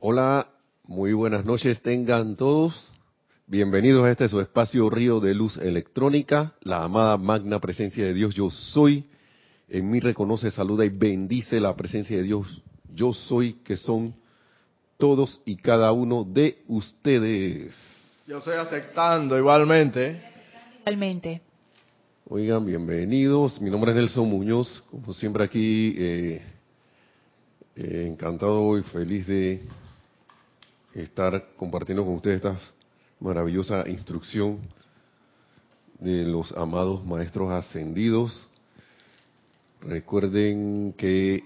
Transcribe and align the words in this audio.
Hola, 0.00 0.48
muy 0.84 1.12
buenas 1.12 1.44
noches 1.44 1.82
tengan 1.82 2.36
todos. 2.36 2.88
Bienvenidos 3.48 4.04
a 4.04 4.12
este 4.12 4.28
su 4.28 4.40
espacio 4.40 4.88
Río 4.88 5.18
de 5.18 5.34
Luz 5.34 5.56
Electrónica, 5.56 6.54
la 6.62 6.84
amada 6.84 7.16
magna 7.16 7.58
presencia 7.58 8.04
de 8.04 8.14
Dios 8.14 8.32
yo 8.32 8.48
soy. 8.48 9.06
En 9.68 9.90
mí 9.90 9.98
reconoce, 9.98 10.52
saluda 10.52 10.84
y 10.84 10.90
bendice 10.90 11.58
la 11.58 11.74
presencia 11.74 12.16
de 12.16 12.22
Dios 12.22 12.62
yo 12.94 13.12
soy, 13.12 13.54
que 13.64 13.76
son 13.76 14.14
todos 14.98 15.42
y 15.44 15.56
cada 15.56 15.90
uno 15.90 16.22
de 16.22 16.62
ustedes. 16.68 17.76
Yo 18.28 18.38
estoy 18.38 18.54
aceptando 18.54 19.36
igualmente. 19.36 20.22
Igualmente. 20.82 21.42
Oigan, 22.28 22.64
bienvenidos. 22.64 23.60
Mi 23.60 23.68
nombre 23.68 23.90
es 23.90 23.96
Nelson 23.96 24.30
Muñoz, 24.30 24.80
como 24.92 25.12
siempre 25.12 25.42
aquí, 25.42 25.92
eh, 25.98 26.42
eh, 27.74 28.06
encantado 28.08 28.78
y 28.78 28.84
feliz 28.84 29.26
de 29.26 29.60
estar 31.02 31.50
compartiendo 31.56 32.04
con 32.04 32.14
ustedes 32.14 32.36
esta 32.36 32.58
maravillosa 33.20 33.88
instrucción 33.88 34.58
de 35.98 36.24
los 36.24 36.52
amados 36.52 37.04
maestros 37.04 37.50
ascendidos. 37.50 38.48
Recuerden 39.80 40.94
que, 40.96 41.44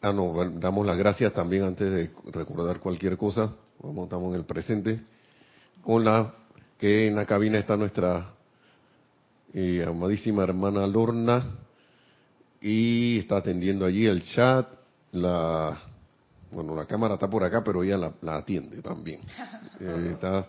ah 0.00 0.12
no, 0.12 0.34
damos 0.58 0.86
las 0.86 0.96
gracias 0.96 1.32
también 1.32 1.64
antes 1.64 1.90
de 1.90 2.10
recordar 2.32 2.80
cualquier 2.80 3.16
cosa, 3.16 3.54
vamos, 3.82 4.04
estamos 4.04 4.32
en 4.32 4.40
el 4.40 4.44
presente, 4.44 5.00
con 5.82 6.04
la 6.04 6.34
que 6.78 7.08
en 7.08 7.16
la 7.16 7.26
cabina 7.26 7.58
está 7.58 7.76
nuestra 7.76 8.34
eh, 9.54 9.84
amadísima 9.86 10.44
hermana 10.44 10.86
Lorna. 10.86 11.44
Y 12.60 13.18
está 13.18 13.38
atendiendo 13.38 13.84
allí 13.84 14.06
el 14.06 14.22
chat, 14.22 14.68
la 15.10 15.76
bueno, 16.52 16.76
la 16.76 16.86
cámara 16.86 17.14
está 17.14 17.28
por 17.28 17.42
acá, 17.42 17.64
pero 17.64 17.82
ella 17.82 18.12
la, 18.20 18.36
atiende 18.36 18.82
también. 18.82 19.20
Eh, 19.80 20.10
está 20.12 20.46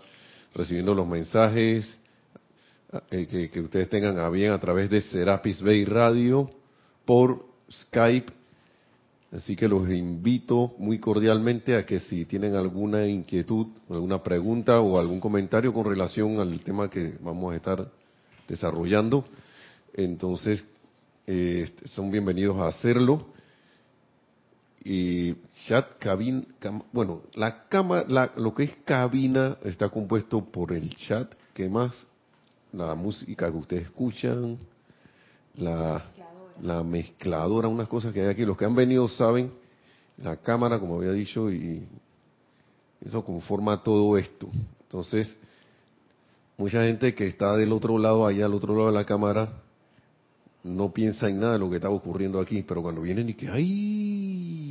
recibiendo 0.53 0.93
los 0.93 1.07
mensajes 1.07 1.97
eh, 3.09 3.49
que, 3.51 3.59
ustedes 3.61 3.89
tengan 3.89 4.19
a 4.19 4.29
bien 4.29 4.51
a 4.51 4.59
través 4.59 4.91
de 4.91 5.01
Serapis 5.01 5.59
Bay 5.61 5.85
Radio 5.85 6.51
por 7.05 7.43
Skype. 7.71 8.31
Así 9.31 9.55
que 9.55 9.67
los 9.67 9.89
invito 9.89 10.75
muy 10.77 10.99
cordialmente 10.99 11.75
a 11.75 11.83
que 11.83 11.99
si 12.01 12.25
tienen 12.25 12.55
alguna 12.55 13.07
inquietud, 13.07 13.67
alguna 13.89 14.21
pregunta 14.21 14.79
o 14.81 14.99
algún 14.99 15.19
comentario 15.19 15.73
con 15.73 15.85
relación 15.85 16.39
al 16.39 16.59
tema 16.59 16.91
que 16.91 17.15
vamos 17.19 17.53
a 17.53 17.55
estar 17.55 17.89
desarrollando, 18.47 19.25
entonces 19.95 20.63
eh, 21.25 21.71
son 21.95 22.11
bienvenidos 22.11 22.57
a 22.57 22.67
hacerlo 22.67 23.32
y 24.85 25.35
chat 25.67 25.97
cabina 25.97 26.43
bueno 26.91 27.21
la 27.35 27.67
cama 27.69 28.03
la, 28.07 28.31
lo 28.35 28.53
que 28.53 28.63
es 28.63 28.75
cabina 28.83 29.57
está 29.63 29.89
compuesto 29.89 30.43
por 30.43 30.73
el 30.73 30.93
chat. 30.95 31.33
Que 31.53 31.69
más 31.69 32.07
la 32.71 32.95
música 32.95 33.51
que 33.51 33.57
ustedes 33.57 33.83
escuchan 33.83 34.57
la 35.55 36.03
la 36.61 36.83
mezcladora 36.83 37.67
unas 37.67 37.87
cosas 37.87 38.13
que 38.13 38.21
hay 38.21 38.27
aquí. 38.27 38.45
Los 38.45 38.57
que 38.57 38.65
han 38.65 38.75
venido 38.75 39.07
saben 39.07 39.51
la 40.17 40.37
cámara 40.37 40.79
como 40.79 40.97
había 40.97 41.11
dicho 41.11 41.51
y 41.51 41.87
eso 43.01 43.23
conforma 43.23 43.83
todo 43.83 44.17
esto. 44.17 44.49
Entonces 44.83 45.35
mucha 46.57 46.83
gente 46.83 47.15
que 47.15 47.27
está 47.27 47.55
del 47.55 47.71
otro 47.71 47.97
lado 47.97 48.27
allá 48.27 48.45
al 48.45 48.53
otro 48.53 48.75
lado 48.75 48.87
de 48.87 48.93
la 48.93 49.05
cámara 49.05 49.49
no 50.63 50.93
piensa 50.93 51.27
en 51.29 51.39
nada 51.39 51.53
de 51.53 51.59
lo 51.59 51.69
que 51.69 51.77
está 51.77 51.89
ocurriendo 51.89 52.39
aquí 52.39 52.63
pero 52.63 52.81
cuando 52.81 53.01
vienen 53.01 53.29
y 53.29 53.33
que 53.33 53.49
ay 53.49 54.62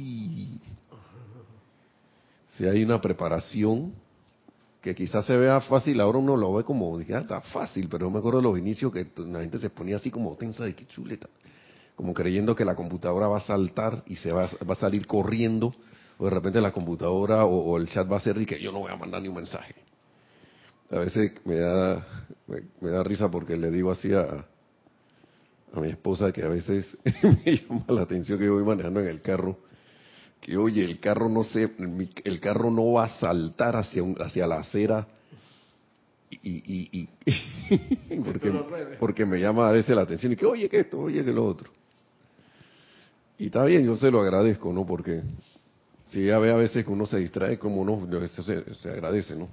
si 2.56 2.66
hay 2.66 2.84
una 2.84 3.00
preparación 3.00 3.94
que 4.80 4.94
quizás 4.94 5.24
se 5.24 5.36
vea 5.36 5.60
fácil, 5.60 6.00
ahora 6.00 6.18
uno 6.18 6.36
lo 6.36 6.54
ve 6.54 6.64
como, 6.64 6.98
dije, 6.98 7.14
ah, 7.14 7.20
está 7.20 7.40
fácil, 7.40 7.88
pero 7.88 8.06
yo 8.06 8.10
me 8.10 8.18
acuerdo 8.18 8.38
de 8.38 8.48
los 8.48 8.58
inicios 8.58 8.92
que 8.92 9.06
la 9.16 9.40
gente 9.40 9.58
se 9.58 9.70
ponía 9.70 9.96
así 9.96 10.10
como 10.10 10.34
tensa 10.36 10.64
de 10.64 10.74
que 10.74 10.86
chuleta, 10.86 11.28
como 11.94 12.12
creyendo 12.12 12.56
que 12.56 12.64
la 12.64 12.74
computadora 12.74 13.28
va 13.28 13.36
a 13.36 13.40
saltar 13.40 14.02
y 14.06 14.16
se 14.16 14.32
va, 14.32 14.50
va 14.68 14.72
a 14.72 14.76
salir 14.76 15.06
corriendo, 15.06 15.72
o 16.18 16.24
de 16.24 16.30
repente 16.30 16.60
la 16.60 16.72
computadora 16.72 17.44
o, 17.44 17.76
el 17.78 17.88
chat 17.88 18.10
va 18.10 18.16
a 18.16 18.20
ser 18.20 18.36
y 18.38 18.44
que 18.44 18.60
yo 18.60 18.72
no 18.72 18.80
voy 18.80 18.92
a 18.92 18.96
mandar 18.96 19.22
ni 19.22 19.28
un 19.28 19.36
mensaje. 19.36 19.74
A 20.90 20.98
veces 20.98 21.32
me 21.44 21.54
da, 21.54 22.06
me, 22.80 22.90
da 22.90 23.02
risa 23.02 23.30
porque 23.30 23.56
le 23.56 23.70
digo 23.70 23.90
así 23.90 24.12
a, 24.12 24.44
a 25.72 25.80
mi 25.80 25.88
esposa 25.88 26.32
que 26.32 26.42
a 26.42 26.48
veces 26.48 26.98
me 27.22 27.56
llama 27.56 27.84
la 27.88 28.02
atención 28.02 28.38
que 28.38 28.44
yo 28.44 28.54
voy 28.54 28.64
manejando 28.64 29.00
en 29.00 29.06
el 29.06 29.22
carro 29.22 29.56
que 30.42 30.56
oye, 30.56 30.84
el 30.84 30.98
carro 30.98 31.28
no 31.28 31.44
se, 31.44 31.70
el 32.24 32.40
carro 32.40 32.68
no 32.70 32.94
va 32.94 33.04
a 33.04 33.20
saltar 33.20 33.76
hacia, 33.76 34.02
hacia 34.18 34.46
la 34.48 34.56
acera 34.56 35.06
y, 36.30 37.08
porque, 38.24 38.50
porque, 38.98 39.24
me 39.24 39.38
llama 39.38 39.68
a 39.68 39.72
veces 39.72 39.94
la 39.94 40.02
atención 40.02 40.32
y 40.32 40.36
que 40.36 40.44
oye 40.44 40.68
que 40.68 40.80
esto, 40.80 40.98
oye 40.98 41.24
que 41.24 41.32
lo 41.32 41.44
otro. 41.44 41.70
Y 43.38 43.46
está 43.46 43.64
bien, 43.64 43.84
yo 43.84 43.94
se 43.96 44.10
lo 44.10 44.20
agradezco, 44.20 44.72
¿no? 44.72 44.84
Porque 44.84 45.22
si 46.06 46.24
ya 46.26 46.40
ve 46.40 46.50
a 46.50 46.56
veces 46.56 46.84
que 46.84 46.90
uno 46.90 47.06
se 47.06 47.18
distrae, 47.18 47.56
como 47.56 47.84
no, 47.84 48.08
se, 48.26 48.74
se 48.74 48.88
agradece, 48.88 49.36
¿no? 49.36 49.48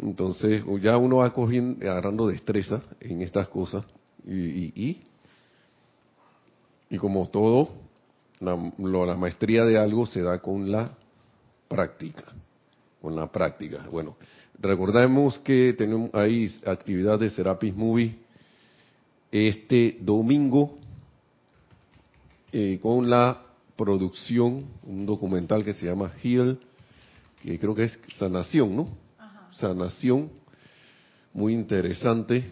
Entonces, 0.00 0.64
ya 0.80 0.96
uno 0.96 1.18
va 1.18 1.32
cogiendo, 1.32 1.88
agarrando 1.88 2.26
destreza 2.26 2.82
en 3.00 3.22
estas 3.22 3.46
cosas 3.46 3.84
y, 4.26 4.34
y, 4.34 5.02
y 6.90 6.98
como 6.98 7.28
todo, 7.28 7.83
la, 8.44 9.16
maestría 9.16 9.64
de 9.64 9.78
algo 9.78 10.06
se 10.06 10.22
da 10.22 10.40
con 10.40 10.70
la 10.70 10.90
práctica, 11.68 12.24
con 13.00 13.16
la 13.16 13.30
práctica. 13.30 13.86
Bueno, 13.90 14.16
recordemos 14.58 15.38
que 15.40 15.74
tenemos 15.76 16.10
ahí 16.14 16.54
actividad 16.66 17.18
de 17.18 17.30
Serapis 17.30 17.74
Movie 17.74 18.16
este 19.30 19.98
domingo 20.00 20.78
eh, 22.52 22.78
con 22.80 23.10
la 23.10 23.42
producción, 23.76 24.66
un 24.84 25.06
documental 25.06 25.64
que 25.64 25.72
se 25.72 25.86
llama 25.86 26.12
Heal, 26.22 26.60
que 27.42 27.58
creo 27.58 27.74
que 27.74 27.84
es 27.84 27.98
Sanación, 28.16 28.76
¿no? 28.76 28.88
Sanación, 29.50 30.30
muy 31.32 31.52
interesante, 31.52 32.44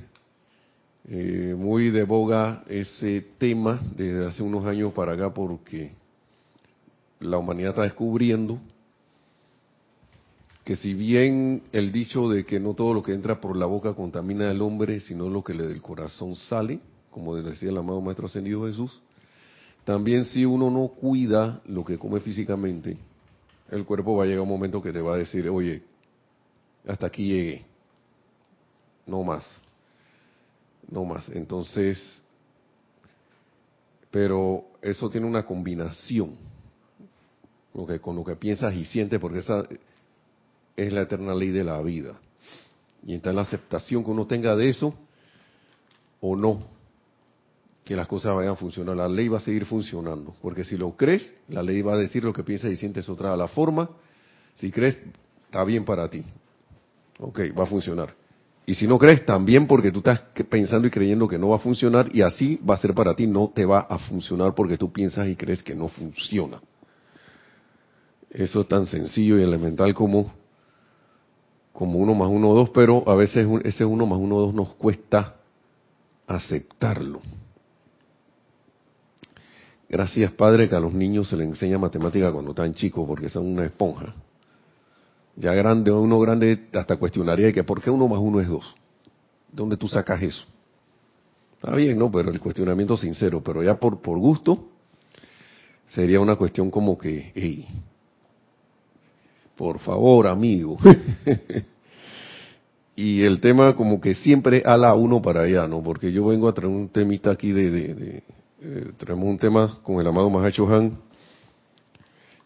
eh, 1.09 1.55
muy 1.59 1.91
de 1.91 2.05
boga 2.05 2.63
ese 2.69 3.23
tema 3.39 3.81
desde 3.97 4.27
hace 4.27 4.43
unos 4.43 4.65
años 4.67 4.93
para 4.93 5.15
acá 5.15 5.35
porque 5.35 5.91
la 7.19 7.39
humanidad 7.39 7.71
está 7.71 7.83
descubriendo 7.83 8.61
que 10.65 10.77
si 10.77 10.95
bien 10.95 11.65
el 11.73 11.91
dicho 11.91 12.29
de 12.29 12.47
que 12.47 12.61
no 12.61 12.75
todo 12.75 12.95
lo 12.95 13.03
que 13.03 13.15
entra 13.15 13.41
por 13.41 13.57
la 13.57 13.67
boca 13.67 13.95
contamina 13.95 14.49
al 14.49 14.63
hombre, 14.63 15.01
sino 15.01 15.29
lo 15.29 15.43
que 15.43 15.55
le 15.55 15.67
del 15.67 15.83
corazón 15.83 16.37
sale, 16.37 16.79
como 17.11 17.35
decía 17.35 17.71
el 17.71 17.79
amado 17.79 18.01
Maestro 18.01 18.27
Ascendido 18.27 18.65
Jesús, 18.67 19.01
también 19.85 20.25
si 20.27 20.45
uno 20.45 20.71
no 20.71 20.87
cuida 20.87 21.61
lo 21.67 21.85
que 21.85 21.99
come 21.99 22.21
físicamente, 22.21 22.97
el 23.71 23.85
cuerpo 23.85 24.17
va 24.17 24.23
a 24.23 24.27
llegar 24.27 24.43
un 24.43 24.49
momento 24.49 24.81
que 24.81 24.93
te 24.93 25.01
va 25.01 25.15
a 25.15 25.19
decir, 25.19 25.49
oye, 25.49 25.83
hasta 26.87 27.07
aquí 27.07 27.27
llegué, 27.27 27.65
no 29.05 29.25
más 29.25 29.45
no 30.93 31.05
más. 31.05 31.29
Entonces, 31.31 32.23
pero 34.11 34.65
eso 34.83 35.09
tiene 35.09 35.27
una 35.27 35.45
combinación 35.45 36.37
lo 37.75 37.87
que, 37.87 37.99
con 37.99 38.15
lo 38.15 38.23
que 38.23 38.37
piensas 38.37 38.75
y 38.75 38.85
sientes, 38.85 39.19
porque 39.19 39.39
esa 39.39 39.67
es 40.77 40.93
la 40.93 41.03
eterna 41.03 41.35
ley 41.35 41.49
de 41.49 41.65
la 41.65 41.81
vida. 41.81 42.21
Y 43.05 43.15
está 43.15 43.33
la 43.33 43.43
aceptación 43.43 44.05
que 44.05 44.11
uno 44.11 44.27
tenga 44.27 44.55
de 44.55 44.69
eso 44.69 44.95
o 46.21 46.37
no, 46.37 46.67
que 47.85 47.97
las 47.97 48.07
cosas 48.07 48.35
vayan 48.35 48.53
a 48.53 48.57
funcionar. 48.57 48.95
La 48.95 49.09
ley 49.09 49.29
va 49.29 49.39
a 49.39 49.41
seguir 49.41 49.65
funcionando, 49.65 50.37
porque 50.43 50.63
si 50.63 50.77
lo 50.77 50.95
crees, 50.95 51.35
la 51.49 51.63
ley 51.63 51.81
va 51.81 51.95
a 51.95 51.99
decir 51.99 52.23
lo 52.23 52.35
que 52.35 52.45
piensas 52.45 52.71
y 52.71 52.77
sientes 52.77 53.09
otra 53.09 53.35
la 53.35 53.49
forma. 53.49 53.89
Si 54.55 54.71
crees, 54.71 54.99
está 55.47 55.65
bien 55.65 55.87
para 55.87 56.09
ti. 56.11 56.23
Ok, 57.19 57.41
va 57.59 57.65
a 57.65 57.67
funcionar. 57.67 58.22
Y 58.65 58.75
si 58.75 58.87
no 58.87 58.99
crees, 58.99 59.27
también 59.27 59.67
porque 59.67 59.91
tú 59.91 59.99
estás 59.99 60.21
pensando 60.49 60.87
y 60.87 60.91
creyendo 60.91 61.27
que 61.27 61.39
no 61.39 61.49
va 61.49 61.57
a 61.57 61.61
funcionar 61.61 62.15
y 62.15 62.23
así 62.23 62.61
va 62.69 62.75
a 62.75 62.79
ser 62.79 62.95
para 62.95 63.15
ti, 63.15 63.27
no 63.27 63.51
te 63.53 63.65
va 63.65 63.81
a 63.81 63.99
funcionar 63.99 64.55
porque 64.55 64.79
tú 64.79 64.93
piensas 64.93 65.29
y 65.29 65.35
crees 65.35 65.63
que 65.63 65.75
no 65.75 65.89
funciona. 65.89 66.61
Eso 68.31 68.61
es 68.61 68.69
tan 68.69 68.87
sencillo 68.87 69.39
y 69.39 69.43
elemental 69.43 69.93
como, 69.95 70.33
como 71.73 71.99
uno 71.99 72.15
más 72.15 72.29
uno 72.29 72.55
dos, 72.55 72.71
pero 72.71 73.03
a 73.09 73.15
veces 73.17 73.47
ese 73.65 73.85
uno 73.85 74.07
más 74.07 74.19
uno 74.19 74.39
dos 74.39 74.55
nos 74.55 74.75
cuesta 74.75 75.37
aceptarlo. 76.27 77.21
Gracias, 79.89 80.33
Padre, 80.33 80.69
que 80.69 80.77
a 80.77 80.81
los 80.81 80.95
niños 80.95 81.29
se 81.29 81.37
les 81.37 81.49
enseña 81.49 81.77
matemática 81.79 82.33
cuando 82.33 82.53
están 82.53 82.73
chicos, 82.73 83.05
porque 83.07 83.29
son 83.29 83.47
una 83.47 83.67
esponja. 83.67 84.15
Ya 85.37 85.53
grande, 85.55 85.91
uno 85.91 86.21
grande 86.21 86.69
hasta 86.75 86.97
cuestionaría 86.97 87.53
que 87.53 87.65
¿por 87.65 87.81
qué 87.81 87.91
uno 87.91 88.07
más 88.07 88.21
uno 88.21 88.41
es 88.41 88.49
dos? 88.49 88.75
¿Dónde 89.51 89.77
tú 89.77 89.89
sacas 89.89 90.23
eso? 90.23 90.45
Está 91.55 91.75
bien, 91.77 91.99
¿no? 91.99 92.11
Pero 92.11 92.31
el 92.31 92.41
cuestionamiento 92.41 92.97
sincero, 92.97 93.43
pero 93.43 93.63
ya 93.63 93.79
por, 93.79 94.01
por 94.01 94.19
gusto 94.19 94.69
sería 95.87 96.21
una 96.21 96.37
cuestión 96.37 96.71
como 96.71 96.99
que, 96.99 97.33
hey, 97.35 97.67
Por 99.57 99.79
favor, 99.79 100.27
amigo. 100.27 100.79
y 102.97 103.23
el 103.23 103.41
tema 103.41 103.77
como 103.77 104.01
que 104.01 104.15
siempre 104.15 104.63
ala 104.67 104.95
uno 104.95 105.23
para 105.23 105.43
allá, 105.43 105.69
¿no? 105.69 105.83
Porque 105.83 106.13
yo 106.13 106.27
vengo 106.27 106.49
a 106.49 106.55
traer 106.55 106.71
un 106.71 106.89
temita 106.89 107.31
aquí 107.31 107.53
de... 107.53 108.23
traemos 108.97 109.27
un 109.27 109.39
tema 109.39 109.79
con 109.83 110.01
el 110.01 110.07
amado 110.07 110.31
Mahacho 110.31 110.67
Han 110.67 110.99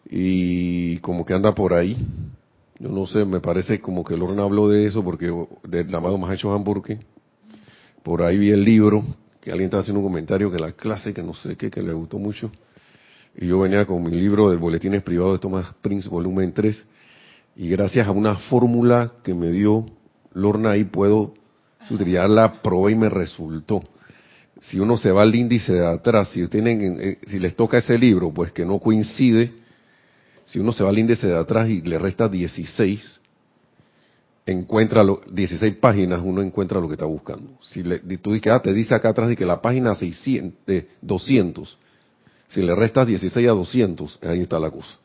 y 0.09 0.97
como 0.99 1.25
que 1.25 1.33
anda 1.33 1.53
por 1.53 1.73
ahí. 1.73 1.97
Yo 2.79 2.89
no 2.89 3.07
sé, 3.07 3.25
me 3.25 3.39
parece 3.39 3.79
como 3.79 4.03
que 4.03 4.15
Lorna 4.15 4.43
habló 4.43 4.69
de 4.69 4.85
eso 4.85 5.03
porque 5.03 5.33
del 5.63 5.93
amado 5.95 6.17
Mahacho 6.17 6.61
porque 6.63 6.99
por 8.03 8.21
ahí 8.21 8.37
vi 8.37 8.51
el 8.51 8.63
libro 8.63 9.03
que 9.41 9.49
alguien 9.49 9.65
estaba 9.65 9.81
haciendo 9.81 9.99
un 9.99 10.05
comentario 10.05 10.51
que 10.51 10.59
la 10.59 10.73
clase 10.73 11.13
que 11.13 11.23
no 11.23 11.33
sé 11.33 11.55
qué 11.55 11.71
que 11.71 11.81
le 11.81 11.93
gustó 11.93 12.19
mucho. 12.19 12.51
Y 13.35 13.47
yo 13.47 13.59
venía 13.59 13.85
con 13.85 14.03
mi 14.03 14.11
libro 14.11 14.49
del 14.49 14.59
Boletines 14.59 15.01
Privados 15.03 15.33
de 15.33 15.39
Thomas 15.39 15.67
Prince, 15.81 16.07
volumen 16.07 16.53
3, 16.53 16.85
y 17.55 17.69
gracias 17.69 18.07
a 18.07 18.11
una 18.11 18.35
fórmula 18.35 19.13
que 19.23 19.33
me 19.33 19.51
dio 19.51 19.85
Lorna 20.33 20.71
ahí 20.71 20.83
puedo 20.83 21.33
utilizar 21.89 22.29
la 22.29 22.61
probé 22.61 22.91
y 22.91 22.95
me 22.95 23.09
resultó. 23.09 23.81
Si 24.59 24.79
uno 24.79 24.97
se 24.97 25.11
va 25.11 25.23
al 25.23 25.33
índice 25.33 25.73
de 25.73 25.85
atrás, 25.85 26.29
si 26.29 26.47
tienen, 26.47 26.97
eh, 26.99 27.17
si 27.25 27.39
les 27.39 27.55
toca 27.55 27.77
ese 27.77 27.97
libro, 27.97 28.31
pues 28.31 28.51
que 28.51 28.65
no 28.65 28.79
coincide, 28.79 29.53
si 30.47 30.59
uno 30.59 30.73
se 30.73 30.83
va 30.83 30.89
al 30.89 30.97
índice 30.97 31.27
de 31.27 31.37
atrás 31.37 31.69
y 31.69 31.81
le 31.81 31.99
resta 31.99 32.27
16, 32.27 33.21
encuentra 34.45 35.03
lo, 35.03 35.21
16 35.29 35.75
páginas, 35.75 36.21
uno 36.23 36.41
encuentra 36.41 36.79
lo 36.79 36.87
que 36.87 36.93
está 36.93 37.05
buscando. 37.05 37.59
Si 37.61 37.83
le, 37.83 37.99
tú 37.99 38.31
dices, 38.33 38.53
ah, 38.53 38.61
te 38.61 38.73
dice 38.73 38.95
acá 38.95 39.09
atrás 39.09 39.27
de 39.27 39.35
que 39.35 39.45
la 39.45 39.61
página 39.61 39.93
600, 39.93 40.57
eh, 40.67 40.87
200, 41.01 41.77
si 42.47 42.61
le 42.61 42.73
restas 42.75 43.07
16 43.07 43.45
a 43.47 43.51
200, 43.51 44.19
ahí 44.23 44.39
está 44.39 44.57
la 44.57 44.71
cosa. 44.71 44.97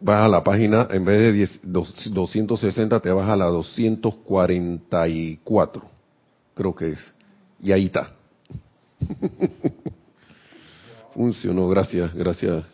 Vas 0.00 0.24
a 0.24 0.28
la 0.28 0.42
página, 0.42 0.88
en 0.90 1.04
vez 1.04 1.20
de 1.20 1.32
10, 1.32 1.60
260, 1.62 2.98
te 2.98 3.12
vas 3.12 3.30
a 3.30 3.36
la 3.36 3.44
244, 3.44 5.84
creo 6.54 6.74
que 6.74 6.90
es. 6.90 6.98
Y 7.62 7.70
ahí 7.70 7.86
está. 7.86 8.12
Funcionó, 11.14 11.68
gracias, 11.68 12.12
gracias, 12.14 12.64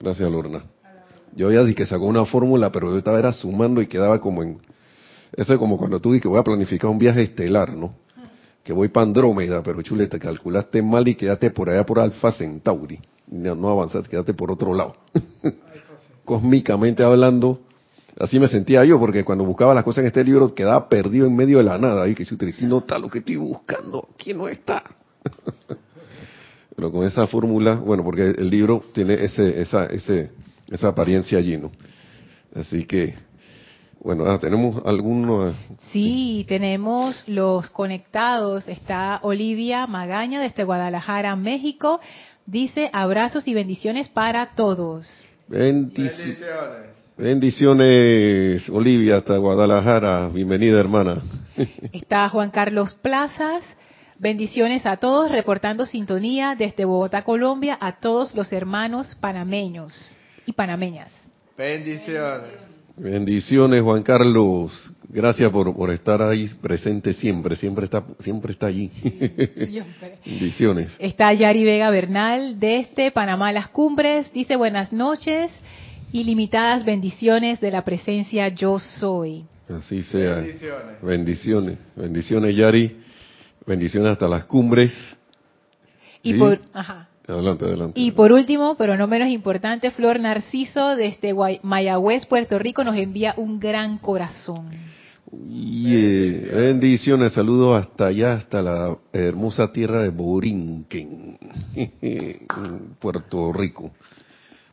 gracias 0.00 0.30
Lorna. 0.30 0.64
Yo 1.34 1.50
ya 1.52 1.62
dije 1.62 1.74
que 1.74 1.86
sacó 1.86 2.06
una 2.06 2.24
fórmula, 2.24 2.72
pero 2.72 2.90
yo 2.90 2.98
estaba 2.98 3.32
sumando 3.32 3.82
y 3.82 3.86
quedaba 3.86 4.20
como 4.20 4.42
en... 4.42 4.60
Eso 5.36 5.52
es 5.52 5.58
como 5.58 5.76
cuando 5.76 6.00
tú 6.00 6.10
dices 6.10 6.22
que 6.22 6.28
voy 6.28 6.38
a 6.38 6.42
planificar 6.42 6.90
un 6.90 6.98
viaje 6.98 7.22
estelar, 7.22 7.74
¿no? 7.74 7.94
que 8.68 8.74
voy 8.74 8.88
para 8.88 9.06
Andrómeda, 9.06 9.62
pero 9.62 9.80
chule, 9.80 10.08
te 10.08 10.18
calculaste 10.18 10.82
mal 10.82 11.08
y 11.08 11.14
quédate 11.14 11.50
por 11.50 11.70
allá 11.70 11.86
por 11.86 12.00
Alfa 12.00 12.30
Centauri. 12.32 13.00
No, 13.28 13.54
no 13.54 13.70
avanzaste, 13.70 14.10
quédate 14.10 14.34
por 14.34 14.50
otro 14.50 14.74
lado. 14.74 14.94
Cósmicamente 16.26 17.02
hablando, 17.02 17.62
así 18.20 18.38
me 18.38 18.46
sentía 18.46 18.84
yo, 18.84 18.98
porque 18.98 19.24
cuando 19.24 19.44
buscaba 19.44 19.72
las 19.72 19.84
cosas 19.84 20.02
en 20.02 20.08
este 20.08 20.22
libro 20.22 20.54
quedaba 20.54 20.86
perdido 20.86 21.26
en 21.26 21.34
medio 21.34 21.56
de 21.56 21.64
la 21.64 21.78
nada. 21.78 22.06
Y 22.08 22.14
que 22.14 22.26
si 22.26 22.34
aquí 22.34 22.66
no 22.66 22.80
está 22.80 22.98
lo 22.98 23.08
que 23.08 23.20
estoy 23.20 23.36
buscando, 23.36 24.06
aquí 24.12 24.34
no 24.34 24.48
está. 24.48 24.84
pero 26.78 26.92
con 26.92 27.04
esa 27.04 27.26
fórmula, 27.26 27.74
bueno, 27.74 28.04
porque 28.04 28.36
el 28.38 28.48
libro 28.48 28.84
tiene 28.92 29.14
ese, 29.14 29.60
esa, 29.60 29.86
ese, 29.86 30.30
esa 30.70 30.86
apariencia 30.86 31.36
allí, 31.36 31.56
¿no? 31.56 31.72
Así 32.54 32.84
que 32.86 33.16
bueno, 33.98 34.24
ah, 34.26 34.38
tenemos 34.38 34.80
algunos. 34.86 35.56
Sí, 35.90 36.44
tenemos 36.46 37.24
los 37.26 37.68
conectados. 37.70 38.68
Está 38.68 39.18
Olivia 39.22 39.88
Magaña 39.88 40.40
desde 40.40 40.62
Guadalajara, 40.62 41.34
México. 41.34 41.98
Dice 42.46 42.90
abrazos 42.92 43.48
y 43.48 43.54
bendiciones 43.54 44.08
para 44.08 44.54
todos. 44.54 45.08
bendiciones. 45.48 46.46
Bendiciones, 47.16 48.68
Olivia, 48.68 49.16
hasta 49.16 49.36
Guadalajara. 49.36 50.28
Bienvenida, 50.28 50.78
hermana. 50.78 51.22
Está 51.92 52.28
Juan 52.28 52.52
Carlos 52.52 52.94
Plazas. 53.02 53.64
Bendiciones 54.20 54.84
a 54.84 54.96
todos, 54.96 55.30
reportando 55.30 55.86
sintonía 55.86 56.56
desde 56.58 56.84
Bogotá, 56.84 57.22
Colombia, 57.22 57.78
a 57.80 58.00
todos 58.00 58.34
los 58.34 58.52
hermanos 58.52 59.14
panameños 59.20 59.92
y 60.44 60.52
panameñas. 60.52 61.12
Bendiciones. 61.56 62.50
Bendiciones, 62.96 63.80
Juan 63.80 64.02
Carlos. 64.02 64.92
Gracias 65.08 65.48
por, 65.52 65.72
por 65.72 65.92
estar 65.92 66.20
ahí 66.20 66.48
presente 66.60 67.12
siempre, 67.12 67.54
siempre 67.54 67.84
está, 67.84 68.02
siempre 68.18 68.52
está 68.52 68.66
allí. 68.66 68.90
Bendiciones. 70.26 70.96
Está 70.98 71.32
Yari 71.32 71.62
Vega 71.62 71.88
Bernal 71.90 72.58
desde 72.58 73.12
Panamá 73.12 73.52
Las 73.52 73.68
Cumbres. 73.68 74.32
Dice 74.32 74.56
buenas 74.56 74.92
noches, 74.92 75.52
ilimitadas 76.12 76.84
bendiciones 76.84 77.60
de 77.60 77.70
la 77.70 77.84
presencia 77.84 78.48
yo 78.48 78.80
soy. 78.80 79.44
Así 79.68 80.02
sea. 80.02 80.36
Bendiciones. 80.36 81.02
Bendiciones, 81.02 81.78
bendiciones 81.94 82.56
Yari. 82.56 82.96
Bendiciones 83.68 84.12
hasta 84.12 84.26
las 84.26 84.46
cumbres. 84.46 84.94
Y 86.22 86.34
por, 86.34 86.60
ajá. 86.72 87.08
Adelante, 87.26 87.66
adelante. 87.66 88.00
Y 88.00 88.12
por 88.12 88.32
último, 88.32 88.76
pero 88.78 88.96
no 88.96 89.06
menos 89.06 89.28
importante, 89.28 89.90
Flor 89.90 90.18
Narciso 90.18 90.96
desde 90.96 91.34
Mayagüez, 91.62 92.24
Puerto 92.24 92.58
Rico, 92.58 92.82
nos 92.82 92.96
envía 92.96 93.34
un 93.36 93.60
gran 93.60 93.98
corazón. 93.98 94.70
Bendiciones, 95.30 97.34
saludos 97.34 97.84
hasta 97.84 98.06
allá, 98.06 98.32
hasta 98.32 98.62
la 98.62 98.96
hermosa 99.12 99.70
tierra 99.70 100.02
de 100.02 100.08
Borinquen, 100.08 101.38
Puerto 102.98 103.52
Rico. 103.52 103.90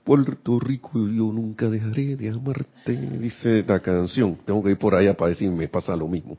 Puerto 0.06 0.58
Rico, 0.60 0.92
yo 0.94 1.34
nunca 1.34 1.68
dejaré 1.68 2.16
de 2.16 2.30
amarte, 2.30 2.96
dice 2.96 3.66
la 3.68 3.82
canción. 3.82 4.38
Tengo 4.46 4.64
que 4.64 4.72
ir 4.72 4.78
por 4.78 4.96
allá 4.96 5.18
para 5.18 5.30
decir 5.30 5.50
me 5.50 5.68
pasa 5.68 5.96
lo 5.98 6.08
mismo. 6.08 6.38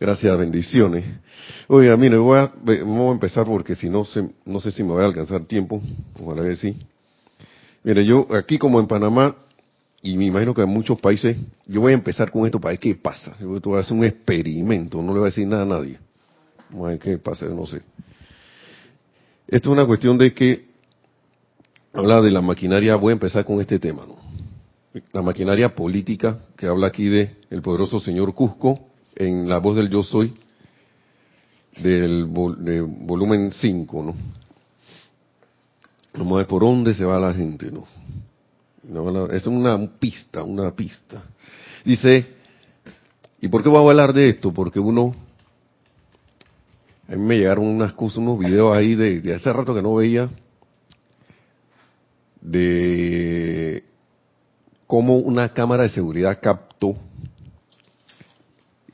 Gracias, 0.00 0.38
bendiciones. 0.38 1.04
Oiga, 1.66 1.96
mire, 1.96 2.16
voy 2.18 2.38
a, 2.38 2.52
vamos 2.62 3.10
a 3.10 3.12
empezar 3.14 3.44
porque 3.46 3.74
si 3.74 3.90
no, 3.90 4.06
no 4.44 4.60
sé 4.60 4.70
si 4.70 4.84
me 4.84 4.92
voy 4.92 5.02
a 5.02 5.06
alcanzar 5.06 5.44
tiempo. 5.44 5.82
Ojalá 6.22 6.44
que 6.44 6.54
sí. 6.54 6.76
Mire, 7.82 8.04
yo 8.04 8.28
aquí 8.30 8.58
como 8.58 8.78
en 8.78 8.86
Panamá, 8.86 9.34
y 10.00 10.16
me 10.16 10.26
imagino 10.26 10.54
que 10.54 10.62
en 10.62 10.68
muchos 10.68 11.00
países, 11.00 11.36
yo 11.66 11.80
voy 11.80 11.90
a 11.90 11.96
empezar 11.96 12.30
con 12.30 12.46
esto 12.46 12.60
para 12.60 12.74
ver 12.74 12.78
qué 12.78 12.94
pasa. 12.94 13.36
Yo 13.40 13.48
voy 13.48 13.76
a 13.76 13.80
hacer 13.80 13.96
un 13.96 14.04
experimento, 14.04 15.02
no 15.02 15.12
le 15.12 15.18
voy 15.18 15.26
a 15.26 15.30
decir 15.30 15.48
nada 15.48 15.62
a 15.62 15.66
nadie. 15.66 15.98
Vamos 16.70 16.86
a 16.86 16.90
ver 16.90 17.00
qué 17.00 17.18
pasa, 17.18 17.46
no 17.46 17.66
sé. 17.66 17.82
Esto 19.48 19.70
es 19.70 19.72
una 19.72 19.84
cuestión 19.84 20.16
de 20.16 20.32
que, 20.32 20.68
habla 21.92 22.22
de 22.22 22.30
la 22.30 22.40
maquinaria, 22.40 22.94
voy 22.94 23.10
a 23.10 23.14
empezar 23.14 23.44
con 23.44 23.60
este 23.60 23.80
tema, 23.80 24.06
¿no? 24.06 24.16
La 25.12 25.22
maquinaria 25.22 25.74
política 25.74 26.38
que 26.56 26.68
habla 26.68 26.86
aquí 26.86 27.08
de 27.08 27.34
el 27.50 27.62
poderoso 27.62 27.98
señor 27.98 28.32
Cusco, 28.32 28.87
en 29.18 29.48
La 29.48 29.58
Voz 29.58 29.76
del 29.76 29.90
Yo 29.90 30.04
Soy, 30.04 30.32
del 31.82 32.24
volumen 32.24 33.50
5, 33.52 34.02
¿no? 34.02 34.14
Vamos 36.14 36.34
a 36.34 36.36
ver 36.38 36.46
por 36.46 36.62
dónde 36.62 36.94
se 36.94 37.04
va 37.04 37.18
la 37.18 37.34
gente, 37.34 37.70
¿no? 37.70 37.86
es 39.30 39.46
una 39.46 39.76
pista, 39.98 40.42
una 40.44 40.70
pista. 40.70 41.22
Dice, 41.84 42.26
¿y 43.40 43.48
por 43.48 43.62
qué 43.62 43.68
voy 43.68 43.78
a 43.78 43.90
hablar 43.90 44.12
de 44.12 44.30
esto? 44.30 44.52
Porque 44.52 44.78
uno, 44.78 45.14
a 47.08 47.12
mí 47.12 47.18
me 47.18 47.38
llegaron 47.38 47.66
unas 47.66 47.92
cosas, 47.94 48.18
unos 48.18 48.38
videos 48.38 48.74
ahí 48.74 48.94
de, 48.94 49.20
de 49.20 49.34
hace 49.34 49.52
rato 49.52 49.74
que 49.74 49.82
no 49.82 49.96
veía, 49.96 50.30
de 52.40 53.84
cómo 54.86 55.18
una 55.18 55.52
cámara 55.52 55.82
de 55.82 55.90
seguridad 55.90 56.38
captó 56.40 56.96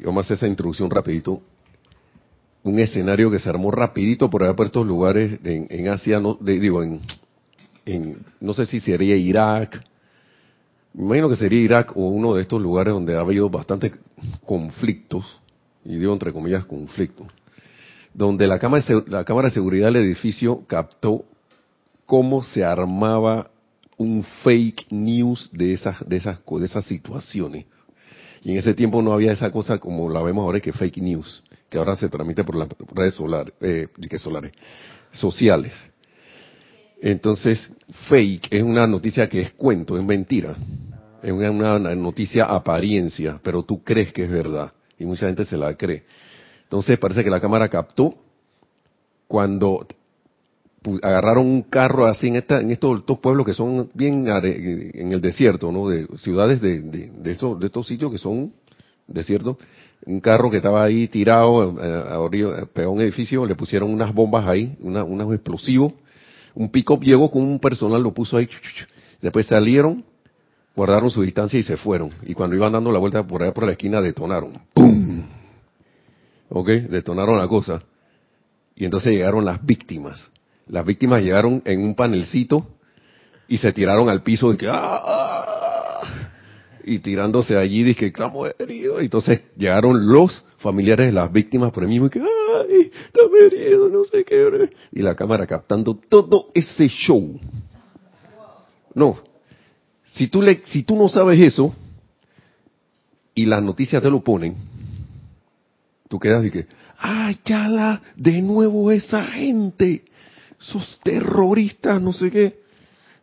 vamos 0.07 0.25
a 0.25 0.27
hacer 0.27 0.37
esa 0.37 0.49
introducción 0.49 0.91
rapidito, 0.91 1.43
un 2.63 2.79
escenario 2.79 3.31
que 3.31 3.39
se 3.39 3.49
armó 3.49 3.71
rapidito 3.71 4.31
por 4.31 4.43
allá 4.43 4.55
por 4.55 4.67
estos 4.67 4.87
lugares 4.87 5.39
en, 5.45 5.89
Asia, 5.89 6.19
no, 6.21 6.39
digo, 6.41 6.83
en, 6.83 8.19
no 8.41 8.55
sé 8.55 8.67
si 8.67 8.81
sería 8.81 9.17
Irak, 9.17 9.83
me 10.95 11.05
imagino 11.05 11.29
que 11.29 11.37
sería 11.37 11.61
Irak 11.61 11.97
o 11.97 12.09
uno 12.09 12.35
de 12.35 12.43
estos 12.43 12.63
lugares 12.63 12.95
donde 12.95 13.17
ha 13.17 13.21
habido 13.21 13.51
bastantes 13.51 13.93
conflictos, 14.47 15.25
y 15.85 15.97
digo 15.97 16.13
entre 16.13 16.33
comillas 16.33 16.65
conflictos, 16.65 17.27
donde 18.15 18.47
la 18.47 18.59
de, 18.59 19.03
la 19.09 19.25
cámara 19.25 19.49
de 19.49 19.55
seguridad 19.55 19.89
del 19.89 19.97
edificio 19.97 20.65
captó 20.67 21.25
cómo 22.07 22.43
se 22.43 22.65
armaba 22.65 23.51
un 23.97 24.25
fake 24.43 24.87
news 24.91 25.51
de 25.53 25.73
esas, 25.73 26.09
de 26.09 26.17
esas, 26.17 26.39
de 26.47 26.65
esas 26.65 26.85
situaciones. 26.85 27.67
Y 28.45 28.53
en 28.53 28.59
ese 28.59 28.75
tiempo 28.75 29.01
no 29.01 29.15
había 29.15 29.33
esa 29.33 29.51
cosa 29.51 29.79
como 29.79 30.11
la 30.11 30.23
vemos 30.23 30.45
ahora 30.45 30.61
que 30.61 30.73
fake 30.73 30.99
news, 30.99 31.43
que 31.71 31.79
ahora 31.79 31.97
se 31.97 32.11
transmite 32.11 32.45
por 32.45 32.57
las 32.57 32.69
redes 32.95 33.15
solares, 33.15 33.55
eh, 33.63 33.89
solares, 34.19 34.53
sociales. 35.13 35.73
Entonces, 37.01 37.71
fake 38.09 38.49
es 38.51 38.63
una 38.63 38.87
noticia 38.87 39.31
que 39.31 39.41
es 39.41 39.53
cuento, 39.53 39.97
es 39.97 40.05
mentira. 40.05 40.55
Es 41.23 41.33
una, 41.33 41.51
una, 41.51 41.95
noticia 41.95 42.45
apariencia, 42.45 43.41
pero 43.43 43.63
tú 43.63 43.83
crees 43.83 44.13
que 44.13 44.25
es 44.25 44.31
verdad. 44.31 44.71
Y 44.99 45.07
mucha 45.07 45.25
gente 45.27 45.47
se 45.47 45.57
la 45.57 45.75
cree. 45.75 46.05
Entonces 46.65 46.99
parece 46.99 47.25
que 47.25 47.31
la 47.31 47.41
cámara 47.41 47.71
captó 47.71 48.15
cuando 49.27 49.87
agarraron 51.03 51.47
un 51.47 51.63
carro 51.63 52.07
así 52.07 52.29
en, 52.29 52.37
esta, 52.37 52.61
en 52.61 52.71
estos, 52.71 53.01
estos 53.01 53.19
pueblos 53.19 53.47
que 53.47 53.55
son 53.55 53.89
bien 53.95 54.27
en 54.29 55.13
el 55.13 55.21
desierto, 55.21 55.73
ciudades 56.19 56.61
de, 56.61 56.83
de, 56.83 57.11
de 57.11 57.33
estos, 57.33 57.87
sitios 57.87 58.11
que 58.13 58.19
son 58.19 58.53
desiertos. 59.07 59.57
Un 60.07 60.21
carro 60.21 60.51
que 60.51 60.59
estaba 60.59 60.85
ahí 60.85 61.09
tirado, 61.09 61.81
eh, 61.81 62.17
orilla- 62.17 62.67
pegado 62.67 62.91
a 62.91 62.95
un 62.95 63.01
edificio, 63.01 63.47
le 63.47 63.55
pusieron 63.55 63.93
unas 63.93 64.13
bombas 64.13 64.47
ahí, 64.47 64.77
una, 64.81 65.03
unos 65.03 65.33
explosivos. 65.33 65.95
Un 66.55 66.69
pick-up 66.69 67.03
llegó 67.03 67.31
con 67.31 67.43
un 67.43 67.59
personal, 67.59 68.03
lo 68.03 68.13
puso 68.13 68.37
ahí. 68.37 68.49
Después 69.23 69.47
salieron, 69.47 70.05
guardaron 70.77 71.11
su 71.11 71.23
distancia 71.23 71.59
y 71.59 71.63
se 71.63 71.79
fueron. 71.79 72.11
Y 72.25 72.35
cuando 72.35 72.55
iban 72.55 72.73
dando 72.73 72.93
la 72.93 72.99
vuelta 72.99 73.27
por 73.27 73.43
allá 73.43 73.55
por 73.55 73.65
la 73.65 73.73
esquina, 73.73 74.03
detonaron. 74.03 74.53
¡Pum! 74.75 75.23
¿Ok? 76.51 76.69
Detonaron 76.69 77.39
la 77.39 77.49
cosa. 77.49 77.83
Y 78.77 78.85
entonces 78.85 79.13
llegaron 79.13 79.45
las 79.45 79.65
víctimas. 79.65 80.31
Las 80.69 80.85
víctimas 80.85 81.23
llegaron 81.23 81.63
en 81.65 81.83
un 81.83 81.95
panelcito 81.95 82.67
y 83.49 83.59
se 83.59 83.73
tiraron 83.73 84.09
al 84.09 84.23
piso 84.23 84.53
y 84.53 84.57
que 84.57 84.69
¡ah! 84.69 85.03
ah", 85.05 86.31
y 86.85 86.99
tirándose 86.99 87.57
allí 87.57 87.83
dije 87.83 88.07
estamos 88.07 88.51
heridos. 88.59 89.03
Y 89.03 89.07
entonces 89.07 89.43
llegaron 89.57 90.07
los 90.07 90.43
familiares 90.59 91.07
de 91.07 91.13
las 91.13 91.33
víctimas 91.33 91.73
por 91.73 91.83
el 91.83 91.91
mismo 91.91 92.07
y 92.07 92.11
que 92.11 92.21
ay, 92.21 92.91
no 93.91 94.05
sé 94.05 94.25
qué. 94.25 94.71
Y 94.93 95.03
la 95.03 95.15
cámara 95.15 95.47
captando 95.47 95.95
todo 96.09 96.51
ese 96.55 96.89
show. 96.89 97.39
No. 98.95 99.19
Si 100.05 100.29
tú 100.29 100.41
le, 100.41 100.63
si 100.67 100.85
tú 100.85 100.97
no 100.97 101.09
sabes 101.09 101.41
eso 101.41 101.75
y 103.35 103.47
las 103.47 103.63
noticias 103.63 104.03
te 104.03 104.11
lo 104.11 104.23
ponen, 104.23 104.55
tú 106.09 106.19
quedas 106.19 106.45
y 106.45 106.51
que, 106.51 106.67
ay, 106.99 107.39
chala, 107.45 108.01
de 108.15 108.41
nuevo 108.41 108.93
esa 108.93 109.25
gente, 109.25 110.05
esos 110.67 110.99
terroristas, 111.03 112.01
no 112.01 112.13
sé 112.13 112.31
qué. 112.31 112.61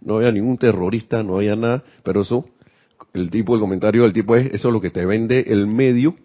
No 0.02 0.18
había 0.18 0.32
ningún 0.32 0.58
terrorista, 0.58 1.24
no 1.24 1.38
había 1.38 1.56
nada, 1.56 1.84
pero 2.04 2.22
eso, 2.22 2.46
el 3.14 3.30
tipo, 3.30 3.56
el 3.56 3.62
comentario 3.62 4.04
del 4.04 4.14
tipo 4.14 4.36
es, 4.36 4.48
eso 4.54 4.68
es 4.70 4.74
lo 4.74 4.82
que 4.82 4.90
te 4.90 5.06
vende 5.06 5.46
el 5.48 5.68
medio, 5.68 6.16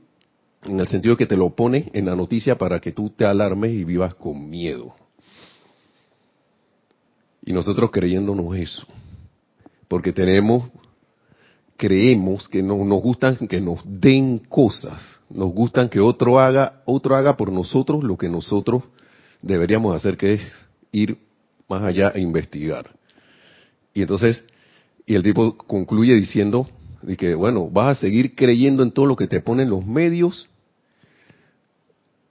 en 0.64 0.80
el 0.80 0.88
sentido 0.88 1.16
que 1.16 1.26
te 1.26 1.36
lo 1.36 1.50
pone 1.50 1.90
en 1.92 2.06
la 2.06 2.16
noticia 2.16 2.56
para 2.56 2.80
que 2.80 2.92
tú 2.92 3.10
te 3.10 3.24
alarmes 3.24 3.72
y 3.72 3.84
vivas 3.84 4.14
con 4.14 4.48
miedo. 4.48 4.94
Y 7.44 7.52
nosotros 7.52 7.90
creyéndonos 7.92 8.56
eso, 8.56 8.86
porque 9.88 10.12
tenemos 10.12 10.70
creemos 11.76 12.48
que 12.48 12.62
no, 12.62 12.82
nos 12.84 13.02
gustan 13.02 13.36
que 13.36 13.60
nos 13.60 13.80
den 13.84 14.38
cosas, 14.38 15.20
nos 15.28 15.52
gustan 15.52 15.88
que 15.88 16.00
otro 16.00 16.40
haga, 16.40 16.82
otro 16.86 17.14
haga 17.14 17.36
por 17.36 17.52
nosotros 17.52 18.02
lo 18.02 18.16
que 18.16 18.28
nosotros 18.28 18.82
deberíamos 19.42 19.94
hacer, 19.94 20.16
que 20.16 20.34
es 20.34 20.42
ir 20.96 21.18
más 21.68 21.82
allá 21.82 22.12
e 22.14 22.20
investigar. 22.20 22.90
Y 23.92 24.02
entonces, 24.02 24.44
y 25.04 25.14
el 25.14 25.22
tipo 25.22 25.56
concluye 25.56 26.14
diciendo 26.14 26.68
de 27.02 27.16
que, 27.16 27.34
bueno, 27.34 27.68
vas 27.70 27.98
a 27.98 28.00
seguir 28.00 28.34
creyendo 28.34 28.82
en 28.82 28.90
todo 28.90 29.06
lo 29.06 29.16
que 29.16 29.26
te 29.26 29.40
ponen 29.40 29.70
los 29.70 29.84
medios, 29.86 30.48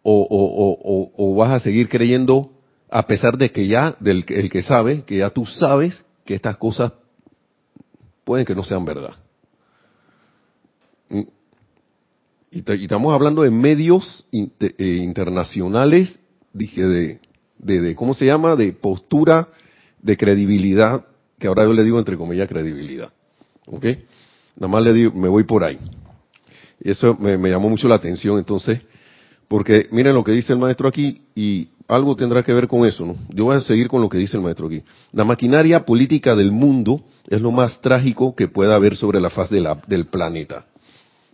o, 0.07 0.22
o, 0.22 0.29
o, 0.29 1.12
o, 1.17 1.36
vas 1.36 1.51
a 1.51 1.60
seguir 1.60 1.89
creyendo 1.89 2.51
a 2.91 3.07
pesar 3.07 3.38
de 3.38 3.51
que 3.51 3.67
ya, 3.67 3.95
del 4.00 4.24
el 4.27 4.50
que 4.51 4.62
sabe, 4.62 5.03
que 5.03 5.17
ya 5.17 5.31
tú 5.31 5.48
sabes 5.48 6.05
que 6.24 6.36
estas 6.36 6.57
cosas 6.57 6.93
pueden 8.24 8.45
que 8.45 8.53
no 8.53 8.63
sean 8.63 8.86
verdad. 8.86 9.15
Y, 11.10 12.63
estamos 12.84 13.13
hablando 13.13 13.41
de 13.41 13.50
medios 13.50 14.25
eh, 14.31 15.00
internacionales, 15.03 16.19
dije, 16.53 16.84
de, 16.84 17.19
de, 17.57 17.81
de, 17.81 17.95
¿cómo 17.95 18.13
se 18.13 18.25
llama? 18.25 18.55
De 18.55 18.74
postura 18.74 19.50
de 20.01 20.17
credibilidad, 20.17 21.05
que 21.39 21.47
ahora 21.47 21.63
yo 21.63 21.74
le 21.74 21.83
digo 21.83 22.00
entre 22.00 22.17
comillas 22.17 22.47
credibilidad. 22.47 23.09
¿Ok? 23.65 23.85
Nada 24.55 24.71
más 24.71 24.83
le 24.83 24.93
digo, 24.93 25.12
me 25.13 25.27
voy 25.27 25.43
por 25.43 25.63
ahí. 25.63 25.79
Eso 26.79 27.15
me, 27.19 27.38
me 27.38 27.50
llamó 27.50 27.69
mucho 27.69 27.88
la 27.88 27.95
atención, 27.95 28.38
entonces, 28.38 28.81
porque 29.47 29.88
miren 29.91 30.13
lo 30.13 30.24
que 30.24 30.31
dice 30.31 30.53
el 30.53 30.59
maestro 30.59 30.88
aquí 30.88 31.21
y 31.35 31.69
algo 31.88 32.15
tendrá 32.15 32.43
que 32.43 32.53
ver 32.53 32.67
con 32.67 32.85
eso, 32.85 33.05
¿no? 33.05 33.15
Yo 33.29 33.45
voy 33.45 33.55
a 33.55 33.62
seguir 33.62 33.88
con 33.88 34.01
lo 34.01 34.09
que 34.09 34.17
dice 34.17 34.38
el 34.38 34.43
maestro 34.43 34.67
aquí. 34.67 34.81
La 35.12 35.24
maquinaria 35.24 35.85
política 35.85 36.35
del 36.35 36.51
mundo 36.51 37.01
es 37.27 37.41
lo 37.41 37.51
más 37.51 37.79
trágico 37.81 38.35
que 38.35 38.47
pueda 38.47 38.75
haber 38.75 38.95
sobre 38.95 39.19
la 39.21 39.29
faz 39.29 39.50
del 39.50 40.05
planeta. 40.07 40.65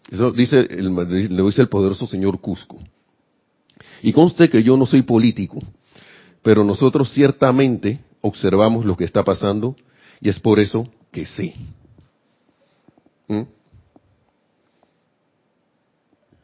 Eso 0.10 0.32
dice 0.32 0.68
el, 0.70 0.94
le 0.94 1.44
dice 1.44 1.62
el 1.62 1.70
poderoso 1.70 2.06
señor 2.06 2.40
Cusco. 2.42 2.80
Y 4.04 4.12
conste 4.12 4.50
que 4.50 4.62
yo 4.62 4.76
no 4.76 4.86
soy 4.86 5.04
político, 5.04 5.60
pero 6.42 6.64
nosotros 6.64 7.12
ciertamente 7.12 8.00
observamos 8.22 8.86
lo 8.86 8.96
que 8.98 9.06
está 9.06 9.24
pasando 9.24 9.76
y 10.20 10.30
es 10.30 10.40
por 10.40 10.60
eso 10.60 10.88
que 11.12 11.26
sé. 11.26 11.56
¿Mm? 13.28 13.42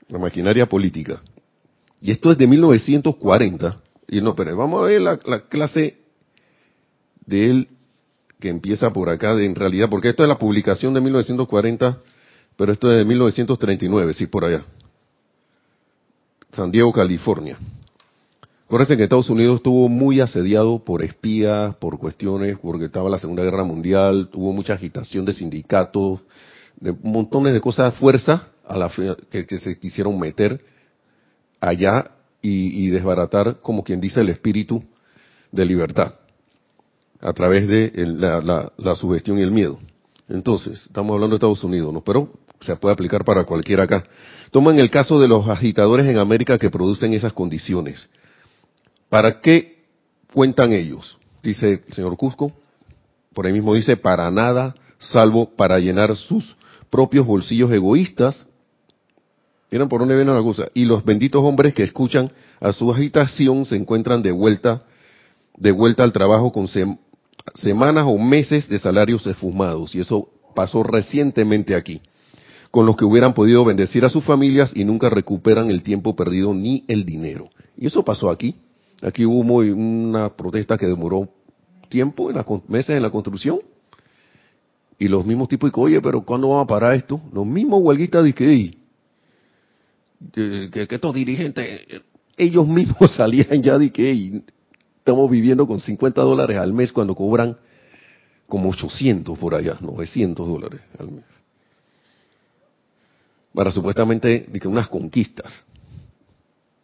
La 0.10 0.20
maquinaria 0.20 0.66
política. 0.68 1.22
Y 2.02 2.12
esto 2.12 2.32
es 2.32 2.38
de 2.38 2.48
1940. 2.48 3.82
Y 4.08 4.22
no, 4.22 4.36
pero 4.36 4.56
vamos 4.56 4.82
a 4.82 4.86
ver 4.86 5.02
la, 5.02 5.20
la 5.26 5.42
clase 5.48 5.98
de 7.26 7.50
él 7.50 7.68
que 8.40 8.50
empieza 8.50 8.92
por 8.94 9.10
acá, 9.10 9.36
de, 9.36 9.46
en 9.46 9.56
realidad, 9.56 9.90
porque 9.90 10.10
esto 10.10 10.24
es 10.24 10.30
la 10.30 10.38
publicación 10.38 10.94
de 10.94 11.02
1940, 11.02 11.98
pero 12.56 12.72
esto 12.72 12.92
es 12.92 13.00
de 13.00 13.06
1939, 13.06 14.14
sí, 14.14 14.28
por 14.28 14.46
allá. 14.46 14.64
San 16.54 16.72
Diego, 16.72 16.94
California. 16.94 17.58
Acuérdense 18.68 18.98
que 18.98 19.04
Estados 19.04 19.30
Unidos 19.30 19.58
estuvo 19.60 19.88
muy 19.88 20.20
asediado 20.20 20.84
por 20.84 21.02
espías, 21.02 21.74
por 21.76 21.98
cuestiones, 21.98 22.58
porque 22.62 22.86
estaba 22.88 23.10
la 23.10 23.18
Segunda 23.18 23.42
Guerra 23.42 23.64
Mundial, 23.64 24.30
hubo 24.34 24.52
mucha 24.52 24.74
agitación 24.74 25.24
de 25.24 25.32
sindicatos, 25.32 26.20
de 26.76 26.94
montones 27.02 27.54
de 27.54 27.62
cosas, 27.62 27.96
fuerza 27.96 28.50
a 28.68 28.78
la 28.78 28.92
que, 29.30 29.58
se 29.58 29.80
quisieron 29.80 30.20
meter 30.20 30.60
allá 31.62 32.12
y, 32.42 32.90
desbaratar, 32.90 33.62
como 33.62 33.86
quien 33.86 34.02
dice, 34.02 34.20
el 34.20 34.28
espíritu 34.28 34.84
de 35.50 35.64
libertad 35.64 36.16
a 37.22 37.32
través 37.32 37.70
de 37.70 37.94
la- 38.06 38.70
la 38.78 38.96
sugestión 38.96 39.40
y 39.40 39.44
el 39.44 39.52
miedo. 39.52 39.80
Entonces, 40.28 40.88
estamos 40.88 41.14
hablando 41.14 41.36
de 41.36 41.38
Estados 41.38 41.64
Unidos, 41.64 41.94
¿no? 41.94 42.02
Pero 42.02 42.34
se 42.60 42.76
puede 42.76 42.92
aplicar 42.92 43.24
para 43.24 43.46
cualquiera 43.46 43.84
acá. 43.84 44.04
Toman 44.52 44.78
el 44.78 44.90
caso 44.90 45.22
de 45.22 45.30
los 45.30 45.48
agitadores 45.48 46.06
en 46.06 46.18
América 46.18 46.58
que 46.58 46.70
producen 46.70 47.14
esas 47.14 47.32
condiciones. 47.32 48.10
¿Para 49.10 49.40
qué 49.40 49.84
cuentan 50.34 50.74
ellos? 50.74 51.18
Dice 51.42 51.84
el 51.88 51.94
señor 51.94 52.18
Cusco, 52.18 52.52
por 53.34 53.46
ahí 53.46 53.54
mismo 53.54 53.74
dice, 53.74 53.96
para 53.96 54.30
nada, 54.32 54.76
salvo 55.00 55.50
para 55.56 55.80
llenar 55.80 56.16
sus 56.16 56.56
propios 56.90 57.26
bolsillos 57.26 57.72
egoístas. 57.72 58.46
Miren 59.70 59.90
por 59.90 60.00
dónde 60.00 60.16
viene 60.16 60.34
la 60.34 60.42
cosa. 60.42 60.68
Y 60.74 60.86
los 60.86 61.04
benditos 61.06 61.44
hombres 61.44 61.74
que 61.74 61.84
escuchan 61.84 62.32
a 62.60 62.72
su 62.72 62.92
agitación 62.92 63.66
se 63.66 63.76
encuentran 63.76 64.22
de 64.24 64.32
vuelta, 64.32 64.84
de 65.58 65.72
vuelta 65.72 66.04
al 66.04 66.12
trabajo 66.14 66.52
con 66.52 66.68
sem- 66.68 66.98
semanas 67.56 68.06
o 68.08 68.18
meses 68.18 68.68
de 68.68 68.80
salarios 68.80 69.28
esfumados. 69.28 69.94
Y 69.94 70.00
eso 70.00 70.30
pasó 70.56 70.84
recientemente 70.84 71.76
aquí. 71.76 72.02
Con 72.72 72.86
los 72.86 72.98
que 72.98 73.06
hubieran 73.06 73.34
podido 73.34 73.64
bendecir 73.64 74.04
a 74.04 74.10
sus 74.10 74.24
familias 74.24 74.72
y 74.76 74.84
nunca 74.84 75.10
recuperan 75.10 75.70
el 75.70 75.84
tiempo 75.84 76.16
perdido 76.16 76.54
ni 76.54 76.84
el 76.88 77.06
dinero. 77.06 77.50
Y 77.78 77.88
eso 77.88 78.04
pasó 78.04 78.30
aquí. 78.30 78.56
Aquí 79.02 79.26
hubo 79.26 79.44
muy- 79.44 79.70
una 79.70 80.30
protesta 80.36 80.78
que 80.78 80.88
demoró 80.88 81.30
tiempo, 81.90 82.30
en 82.30 82.38
la, 82.38 82.44
con- 82.44 82.64
meses 82.68 82.96
en 82.96 83.04
la 83.04 83.10
construcción. 83.10 83.60
Y 85.00 85.08
los 85.08 85.26
mismos 85.26 85.48
tipos, 85.48 85.70
digo, 85.70 85.82
oye, 85.82 86.02
pero 86.02 86.22
¿cuándo 86.22 86.50
vamos 86.50 86.64
a 86.66 86.68
parar 86.68 86.96
esto? 86.96 87.22
Los 87.32 87.46
mismos 87.46 87.82
huelguistas 87.84 88.26
"Ey, 88.26 88.78
que, 90.34 90.70
que- 90.72 90.88
que 90.88 90.96
estos 90.96 91.14
dirigentes, 91.14 91.82
ellos 92.36 92.68
mismos 92.68 93.12
salían 93.16 93.62
ya 93.62 93.78
de 93.78 93.92
que 93.92 94.10
"Ey, 94.10 94.44
estamos 94.98 95.30
viviendo 95.30 95.68
con 95.68 95.80
50 95.80 96.22
dólares 96.22 96.58
al 96.58 96.74
mes 96.74 96.92
cuando 96.92 97.14
cobran 97.14 97.56
como 98.48 98.70
800 98.70 99.38
por 99.38 99.54
allá, 99.54 99.78
900 99.80 100.48
dólares 100.48 100.82
al 100.98 101.12
mes. 101.12 101.26
Para 103.54 103.72
supuestamente 103.72 104.46
de 104.50 104.60
que 104.60 104.68
unas 104.68 104.88
conquistas. 104.88 105.64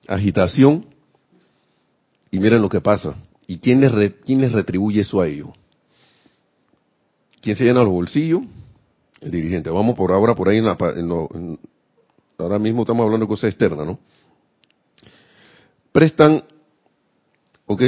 Agitación. 0.08 0.86
Y 2.34 2.40
miren 2.40 2.64
lo 2.64 2.68
que 2.70 2.82
pasa. 2.82 3.14
¿Y 3.46 3.60
quién 3.60 3.80
les, 3.80 3.92
re- 3.92 4.16
quién 4.26 4.42
les 4.42 4.52
retribuye 4.52 5.02
eso 5.02 5.22
a 5.22 5.28
ellos? 5.28 5.50
¿Quién 7.42 7.56
se 7.56 7.64
llena 7.64 7.84
los 7.84 7.92
bolsillos? 7.94 8.42
El 9.22 9.30
dirigente. 9.30 9.70
Vamos 9.70 9.96
por 9.96 10.12
ahora 10.12 10.34
por 10.34 10.50
ahí 10.50 10.58
en 10.58 10.66
la, 10.66 10.76
en 10.96 11.08
lo- 11.08 11.30
ahora 12.40 12.58
mismo 12.58 12.82
estamos 12.82 13.04
hablando 13.04 13.28
de 13.28 13.30
cosas 13.30 13.52
externas, 13.52 13.86
¿no? 13.86 14.00
Prestan, 15.92 16.44
¿ok? 17.68 17.84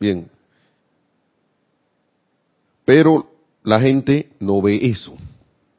Bien. 0.00 0.28
Pero 2.84 3.30
la 3.62 3.78
gente 3.80 4.32
no 4.40 4.60
ve 4.60 4.80
eso. 4.82 5.14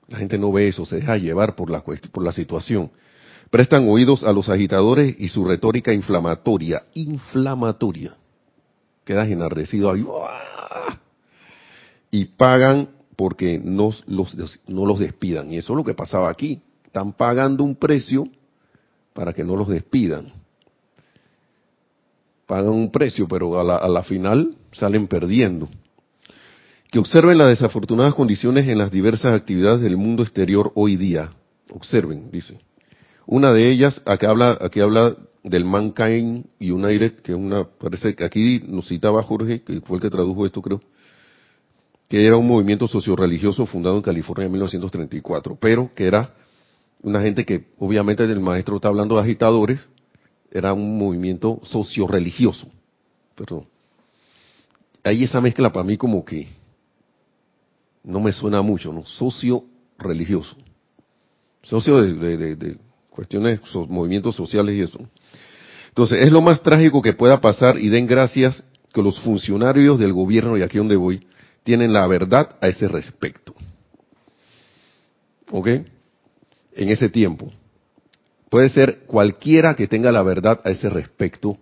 La 0.07 0.19
gente 0.19 0.38
no 0.38 0.53
ve 0.53 0.69
eso, 0.69 0.86
se 0.86 0.95
deja 0.98 1.17
llevar 1.17 1.57
por 1.57 1.69
la, 1.69 1.83
por 1.83 2.24
la 2.24 2.31
situación. 2.31 2.91
Prestan 3.53 3.88
oídos 3.88 4.24
a 4.24 4.33
los 4.33 4.50
agitadores 4.50 5.15
y 5.19 5.27
su 5.27 5.45
retórica 5.45 5.93
inflamatoria, 5.93 6.86
inflamatoria. 6.95 8.15
quedas 9.05 9.29
enardecido 9.29 9.91
ahí, 9.91 10.03
y 12.10 12.25
pagan 12.25 12.89
porque 13.15 13.62
no 13.63 13.91
los, 14.07 14.36
no 14.67 14.88
los 14.88 14.98
despidan. 14.98 15.53
Y 15.53 15.57
eso 15.57 15.74
es 15.74 15.77
lo 15.77 15.83
que 15.83 15.93
pasaba 15.93 16.31
aquí. 16.31 16.63
Están 16.83 17.13
pagando 17.13 17.63
un 17.63 17.75
precio 17.75 18.27
para 19.13 19.33
que 19.33 19.43
no 19.43 19.55
los 19.55 19.67
despidan. 19.67 20.33
Pagan 22.48 22.69
un 22.69 22.91
precio, 22.91 23.27
pero 23.27 23.60
a 23.60 23.63
la, 23.63 23.75
a 23.75 23.88
la 23.88 24.01
final 24.01 24.55
salen 24.72 25.05
perdiendo. 25.05 25.69
Que 26.89 26.98
observen 26.98 27.38
las 27.38 27.50
desafortunadas 27.50 28.15
condiciones 28.15 28.67
en 28.67 28.79
las 28.79 28.89
diversas 28.89 29.39
actividades 29.39 29.81
del 29.81 29.95
mundo 29.95 30.24
exterior 30.24 30.72
hoy 30.74 30.95
día. 30.95 31.29
Observen, 31.69 32.31
dice. 32.31 32.60
Una 33.25 33.53
de 33.53 33.72
ellas, 33.72 34.01
aquí 34.06 34.25
habla, 34.25 34.58
aquí 34.60 34.80
habla 34.80 35.15
del 35.44 35.65
Mankind 35.65 36.46
United, 36.60 37.22
que 37.22 37.32
es 37.34 37.38
una, 37.38 37.65
parece 37.65 38.15
que 38.15 38.24
aquí 38.24 38.62
nos 38.65 38.88
citaba 38.88 39.24
Jorge, 39.24 39.62
que 39.62 39.82
fue 39.82 39.98
el 39.98 40.01
que 40.01 40.10
tradujo 40.10 40.46
esto, 40.46 40.62
creo, 40.62 40.82
que 42.08 42.25
era 42.25 42.38
un 42.38 42.48
movimiento 42.48 42.88
socio-religioso 42.88 43.65
fundado 43.65 43.96
en 43.96 44.01
California 44.01 44.46
en 44.46 44.51
1934, 44.51 45.58
pero 45.60 45.92
que 45.96 46.06
era 46.06 46.34
una 47.01 47.22
gente 47.22 47.46
que, 47.46 47.68
obviamente, 47.80 48.24
el 48.24 48.39
maestro 48.39 48.75
está 48.75 48.88
hablando 48.88 49.15
de 49.15 49.22
agitadores, 49.22 49.82
era 50.51 50.74
un 50.74 50.98
movimiento 50.98 51.60
socio-religioso. 51.63 52.68
Perdón. 53.36 53.68
Hay 55.03 55.24
esa 55.24 55.42
mezcla 55.42 55.72
para 55.72 55.84
mí 55.84 55.98
como 55.98 56.24
que 56.24 56.48
no 58.03 58.20
me 58.20 58.32
suena 58.32 58.62
mucho, 58.62 58.94
¿no? 58.94 59.06
Socio-religioso. 59.06 60.56
Socio 61.63 62.01
de 62.01 62.77
cuestiones, 63.13 63.60
movimientos 63.88 64.36
sociales 64.36 64.75
y 64.75 64.82
eso. 64.82 65.00
Entonces, 65.89 66.25
es 66.25 66.32
lo 66.32 66.41
más 66.41 66.62
trágico 66.62 67.01
que 67.01 67.13
pueda 67.13 67.39
pasar 67.39 67.77
y 67.77 67.89
den 67.89 68.08
gracias 68.08 68.63
que 68.91 69.01
los 69.01 69.20
funcionarios 69.22 70.00
del 70.00 70.12
gobierno, 70.12 70.58
y 70.58 70.63
aquí 70.63 70.77
donde 70.77 70.96
voy, 70.96 71.25
tienen 71.63 71.93
la 71.93 72.05
verdad 72.08 72.55
a 72.62 72.67
ese 72.67 72.88
respecto. 72.88 73.53
¿Ok? 75.51 75.67
En 75.67 76.89
ese 76.89 77.10
tiempo. 77.10 77.51
Puede 78.50 78.70
ser 78.70 79.00
cualquiera 79.05 79.75
que 79.75 79.88
tenga 79.88 80.12
la 80.12 80.24
verdad 80.24 80.60
a 80.63 80.72
ese 80.72 80.89
respecto, 80.89 81.58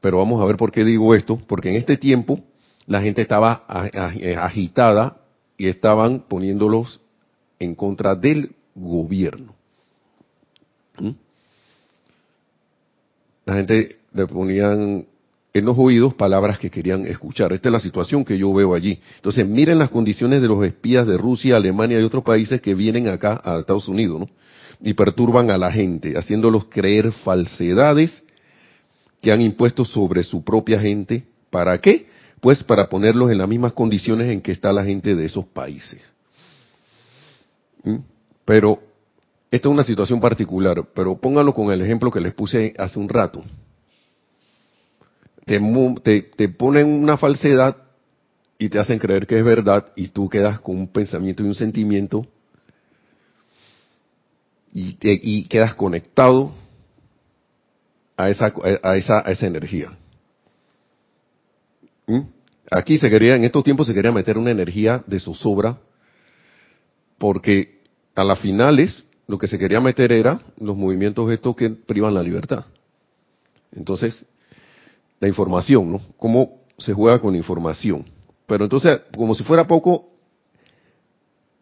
pero 0.00 0.18
vamos 0.18 0.40
a 0.40 0.46
ver 0.46 0.56
por 0.56 0.70
qué 0.70 0.84
digo 0.84 1.14
esto, 1.14 1.40
porque 1.46 1.70
en 1.70 1.76
este 1.76 1.96
tiempo 1.96 2.40
la 2.86 3.02
gente 3.02 3.22
estaba 3.22 3.64
agitada 3.66 5.18
y 5.58 5.68
estaban 5.68 6.20
poniéndolos 6.28 7.00
en 7.58 7.74
contra 7.74 8.14
del 8.14 8.54
gobierno. 8.74 9.55
¿Mm? 10.98 11.10
La 13.46 13.54
gente 13.54 13.98
le 14.12 14.26
ponían 14.26 15.06
en 15.58 15.64
los 15.64 15.78
oídos 15.78 16.14
palabras 16.14 16.58
que 16.58 16.70
querían 16.70 17.06
escuchar. 17.06 17.52
Esta 17.52 17.68
es 17.68 17.72
la 17.72 17.80
situación 17.80 18.24
que 18.24 18.36
yo 18.36 18.52
veo 18.52 18.74
allí. 18.74 19.00
Entonces, 19.16 19.46
miren 19.48 19.78
las 19.78 19.90
condiciones 19.90 20.42
de 20.42 20.48
los 20.48 20.62
espías 20.64 21.06
de 21.06 21.16
Rusia, 21.16 21.56
Alemania 21.56 21.98
y 21.98 22.02
otros 22.02 22.24
países 22.24 22.60
que 22.60 22.74
vienen 22.74 23.08
acá 23.08 23.40
a 23.42 23.60
Estados 23.60 23.88
Unidos. 23.88 24.28
Y 24.82 24.92
perturban 24.92 25.50
a 25.50 25.56
la 25.56 25.72
gente, 25.72 26.18
haciéndolos 26.18 26.66
creer 26.66 27.10
falsedades 27.12 28.22
que 29.22 29.32
han 29.32 29.40
impuesto 29.40 29.86
sobre 29.86 30.24
su 30.24 30.44
propia 30.44 30.78
gente. 30.78 31.24
¿Para 31.48 31.80
qué? 31.80 32.06
Pues 32.40 32.62
para 32.62 32.90
ponerlos 32.90 33.30
en 33.30 33.38
las 33.38 33.48
mismas 33.48 33.72
condiciones 33.72 34.30
en 34.30 34.42
que 34.42 34.52
está 34.52 34.72
la 34.74 34.84
gente 34.84 35.14
de 35.14 35.24
esos 35.24 35.46
países. 35.46 36.02
¿Mm? 37.82 37.96
Pero 38.44 38.82
esta 39.50 39.68
es 39.68 39.72
una 39.72 39.84
situación 39.84 40.20
particular, 40.20 40.84
pero 40.94 41.16
pónganlo 41.18 41.54
con 41.54 41.70
el 41.70 41.80
ejemplo 41.80 42.10
que 42.10 42.20
les 42.20 42.34
puse 42.34 42.74
hace 42.78 42.98
un 42.98 43.08
rato. 43.08 43.44
Te, 45.44 46.22
te, 46.22 46.48
ponen 46.48 46.88
una 46.88 47.16
falsedad 47.16 47.76
y 48.58 48.68
te 48.68 48.80
hacen 48.80 48.98
creer 48.98 49.26
que 49.28 49.38
es 49.38 49.44
verdad 49.44 49.92
y 49.94 50.08
tú 50.08 50.28
quedas 50.28 50.58
con 50.58 50.76
un 50.76 50.88
pensamiento 50.88 51.44
y 51.44 51.46
un 51.46 51.54
sentimiento 51.54 52.26
y, 54.72 54.98
y 55.00 55.44
quedas 55.44 55.74
conectado 55.74 56.52
a 58.16 58.28
esa, 58.30 58.52
a 58.82 58.96
esa, 58.96 59.22
a 59.24 59.30
esa 59.30 59.46
energía. 59.46 59.92
¿Mm? 62.08 62.22
Aquí 62.72 62.98
se 62.98 63.08
quería, 63.08 63.36
en 63.36 63.44
estos 63.44 63.62
tiempos 63.62 63.86
se 63.86 63.94
quería 63.94 64.10
meter 64.10 64.36
una 64.36 64.50
energía 64.50 65.04
de 65.06 65.20
zozobra 65.20 65.78
porque 67.18 67.82
a 68.16 68.24
las 68.24 68.40
finales 68.40 69.05
lo 69.26 69.38
que 69.38 69.48
se 69.48 69.58
quería 69.58 69.80
meter 69.80 70.12
era 70.12 70.40
los 70.58 70.76
movimientos 70.76 71.30
estos 71.32 71.56
que 71.56 71.70
privan 71.70 72.14
la 72.14 72.22
libertad. 72.22 72.64
Entonces, 73.72 74.24
la 75.20 75.28
información, 75.28 75.92
¿no? 75.92 76.00
Cómo 76.16 76.60
se 76.78 76.92
juega 76.92 77.18
con 77.18 77.34
información. 77.34 78.04
Pero 78.46 78.64
entonces, 78.64 79.00
como 79.16 79.34
si 79.34 79.42
fuera 79.42 79.66
poco, 79.66 80.08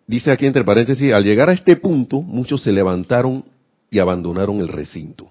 dice 0.06 0.30
aquí 0.30 0.46
entre 0.46 0.64
paréntesis, 0.64 1.12
al 1.12 1.24
llegar 1.24 1.48
a 1.48 1.54
este 1.54 1.76
punto, 1.76 2.20
muchos 2.20 2.62
se 2.62 2.72
levantaron 2.72 3.44
y 3.90 3.98
abandonaron 3.98 4.60
el 4.60 4.68
recinto. 4.68 5.30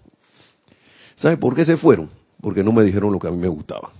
¿Sabe 1.15 1.37
por 1.37 1.55
qué 1.55 1.65
se 1.65 1.77
fueron? 1.77 2.09
Porque 2.41 2.63
no 2.63 2.71
me 2.71 2.83
dijeron 2.83 3.11
lo 3.11 3.19
que 3.19 3.27
a 3.27 3.31
mí 3.31 3.37
me 3.37 3.47
gustaba. 3.47 3.91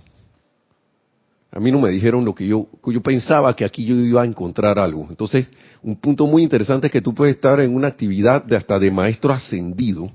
A 1.54 1.60
mí 1.60 1.70
no 1.70 1.78
me 1.78 1.90
dijeron 1.90 2.24
lo 2.24 2.34
que 2.34 2.48
yo, 2.48 2.66
yo 2.84 3.00
pensaba 3.00 3.54
que 3.54 3.64
aquí 3.64 3.84
yo 3.84 3.94
iba 3.94 4.22
a 4.22 4.26
encontrar 4.26 4.76
algo. 4.76 5.06
Entonces, 5.08 5.46
un 5.84 5.94
punto 5.94 6.26
muy 6.26 6.42
interesante 6.42 6.88
es 6.88 6.92
que 6.92 7.00
tú 7.00 7.14
puedes 7.14 7.36
estar 7.36 7.60
en 7.60 7.72
una 7.72 7.86
actividad 7.86 8.42
de 8.42 8.56
hasta 8.56 8.76
de 8.76 8.90
maestro 8.90 9.32
ascendido, 9.32 10.10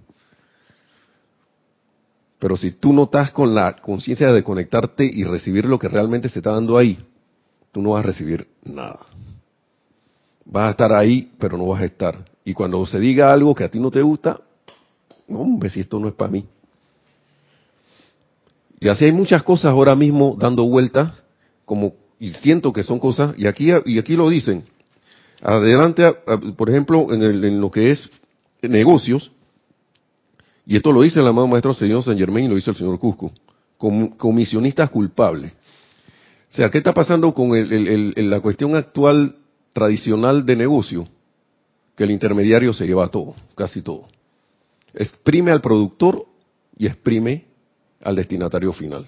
pero 2.40 2.58
si 2.58 2.72
tú 2.72 2.92
no 2.92 3.04
estás 3.04 3.32
con 3.32 3.56
la 3.56 3.78
conciencia 3.78 4.34
de 4.34 4.44
conectarte 4.44 5.06
y 5.06 5.24
recibir 5.24 5.64
lo 5.64 5.80
que 5.80 5.88
realmente 5.88 6.28
se 6.28 6.40
está 6.40 6.52
dando 6.52 6.78
ahí, 6.78 7.00
tú 7.72 7.82
no 7.82 7.92
vas 7.92 8.04
a 8.04 8.08
recibir 8.08 8.46
nada. 8.66 9.00
Vas 10.44 10.68
a 10.68 10.72
estar 10.72 10.92
ahí, 10.92 11.32
pero 11.40 11.58
no 11.58 11.68
vas 11.68 11.82
a 11.82 11.86
estar. 11.86 12.18
Y 12.44 12.54
cuando 12.54 12.86
se 12.86 13.00
diga 13.00 13.32
algo 13.32 13.56
que 13.56 13.64
a 13.64 13.72
ti 13.72 13.80
no 13.80 13.90
te 13.90 14.02
gusta, 14.02 14.42
hombre, 15.30 15.70
si 15.70 15.80
esto 15.80 16.00
no 16.00 16.10
es 16.10 16.16
para 16.16 16.32
mí. 16.32 16.46
Y 18.82 18.90
así 18.90 19.06
hay 19.06 19.14
muchas 19.14 19.42
cosas 19.44 19.72
ahora 19.72 19.96
mismo 19.96 20.36
dando 20.38 20.66
vueltas 20.66 21.14
como 21.70 21.94
y 22.20 22.30
siento 22.30 22.74
que 22.74 22.82
son 22.82 22.98
cosas 22.98 23.36
y 23.38 23.46
aquí 23.46 23.70
y 23.86 24.00
aquí 24.00 24.16
lo 24.16 24.28
dicen. 24.28 24.66
Adelante 25.40 26.04
por 26.58 26.68
ejemplo 26.68 27.14
en, 27.14 27.62
lo 27.62 27.70
que 27.70 27.92
es 27.92 28.10
negocios 28.64 29.32
y 30.66 30.76
esto 30.76 30.92
lo 30.92 31.04
dice 31.04 31.20
el 31.20 31.28
amado 31.28 31.46
maestro 31.46 31.76
señor 31.76 32.04
San 32.04 32.18
Germain 32.18 32.48
y 32.48 32.50
lo 32.50 32.56
dice 32.56 32.72
el 32.72 32.76
señor 32.76 32.98
Cusco 32.98 33.32
comisionistas 33.78 34.90
culpables. 34.90 35.52
O 35.52 36.56
sea 36.56 36.72
qué 36.72 36.80
está 36.80 36.92
pasando 36.92 37.36
con 37.36 37.56
el, 37.56 38.16
la 38.16 38.40
cuestión 38.42 38.76
actual 38.76 39.36
tradicional 39.72 40.48
de 40.48 40.56
negocio 40.56 41.08
que 41.96 42.04
el 42.04 42.10
intermediario 42.10 42.74
se 42.74 42.88
lleva 42.88 43.10
todo 43.10 43.36
casi 43.54 43.84
todo. 43.84 44.08
Exprime 44.96 45.52
al 45.52 45.62
productor 45.62 46.26
y 46.80 46.88
exprime 46.88 47.46
al 48.02 48.16
destinatario 48.16 48.74
final 48.74 49.08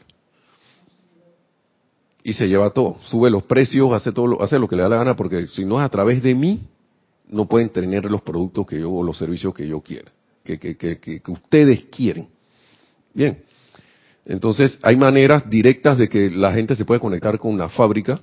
y 2.24 2.34
se 2.34 2.48
lleva 2.48 2.70
todo, 2.72 2.98
sube 3.02 3.30
los 3.30 3.44
precios, 3.44 3.92
hace 3.94 4.12
todo, 4.12 4.28
lo, 4.28 4.44
hace 4.44 4.60
lo 4.60 4.68
que 4.68 4.76
le 4.76 4.84
da 4.84 4.90
la 4.90 4.98
gana, 4.98 5.16
porque 5.16 5.48
si 5.48 5.66
no 5.66 5.80
es 5.80 5.86
a 5.86 5.90
través 5.90 6.22
de 6.22 6.36
mí, 6.36 6.62
no 7.28 7.48
pueden 7.48 7.70
tener 7.70 8.06
los 8.06 8.22
productos 8.22 8.68
que 8.68 8.80
yo 8.80 8.92
o 8.92 9.04
los 9.04 9.18
servicios 9.18 9.54
que 9.54 9.68
yo 9.68 9.82
quiera, 9.82 10.12
que, 10.44 10.60
que, 10.60 10.76
que, 10.76 11.00
que, 11.00 11.22
ustedes 11.32 11.86
quieren. 11.86 12.28
Bien, 13.14 13.44
entonces 14.26 14.78
hay 14.84 14.96
maneras 14.96 15.50
directas 15.50 15.98
de 15.98 16.10
que 16.10 16.30
la 16.30 16.54
gente 16.54 16.76
se 16.76 16.86
puede 16.86 17.00
conectar 17.00 17.40
con 17.40 17.54
una 17.54 17.70
fábrica 17.70 18.22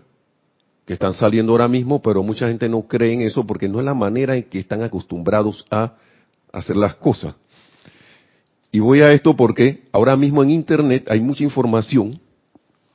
que 0.84 0.92
están 0.92 1.14
saliendo 1.14 1.52
ahora 1.52 1.68
mismo, 1.68 2.00
pero 2.00 2.22
mucha 2.22 2.48
gente 2.48 2.68
no 2.68 2.86
cree 2.86 3.12
en 3.12 3.22
eso 3.22 3.46
porque 3.46 3.68
no 3.68 3.78
es 3.78 3.84
la 3.84 3.94
manera 3.94 4.36
en 4.36 4.44
que 4.44 4.58
están 4.58 4.82
acostumbrados 4.82 5.66
a 5.70 5.94
hacer 6.52 6.76
las 6.76 6.94
cosas. 6.94 7.34
Y 8.70 8.80
voy 8.80 9.00
a 9.00 9.12
esto 9.12 9.34
porque 9.34 9.84
ahora 9.92 10.16
mismo 10.16 10.42
en 10.42 10.50
Internet 10.50 11.10
hay 11.10 11.20
mucha 11.20 11.42
información, 11.42 12.20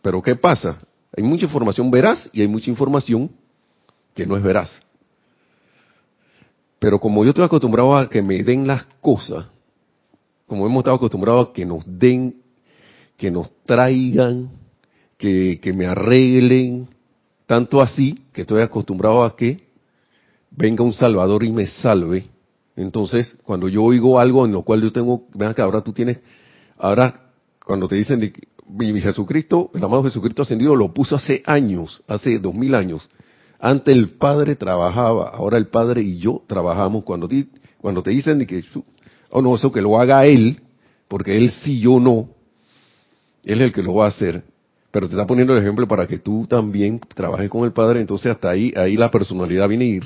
pero 0.02 0.22
¿qué 0.22 0.36
pasa? 0.36 0.78
Hay 1.16 1.24
mucha 1.24 1.46
información 1.46 1.92
veraz 1.92 2.30
y 2.34 2.42
hay 2.42 2.48
mucha 2.48 2.70
información 2.70 3.30
que 4.16 4.26
no 4.26 4.36
es 4.36 4.44
veraz. 4.44 4.72
Pero 6.80 7.00
como 7.00 7.24
yo 7.24 7.30
estoy 7.30 7.46
acostumbrado 7.46 7.96
a 7.96 8.10
que 8.10 8.22
me 8.22 8.44
den 8.44 8.68
las 8.68 8.86
cosas, 9.00 9.46
como 10.48 10.66
hemos 10.66 10.80
estado 10.80 10.98
acostumbrados 10.98 11.50
a 11.50 11.54
que 11.54 11.66
nos 11.66 11.84
den, 11.86 12.42
que 13.16 13.32
nos 13.32 13.50
traigan, 13.66 14.50
que, 15.18 15.60
que 15.62 15.72
me 15.72 15.86
arreglen, 15.86 16.90
tanto 17.46 17.82
así 17.82 18.26
que 18.34 18.42
estoy 18.42 18.62
acostumbrado 18.62 19.24
a 19.24 19.36
que 19.36 19.68
venga 20.52 20.84
un 20.84 20.94
Salvador 20.94 21.44
y 21.44 21.52
me 21.52 21.68
salve. 21.68 22.26
Entonces, 22.76 23.36
cuando 23.44 23.70
yo 23.70 23.84
oigo 23.84 24.20
algo 24.20 24.46
en 24.46 24.52
lo 24.52 24.64
cual 24.64 24.82
yo 24.82 24.92
tengo, 24.92 25.28
vean 25.34 25.54
que 25.54 25.62
ahora 25.62 25.84
tú 25.84 25.94
tienes, 25.94 26.20
ahora 26.78 27.32
cuando 27.64 27.88
te 27.88 27.96
dicen 27.96 28.34
mi, 28.70 29.00
Jesucristo, 29.02 29.72
el 29.74 29.84
amado 29.84 30.04
Jesucristo 30.04 30.42
ascendido, 30.42 30.76
lo 30.76 30.94
puso 30.94 31.16
hace 31.16 31.42
años, 31.46 32.02
hace 32.08 32.40
dos 32.40 32.54
mil 32.54 32.76
años. 32.76 33.10
Antes 33.60 33.96
el 33.96 34.10
Padre 34.10 34.56
trabajaba, 34.56 35.30
ahora 35.30 35.58
el 35.58 35.68
Padre 35.68 36.02
y 36.02 36.18
yo 36.18 36.44
trabajamos. 36.48 37.04
Cuando 37.04 37.28
te, 37.28 37.48
cuando 37.80 38.04
te 38.04 38.12
dicen 38.12 38.46
que, 38.46 38.64
oh 39.30 39.42
no, 39.42 39.56
eso 39.56 39.72
que 39.72 39.82
lo 39.82 40.00
haga 40.00 40.26
Él, 40.26 40.60
porque 41.08 41.38
Él 41.38 41.52
sí, 41.52 41.80
yo 41.80 42.00
no, 42.00 42.30
Él 43.44 43.62
es 43.62 43.68
el 43.68 43.74
que 43.74 43.84
lo 43.84 43.96
va 43.96 44.06
a 44.06 44.10
hacer. 44.10 44.44
pero 44.92 45.08
te 45.08 45.14
está 45.14 45.26
poniendo 45.26 45.56
el 45.56 45.62
ejemplo 45.62 45.88
para 45.88 46.08
que 46.08 46.20
tú 46.20 46.46
también 46.48 47.00
trabajes 47.16 47.50
con 47.50 47.64
el 47.64 47.72
Padre, 47.72 48.02
entonces 48.02 48.32
hasta 48.32 48.50
ahí, 48.50 48.74
ahí 48.76 48.98
la 48.98 49.10
personalidad 49.10 49.68
viene 49.70 49.86
y 49.86 50.00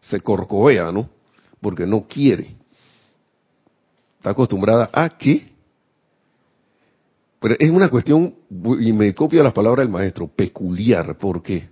se 0.00 0.20
corcovea, 0.20 0.92
¿no? 0.92 1.08
Porque 1.60 1.86
no 1.86 2.06
quiere. 2.06 2.48
Está 4.18 4.30
acostumbrada 4.30 4.90
a 4.92 5.08
que, 5.08 5.53
es 7.58 7.70
una 7.70 7.88
cuestión, 7.88 8.34
y 8.80 8.92
me 8.92 9.14
copio 9.14 9.42
las 9.42 9.52
palabras 9.52 9.84
del 9.84 9.92
maestro, 9.92 10.28
peculiar, 10.28 11.16
¿por 11.18 11.42
qué? 11.42 11.68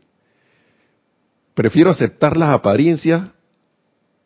Prefiero 1.55 1.91
aceptar 1.91 2.37
las 2.37 2.51
apariencias 2.51 3.29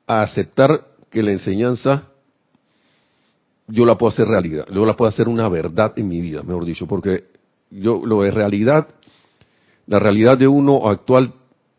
a 0.06 0.22
aceptar 0.22 0.86
que 1.10 1.22
la 1.22 1.32
enseñanza 1.32 2.04
yo 3.68 3.84
la 3.84 3.98
puedo 3.98 4.12
hacer 4.12 4.28
realidad, 4.28 4.66
yo 4.72 4.86
la 4.86 4.96
puedo 4.96 5.08
hacer 5.08 5.28
una 5.28 5.48
verdad 5.48 5.92
en 5.96 6.08
mi 6.08 6.20
vida, 6.20 6.42
mejor 6.42 6.64
dicho, 6.64 6.86
porque 6.86 7.24
yo 7.70 8.04
lo 8.04 8.22
de 8.22 8.30
realidad, 8.30 8.88
la 9.86 9.98
realidad 9.98 10.38
de 10.38 10.46
uno 10.46 10.88
actual 10.88 11.34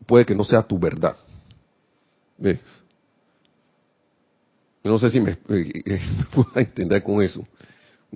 puede 0.06 0.26
que 0.26 0.34
no 0.34 0.44
sea 0.44 0.62
tu 0.62 0.78
verdad. 0.78 1.16
No 4.84 4.98
sé 4.98 5.10
si 5.10 5.20
me, 5.20 5.36
puedo 5.36 6.50
entender 6.54 7.02
con 7.02 7.22
eso. 7.22 7.46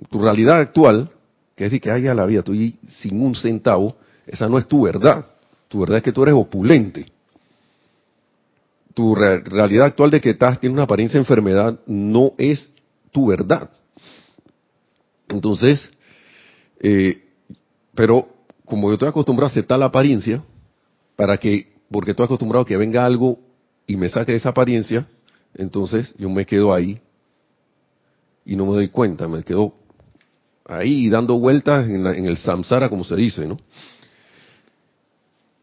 Tu 0.09 0.19
realidad 0.19 0.59
actual, 0.59 1.11
que 1.55 1.65
decir 1.65 1.81
que 1.81 1.91
haya 1.91 2.13
la 2.13 2.25
vida, 2.25 2.41
tú 2.41 2.53
sin 2.53 3.21
un 3.21 3.35
centavo, 3.35 3.95
esa 4.25 4.47
no 4.47 4.57
es 4.57 4.67
tu 4.67 4.83
verdad. 4.83 5.25
Tu 5.67 5.79
verdad 5.79 5.97
es 5.97 6.03
que 6.03 6.11
tú 6.11 6.23
eres 6.23 6.35
opulente. 6.35 7.05
Tu 8.93 9.15
realidad 9.15 9.87
actual 9.87 10.11
de 10.11 10.21
que 10.21 10.31
estás, 10.31 10.59
tienes 10.59 10.73
una 10.73 10.83
apariencia 10.83 11.17
de 11.17 11.23
enfermedad 11.23 11.79
no 11.87 12.33
es 12.37 12.71
tu 13.11 13.27
verdad. 13.27 13.69
Entonces, 15.29 15.89
eh, 16.79 17.23
pero 17.95 18.27
como 18.65 18.89
yo 18.89 18.93
estoy 18.93 19.09
acostumbrado 19.09 19.47
a 19.47 19.51
aceptar 19.51 19.79
la 19.79 19.85
apariencia, 19.85 20.43
para 21.15 21.37
que, 21.37 21.73
porque 21.91 22.11
estoy 22.11 22.25
acostumbrado 22.25 22.63
a 22.63 22.67
que 22.67 22.77
venga 22.77 23.05
algo 23.05 23.39
y 23.87 23.95
me 23.95 24.09
saque 24.09 24.35
esa 24.35 24.49
apariencia, 24.49 25.07
entonces 25.53 26.13
yo 26.17 26.29
me 26.29 26.45
quedo 26.45 26.73
ahí 26.73 26.99
y 28.45 28.55
no 28.55 28.65
me 28.65 28.73
doy 28.73 28.89
cuenta, 28.89 29.27
me 29.27 29.43
quedo 29.43 29.73
ahí 30.65 31.09
dando 31.09 31.37
vueltas 31.39 31.87
en, 31.87 32.05
en 32.05 32.25
el 32.25 32.37
samsara, 32.37 32.89
como 32.89 33.03
se 33.03 33.15
dice, 33.15 33.45
¿no? 33.45 33.59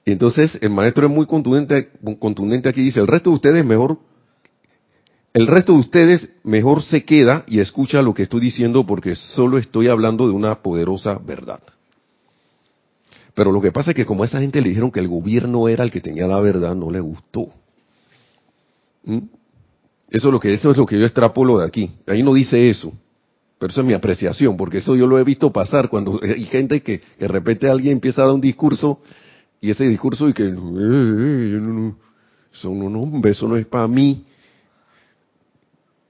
Y 0.05 0.13
entonces 0.13 0.59
el 0.61 0.71
maestro 0.71 1.07
es 1.07 1.13
muy 1.13 1.27
contundente, 1.27 1.91
contundente 2.19 2.69
aquí, 2.69 2.83
dice, 2.83 3.01
el 3.01 3.07
resto 3.07 3.31
de 3.31 3.37
ustedes 3.37 3.65
mejor 3.65 3.99
el 5.33 5.47
resto 5.47 5.75
de 5.75 5.79
ustedes 5.79 6.29
mejor 6.43 6.83
se 6.83 7.05
queda 7.05 7.45
y 7.47 7.61
escucha 7.61 8.03
lo 8.03 8.15
que 8.15 8.25
estoy 8.25 8.41
diciendo 8.41 8.85
porque 8.85 9.15
solo 9.15 9.59
estoy 9.59 9.87
hablando 9.87 10.27
de 10.27 10.33
una 10.33 10.61
poderosa 10.61 11.19
verdad. 11.19 11.61
Pero 13.35 13.53
lo 13.53 13.61
que 13.61 13.71
pasa 13.71 13.93
es 13.93 13.97
que 13.97 14.05
como 14.05 14.25
a 14.25 14.27
esa 14.27 14.41
gente 14.41 14.61
le 14.61 14.71
dijeron 14.71 14.91
que 14.91 14.99
el 14.99 15.07
gobierno 15.07 15.69
era 15.69 15.85
el 15.85 15.93
que 15.93 16.01
tenía 16.01 16.27
la 16.27 16.41
verdad, 16.41 16.75
no 16.75 16.91
le 16.91 16.99
gustó. 16.99 17.47
¿Mm? 19.05 19.19
Eso 20.11 20.27
es 20.27 20.33
lo 20.33 20.41
que 20.41 20.53
eso 20.53 20.73
es 20.73 20.77
lo 20.77 20.85
que 20.85 20.99
yo 20.99 21.05
extrapolo 21.05 21.59
de 21.59 21.67
aquí. 21.67 21.93
Ahí 22.09 22.25
no 22.25 22.35
dice 22.35 22.69
eso. 22.69 22.93
Pero 23.61 23.73
eso 23.73 23.83
es 23.83 23.87
mi 23.87 23.93
apreciación, 23.93 24.57
porque 24.57 24.79
eso 24.79 24.97
yo 24.97 25.07
lo 25.07 25.19
he 25.19 25.23
visto 25.23 25.53
pasar 25.53 25.91
cuando 25.91 26.19
hay 26.23 26.47
gente 26.47 26.81
que, 26.83 27.03
de 27.19 27.29
repente 27.29 27.69
alguien 27.69 27.93
empieza 27.93 28.23
a 28.23 28.25
dar 28.25 28.35
un 28.35 28.41
discurso 28.41 29.01
y 29.61 29.71
ese 29.71 29.87
discurso 29.87 30.31
y 30.31 30.33
que 30.33 30.45
eh, 30.45 30.55
eh, 30.55 31.93
eso 32.51 32.71
no, 32.71 33.57
es 33.59 33.67
para 33.67 33.87
mí 33.87 34.25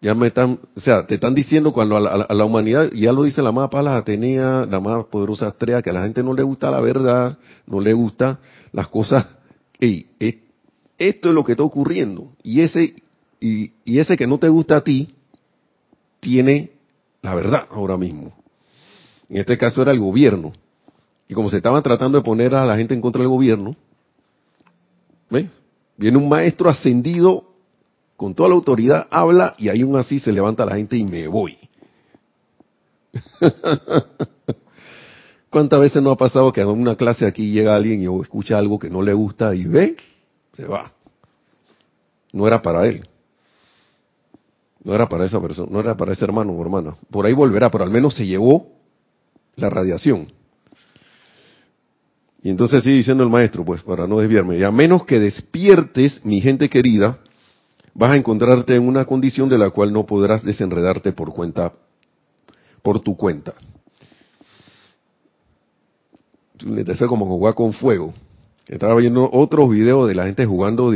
ya 0.00 0.14
me 0.14 0.28
están, 0.28 0.60
o 0.76 0.80
sea, 0.80 1.04
te 1.06 1.16
están 1.16 1.34
diciendo 1.34 1.72
cuando 1.72 1.96
a 1.96 2.34
la, 2.34 2.44
humanidad, 2.44 2.90
ya 2.92 3.12
lo 3.12 3.24
dice 3.24 3.42
la 3.42 3.52
más 3.52 3.68
Palas 3.68 4.00
Atenea, 4.00 4.64
la 4.70 4.80
más 4.80 5.04
poderosa 5.06 5.48
Astrea, 5.48 5.82
que 5.82 5.90
a 5.90 5.92
la 5.92 6.04
gente 6.04 6.22
no 6.22 6.32
le 6.32 6.44
gusta 6.44 6.70
la 6.70 6.80
verdad, 6.80 7.36
no 7.66 7.80
le 7.80 7.92
gusta 7.92 8.38
las 8.72 8.88
cosas. 8.88 9.26
Ey, 9.78 10.06
esto 10.96 11.28
es 11.28 11.34
lo 11.34 11.44
que 11.44 11.52
está 11.52 11.64
ocurriendo. 11.64 12.32
Y 12.42 12.62
ese, 12.62 12.94
y, 13.40 13.72
y 13.84 13.98
ese 13.98 14.16
que 14.16 14.26
no 14.26 14.38
te 14.38 14.48
gusta 14.48 14.76
a 14.76 14.80
ti, 14.80 15.14
tiene 16.20 16.79
la 17.22 17.34
verdad 17.34 17.66
ahora 17.70 17.96
mismo. 17.96 18.32
En 19.28 19.38
este 19.38 19.56
caso 19.56 19.82
era 19.82 19.92
el 19.92 20.00
gobierno. 20.00 20.52
Y 21.28 21.34
como 21.34 21.50
se 21.50 21.58
estaban 21.58 21.82
tratando 21.82 22.18
de 22.18 22.24
poner 22.24 22.54
a 22.54 22.66
la 22.66 22.76
gente 22.76 22.94
en 22.94 23.00
contra 23.00 23.20
del 23.20 23.28
gobierno, 23.28 23.76
¿ves? 25.30 25.46
Viene 25.96 26.18
un 26.18 26.28
maestro 26.28 26.68
ascendido 26.68 27.44
con 28.16 28.34
toda 28.34 28.48
la 28.48 28.54
autoridad 28.56 29.06
habla 29.10 29.54
y 29.56 29.68
aún 29.68 29.96
así 29.96 30.18
se 30.18 30.32
levanta 30.32 30.66
la 30.66 30.76
gente 30.76 30.96
y 30.96 31.04
me 31.04 31.28
voy. 31.28 31.56
¿Cuántas 35.50 35.80
veces 35.80 36.02
no 36.02 36.10
ha 36.10 36.16
pasado 36.16 36.52
que 36.52 36.60
en 36.60 36.68
una 36.68 36.96
clase 36.96 37.26
aquí 37.26 37.50
llega 37.50 37.74
alguien 37.74 38.02
y 38.02 38.20
escucha 38.20 38.58
algo 38.58 38.78
que 38.78 38.88
no 38.90 39.02
le 39.02 39.12
gusta 39.12 39.54
y 39.54 39.64
ve, 39.64 39.96
se 40.54 40.64
va? 40.64 40.92
No 42.32 42.46
era 42.46 42.62
para 42.62 42.86
él. 42.86 43.08
No 44.82 44.94
era 44.94 45.08
para 45.08 45.26
esa 45.26 45.40
persona, 45.40 45.68
no 45.70 45.80
era 45.80 45.96
para 45.96 46.12
ese 46.12 46.24
hermano 46.24 46.52
o 46.52 46.62
hermana. 46.62 46.96
Por 47.10 47.26
ahí 47.26 47.32
volverá, 47.32 47.70
pero 47.70 47.84
al 47.84 47.90
menos 47.90 48.14
se 48.14 48.26
llevó 48.26 48.68
la 49.56 49.68
radiación. 49.68 50.32
Y 52.42 52.48
entonces 52.48 52.82
sigue 52.82 52.96
diciendo 52.96 53.22
el 53.22 53.30
maestro, 53.30 53.64
pues, 53.64 53.82
para 53.82 54.06
no 54.06 54.18
desviarme, 54.18 54.56
y 54.56 54.62
a 54.62 54.70
menos 54.70 55.04
que 55.04 55.18
despiertes, 55.18 56.24
mi 56.24 56.40
gente 56.40 56.70
querida, 56.70 57.18
vas 57.92 58.12
a 58.12 58.16
encontrarte 58.16 58.74
en 58.74 58.88
una 58.88 59.04
condición 59.04 59.48
de 59.50 59.58
la 59.58 59.70
cual 59.70 59.92
no 59.92 60.06
podrás 60.06 60.42
desenredarte 60.42 61.12
por 61.12 61.34
cuenta, 61.34 61.72
por 62.82 63.00
tu 63.00 63.16
cuenta. 63.16 63.52
Te 66.56 67.06
como 67.06 67.26
jugar 67.26 67.54
con 67.54 67.72
fuego. 67.72 68.14
Estaba 68.66 68.94
viendo 68.94 69.28
otros 69.32 69.68
videos 69.70 70.08
de 70.08 70.14
la 70.14 70.26
gente 70.26 70.46
jugando 70.46 70.92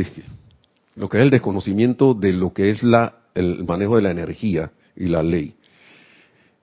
lo 0.95 1.09
que 1.09 1.17
es 1.17 1.23
el 1.23 1.29
desconocimiento 1.29 2.13
de 2.13 2.33
lo 2.33 2.53
que 2.53 2.69
es 2.69 2.81
la, 2.83 3.15
el 3.35 3.63
manejo 3.65 3.95
de 3.97 4.01
la 4.01 4.11
energía 4.11 4.71
y 4.95 5.05
la 5.05 5.21
ley. 5.21 5.55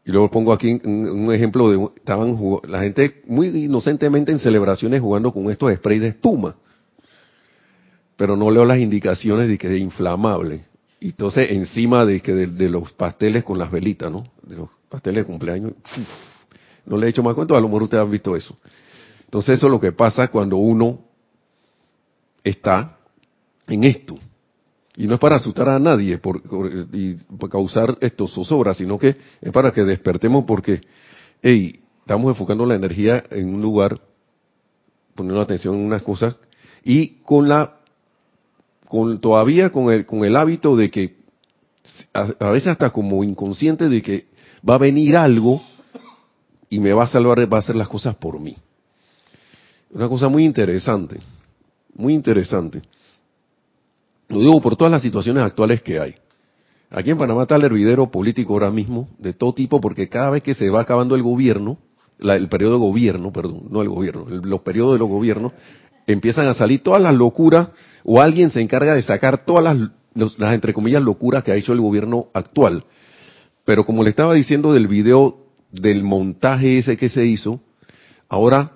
Y 0.04 0.10
luego 0.10 0.30
pongo 0.30 0.52
aquí 0.52 0.80
un, 0.84 1.32
ejemplo 1.32 1.70
de 1.70 1.88
estaban 1.96 2.36
la 2.66 2.80
gente 2.80 3.22
muy 3.26 3.48
inocentemente 3.48 4.32
en 4.32 4.40
celebraciones 4.40 5.00
jugando 5.00 5.32
con 5.32 5.48
estos 5.50 5.72
sprays 5.74 6.00
de 6.00 6.08
espuma 6.08 6.56
pero 8.22 8.36
no 8.36 8.52
leo 8.52 8.64
las 8.64 8.78
indicaciones 8.78 9.48
de 9.48 9.58
que 9.58 9.74
es 9.74 9.80
inflamable. 9.80 10.64
Y 11.00 11.08
entonces 11.08 11.50
encima 11.50 12.04
de 12.04 12.20
que 12.20 12.32
de, 12.32 12.68
los 12.70 12.92
pasteles 12.92 13.42
con 13.42 13.58
las 13.58 13.68
velitas, 13.68 14.12
¿no? 14.12 14.24
De 14.44 14.54
los 14.54 14.68
pasteles 14.88 15.24
de 15.24 15.26
cumpleaños, 15.26 15.72
no 16.86 16.96
le 16.96 17.06
he 17.06 17.10
hecho 17.10 17.22
más 17.22 17.34
cuenta, 17.34 17.56
a 17.56 17.60
lo 17.60 17.66
mejor 17.66 17.82
ustedes 17.82 18.04
han 18.04 18.10
visto 18.12 18.36
eso. 18.36 18.56
Entonces 19.24 19.58
eso 19.58 19.66
es 19.66 19.72
lo 19.72 19.80
que 19.80 19.90
pasa 19.90 20.28
cuando 20.28 20.56
uno 20.56 21.00
está 22.44 22.96
en 23.66 23.82
esto. 23.82 24.16
Y 24.96 25.06
no 25.06 25.14
es 25.14 25.20
para 25.20 25.36
asustar 25.36 25.68
a 25.68 25.78
nadie 25.78 26.18
por, 26.18 26.42
y 26.92 27.16
causar 27.50 27.96
esto 28.00 28.28
zozobra, 28.28 28.74
sino 28.74 28.98
que 28.98 29.16
es 29.40 29.52
para 29.52 29.72
que 29.72 29.84
despertemos 29.84 30.44
porque, 30.44 30.82
hey, 31.42 31.80
estamos 32.00 32.30
enfocando 32.30 32.66
la 32.66 32.74
energía 32.74 33.24
en 33.30 33.54
un 33.54 33.62
lugar, 33.62 33.98
poniendo 35.14 35.40
atención 35.40 35.74
en 35.76 35.86
unas 35.86 36.02
cosas, 36.02 36.36
y 36.84 37.20
con 37.22 37.48
la 37.48 37.78
todavía 39.20 39.70
con 39.70 39.90
el, 39.90 40.04
con 40.04 40.24
el 40.24 40.36
hábito 40.36 40.76
de 40.76 40.90
que, 40.90 41.16
a, 42.12 42.50
veces 42.50 42.68
hasta 42.68 42.90
como 42.90 43.24
inconsciente 43.24 43.88
de 43.88 44.02
que 44.02 44.26
va 44.68 44.74
a 44.74 44.78
venir 44.78 45.16
algo 45.16 45.62
y 46.68 46.78
me 46.78 46.92
va 46.92 47.04
a 47.04 47.08
salvar, 47.08 47.50
va 47.50 47.56
a 47.56 47.60
hacer 47.60 47.76
las 47.76 47.88
cosas 47.88 48.14
por 48.16 48.38
mí. 48.38 48.56
Una 49.90 50.08
cosa 50.08 50.28
muy 50.28 50.44
interesante, 50.44 51.20
muy 51.94 52.14
interesante. 52.14 52.82
Lo 54.32 54.40
digo 54.40 54.60
por 54.62 54.76
todas 54.76 54.90
las 54.90 55.02
situaciones 55.02 55.44
actuales 55.44 55.82
que 55.82 56.00
hay. 56.00 56.14
Aquí 56.90 57.10
en 57.10 57.18
Panamá 57.18 57.42
está 57.42 57.56
el 57.56 57.64
hervidero 57.64 58.10
político 58.10 58.54
ahora 58.54 58.70
mismo, 58.70 59.08
de 59.18 59.34
todo 59.34 59.52
tipo, 59.52 59.80
porque 59.80 60.08
cada 60.08 60.30
vez 60.30 60.42
que 60.42 60.54
se 60.54 60.70
va 60.70 60.80
acabando 60.80 61.14
el 61.14 61.22
gobierno, 61.22 61.78
el 62.18 62.48
periodo 62.48 62.74
de 62.74 62.78
gobierno, 62.78 63.32
perdón, 63.32 63.64
no 63.70 63.82
el 63.82 63.90
gobierno, 63.90 64.26
los 64.28 64.60
periodos 64.60 64.94
de 64.94 64.98
los 65.00 65.08
gobiernos, 65.08 65.52
empiezan 66.06 66.46
a 66.46 66.54
salir 66.54 66.82
todas 66.82 67.02
las 67.02 67.14
locuras 67.14 67.68
o 68.04 68.20
alguien 68.22 68.50
se 68.50 68.62
encarga 68.62 68.94
de 68.94 69.02
sacar 69.02 69.44
todas 69.44 69.64
las, 69.64 69.90
las, 70.38 70.54
entre 70.54 70.72
comillas, 70.72 71.02
locuras 71.02 71.44
que 71.44 71.52
ha 71.52 71.56
hecho 71.56 71.74
el 71.74 71.80
gobierno 71.80 72.28
actual. 72.32 72.84
Pero 73.66 73.84
como 73.84 74.02
le 74.02 74.10
estaba 74.10 74.32
diciendo 74.32 74.72
del 74.72 74.88
video 74.88 75.36
del 75.70 76.04
montaje 76.04 76.78
ese 76.78 76.96
que 76.96 77.10
se 77.10 77.26
hizo, 77.26 77.60
ahora 78.28 78.72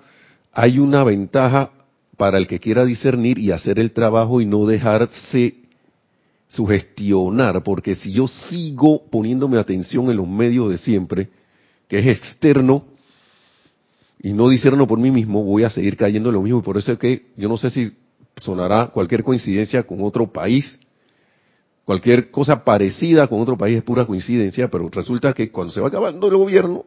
hay 0.53 0.77
una 0.79 1.03
ventaja 1.03 1.71
para 2.17 2.37
el 2.37 2.47
que 2.47 2.59
quiera 2.59 2.83
discernir 2.83 3.37
y 3.37 3.51
hacer 3.51 3.79
el 3.79 3.91
trabajo 3.91 4.41
y 4.41 4.45
no 4.45 4.65
dejarse 4.65 5.55
sugestionar, 6.47 7.61
porque 7.63 7.95
si 7.95 8.11
yo 8.11 8.27
sigo 8.27 9.03
poniéndome 9.09 9.57
atención 9.57 10.09
en 10.09 10.17
los 10.17 10.27
medios 10.27 10.69
de 10.69 10.77
siempre, 10.77 11.29
que 11.87 11.99
es 11.99 12.07
externo, 12.07 12.85
y 14.19 14.33
no 14.33 14.49
discerno 14.49 14.87
por 14.87 14.99
mí 14.99 15.11
mismo, 15.11 15.43
voy 15.43 15.63
a 15.63 15.69
seguir 15.69 15.95
cayendo 15.95 16.29
en 16.29 16.35
lo 16.35 16.41
mismo. 16.41 16.59
Y 16.59 16.63
por 16.63 16.77
eso 16.77 16.91
es 16.91 16.97
que 16.97 17.27
yo 17.37 17.47
no 17.47 17.57
sé 17.57 17.69
si 17.69 17.91
sonará 18.37 18.87
cualquier 18.87 19.23
coincidencia 19.23 19.83
con 19.83 20.01
otro 20.01 20.31
país, 20.31 20.79
cualquier 21.85 22.31
cosa 22.31 22.63
parecida 22.63 23.27
con 23.27 23.39
otro 23.41 23.57
país 23.57 23.77
es 23.77 23.83
pura 23.83 24.05
coincidencia, 24.05 24.69
pero 24.69 24.89
resulta 24.89 25.33
que 25.33 25.51
cuando 25.51 25.71
se 25.71 25.81
va 25.81 25.89
acabando 25.89 26.27
el 26.27 26.37
gobierno, 26.37 26.85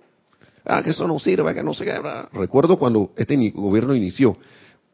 Ah, 0.65 0.83
que 0.83 0.91
eso 0.91 1.07
no 1.07 1.19
sirve, 1.19 1.55
que 1.55 1.63
no 1.63 1.75
se 1.75 1.85
qué. 1.85 1.95
Recuerdo 2.33 2.77
cuando 2.77 3.13
este 3.17 3.37
gobierno 3.51 3.95
inició. 3.95 4.37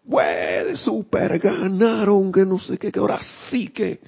Pues, 0.09 0.81
super 0.81 1.39
ganaron, 1.39 2.31
que 2.31 2.45
no 2.45 2.59
sé 2.59 2.79
qué, 2.79 2.93
que 2.93 2.99
ahora 3.01 3.21
sí 3.51 3.69
que... 3.69 4.01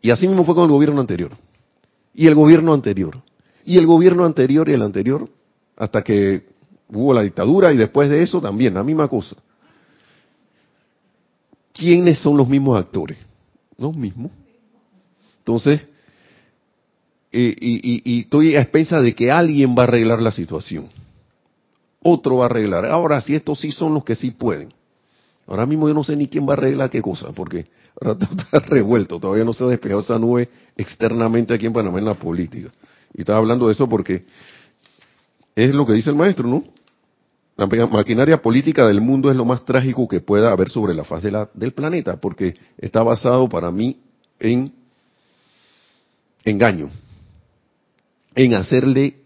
Y 0.00 0.10
así 0.10 0.28
mismo 0.28 0.44
fue 0.44 0.54
con 0.54 0.64
el 0.64 0.70
gobierno 0.70 1.00
anterior. 1.00 1.32
Y 2.14 2.26
el 2.26 2.34
gobierno 2.34 2.74
anterior. 2.74 3.20
Y 3.64 3.78
el 3.78 3.86
gobierno 3.86 4.24
anterior 4.24 4.68
y 4.68 4.72
el 4.72 4.82
anterior, 4.82 5.28
hasta 5.76 6.02
que 6.02 6.46
hubo 6.88 7.12
la 7.12 7.22
dictadura 7.22 7.72
y 7.72 7.76
después 7.76 8.08
de 8.08 8.22
eso 8.22 8.40
también, 8.40 8.74
la 8.74 8.84
misma 8.84 9.08
cosa. 9.08 9.36
¿Quiénes 11.72 12.18
son 12.18 12.36
los 12.36 12.48
mismos 12.48 12.78
actores? 12.78 13.18
Los 13.76 13.94
mismos. 13.94 14.32
Entonces, 15.38 15.80
eh, 17.30 17.56
y, 17.60 18.20
estoy 18.20 18.56
a 18.56 18.60
expensa 18.60 19.00
de 19.00 19.14
que 19.14 19.30
alguien 19.30 19.74
va 19.76 19.82
a 19.82 19.86
arreglar 19.86 20.20
la 20.20 20.32
situación. 20.32 20.88
Otro 22.02 22.36
va 22.36 22.44
a 22.44 22.46
arreglar. 22.46 22.86
Ahora, 22.86 23.20
si 23.20 23.34
estos 23.34 23.60
sí 23.60 23.72
son 23.72 23.94
los 23.94 24.04
que 24.04 24.14
sí 24.14 24.30
pueden. 24.30 24.72
Ahora 25.46 25.66
mismo 25.66 25.88
yo 25.88 25.94
no 25.94 26.04
sé 26.04 26.14
ni 26.14 26.28
quién 26.28 26.46
va 26.46 26.50
a 26.50 26.56
arreglar 26.56 26.90
qué 26.90 27.02
cosa, 27.02 27.32
porque 27.32 27.66
ahora 28.00 28.18
está 28.38 28.60
revuelto. 28.60 29.18
Todavía 29.18 29.44
no 29.44 29.52
se 29.52 29.64
ha 29.64 29.68
despejado 29.68 30.00
esa 30.00 30.18
nube 30.18 30.48
externamente 30.76 31.54
aquí 31.54 31.66
en 31.66 31.72
Panamá 31.72 31.98
en 31.98 32.04
la 32.04 32.14
política. 32.14 32.70
Y 33.14 33.20
estaba 33.20 33.38
hablando 33.38 33.66
de 33.66 33.72
eso 33.72 33.88
porque 33.88 34.24
es 35.56 35.74
lo 35.74 35.86
que 35.86 35.94
dice 35.94 36.10
el 36.10 36.16
maestro, 36.16 36.46
¿no? 36.46 36.64
La 37.56 37.66
maquinaria 37.66 38.40
política 38.40 38.86
del 38.86 39.00
mundo 39.00 39.30
es 39.30 39.36
lo 39.36 39.44
más 39.44 39.64
trágico 39.64 40.06
que 40.06 40.20
pueda 40.20 40.52
haber 40.52 40.68
sobre 40.68 40.94
la 40.94 41.02
faz 41.02 41.24
del 41.54 41.72
planeta, 41.72 42.16
porque 42.16 42.54
está 42.78 43.02
basado 43.02 43.48
para 43.48 43.72
mí 43.72 43.98
en 44.38 44.72
engaño, 46.44 46.88
en 48.36 48.54
hacerle, 48.54 49.16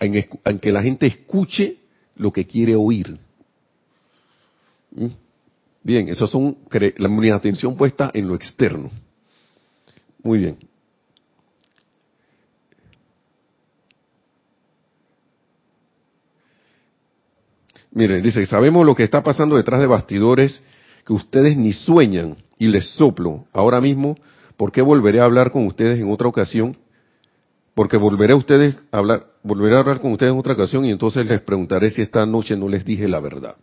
en, 0.00 0.58
que 0.60 0.72
la 0.72 0.82
gente 0.82 1.06
escuche 1.06 1.76
lo 2.16 2.32
que 2.32 2.46
quiere 2.46 2.76
oír. 2.76 3.18
¿Mm? 4.92 5.06
Bien, 5.82 6.08
esas 6.08 6.30
son 6.30 6.56
la, 6.96 7.08
mi 7.08 7.28
atención 7.28 7.76
puesta 7.76 8.10
en 8.14 8.26
lo 8.26 8.34
externo. 8.34 8.90
Muy 10.22 10.38
bien. 10.38 10.56
Miren, 17.90 18.22
dice, 18.22 18.44
sabemos 18.46 18.86
lo 18.86 18.94
que 18.94 19.04
está 19.04 19.22
pasando 19.22 19.56
detrás 19.56 19.80
de 19.80 19.86
bastidores 19.86 20.62
que 21.04 21.12
ustedes 21.12 21.56
ni 21.56 21.72
sueñan 21.72 22.36
y 22.58 22.68
les 22.68 22.88
soplo 22.94 23.44
ahora 23.52 23.80
mismo, 23.80 24.16
¿por 24.56 24.72
qué 24.72 24.80
volveré 24.80 25.20
a 25.20 25.24
hablar 25.24 25.52
con 25.52 25.66
ustedes 25.66 26.00
en 26.00 26.10
otra 26.10 26.28
ocasión? 26.28 26.76
Porque 27.74 27.96
volveré 27.96 28.32
a 28.32 28.36
ustedes 28.36 28.76
a 28.92 28.98
hablar, 28.98 29.26
volveré 29.42 29.76
a 29.76 29.80
hablar 29.80 30.00
con 30.00 30.12
ustedes 30.12 30.32
en 30.32 30.38
otra 30.38 30.54
ocasión 30.54 30.84
y 30.84 30.90
entonces 30.90 31.26
les 31.26 31.40
preguntaré 31.40 31.90
si 31.90 32.02
esta 32.02 32.24
noche 32.24 32.56
no 32.56 32.68
les 32.68 32.84
dije 32.84 33.08
la 33.08 33.20
verdad. 33.20 33.56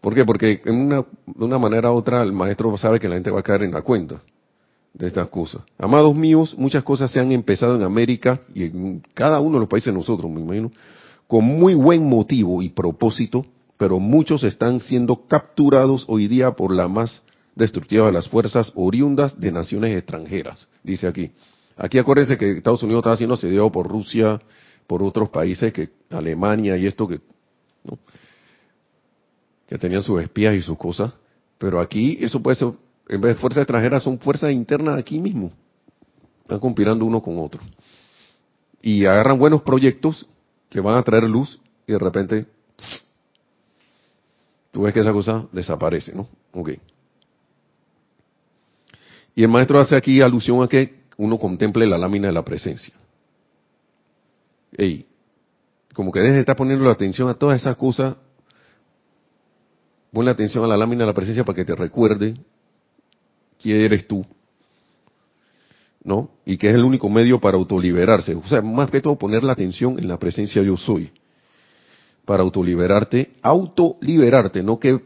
¿Por 0.00 0.14
qué? 0.14 0.24
Porque 0.24 0.60
en 0.64 0.74
una, 0.74 1.04
de 1.26 1.44
una 1.44 1.58
manera 1.58 1.92
u 1.92 1.94
otra 1.94 2.22
el 2.22 2.32
maestro 2.32 2.76
sabe 2.76 2.98
que 2.98 3.08
la 3.08 3.14
gente 3.14 3.30
va 3.30 3.40
a 3.40 3.44
caer 3.44 3.62
en 3.62 3.72
la 3.72 3.82
cuenta 3.82 4.20
de 4.94 5.06
estas 5.06 5.28
cosas. 5.28 5.62
Amados 5.78 6.14
míos, 6.14 6.54
muchas 6.58 6.82
cosas 6.82 7.10
se 7.10 7.20
han 7.20 7.32
empezado 7.32 7.76
en 7.76 7.82
América 7.82 8.40
y 8.54 8.64
en 8.64 9.02
cada 9.14 9.40
uno 9.40 9.54
de 9.54 9.60
los 9.60 9.68
países 9.68 9.92
de 9.92 9.98
nosotros, 9.98 10.30
me 10.30 10.40
imagino, 10.40 10.72
con 11.26 11.44
muy 11.44 11.74
buen 11.74 12.08
motivo 12.08 12.62
y 12.62 12.68
propósito, 12.68 13.46
pero 13.76 13.98
muchos 13.98 14.42
están 14.42 14.80
siendo 14.80 15.26
capturados 15.26 16.04
hoy 16.08 16.28
día 16.28 16.52
por 16.52 16.74
la 16.74 16.88
más 16.88 17.22
destructiva 17.54 18.06
de 18.06 18.12
las 18.12 18.28
fuerzas 18.28 18.72
oriundas 18.74 19.38
de 19.38 19.52
naciones 19.52 19.96
extranjeras, 19.96 20.66
dice 20.82 21.06
aquí. 21.06 21.30
Aquí 21.76 21.98
acuérdense 21.98 22.36
que 22.36 22.52
Estados 22.52 22.82
Unidos 22.82 23.00
está 23.00 23.16
siendo 23.16 23.34
asediado 23.34 23.70
por 23.70 23.88
Rusia, 23.88 24.40
por 24.86 25.02
otros 25.02 25.28
países, 25.30 25.72
que 25.72 25.90
Alemania 26.10 26.76
y 26.76 26.86
esto 26.86 27.08
que, 27.08 27.18
que 29.66 29.78
tenían 29.78 30.02
sus 30.02 30.20
espías 30.20 30.54
y 30.54 30.60
sus 30.60 30.76
cosas, 30.76 31.12
pero 31.58 31.80
aquí 31.80 32.18
eso 32.20 32.42
puede 32.42 32.56
ser, 32.56 32.72
en 33.08 33.20
vez 33.20 33.36
de 33.36 33.40
fuerzas 33.40 33.62
extranjeras, 33.62 34.02
son 34.02 34.18
fuerzas 34.18 34.52
internas 34.52 34.98
aquí 34.98 35.18
mismo. 35.18 35.52
Están 36.42 36.58
conspirando 36.58 37.04
uno 37.04 37.22
con 37.22 37.38
otro. 37.38 37.60
Y 38.82 39.06
agarran 39.06 39.38
buenos 39.38 39.62
proyectos 39.62 40.26
que 40.68 40.80
van 40.80 40.96
a 40.96 41.02
traer 41.02 41.24
luz 41.24 41.60
y 41.86 41.92
de 41.92 41.98
repente 41.98 42.46
tú 44.72 44.82
ves 44.82 44.92
que 44.92 45.00
esa 45.00 45.12
cosa 45.12 45.46
desaparece, 45.52 46.14
¿no? 46.14 46.28
Ok. 46.52 46.70
Y 49.34 49.42
el 49.42 49.48
maestro 49.48 49.80
hace 49.80 49.96
aquí 49.96 50.20
alusión 50.20 50.62
a 50.62 50.68
que 50.68 51.01
uno 51.22 51.38
contemple 51.38 51.86
la 51.86 51.98
lámina 51.98 52.26
de 52.26 52.32
la 52.32 52.44
presencia. 52.44 52.92
Ey, 54.76 55.06
como 55.94 56.10
que 56.10 56.18
deje 56.18 56.32
de 56.32 56.40
estar 56.40 56.56
poniendo 56.56 56.84
la 56.84 56.90
atención 56.90 57.28
a 57.28 57.34
todas 57.34 57.60
esas 57.60 57.76
cosas, 57.76 58.16
ponle 60.12 60.32
atención 60.32 60.64
a 60.64 60.66
la 60.66 60.76
lámina 60.76 61.04
de 61.04 61.06
la 61.06 61.14
presencia 61.14 61.44
para 61.44 61.54
que 61.54 61.64
te 61.64 61.76
recuerde 61.76 62.34
quién 63.60 63.80
eres 63.82 64.08
tú, 64.08 64.26
¿no? 66.02 66.30
Y 66.44 66.56
que 66.56 66.70
es 66.70 66.74
el 66.74 66.82
único 66.82 67.08
medio 67.08 67.38
para 67.38 67.56
autoliberarse. 67.56 68.34
O 68.34 68.44
sea, 68.48 68.60
más 68.60 68.90
que 68.90 69.00
todo 69.00 69.16
poner 69.16 69.44
la 69.44 69.52
atención 69.52 70.00
en 70.00 70.08
la 70.08 70.18
presencia 70.18 70.60
yo 70.62 70.76
soy. 70.76 71.12
Para 72.24 72.42
autoliberarte, 72.42 73.30
autoliberarte, 73.42 74.62
no 74.62 74.80
que 74.80 74.98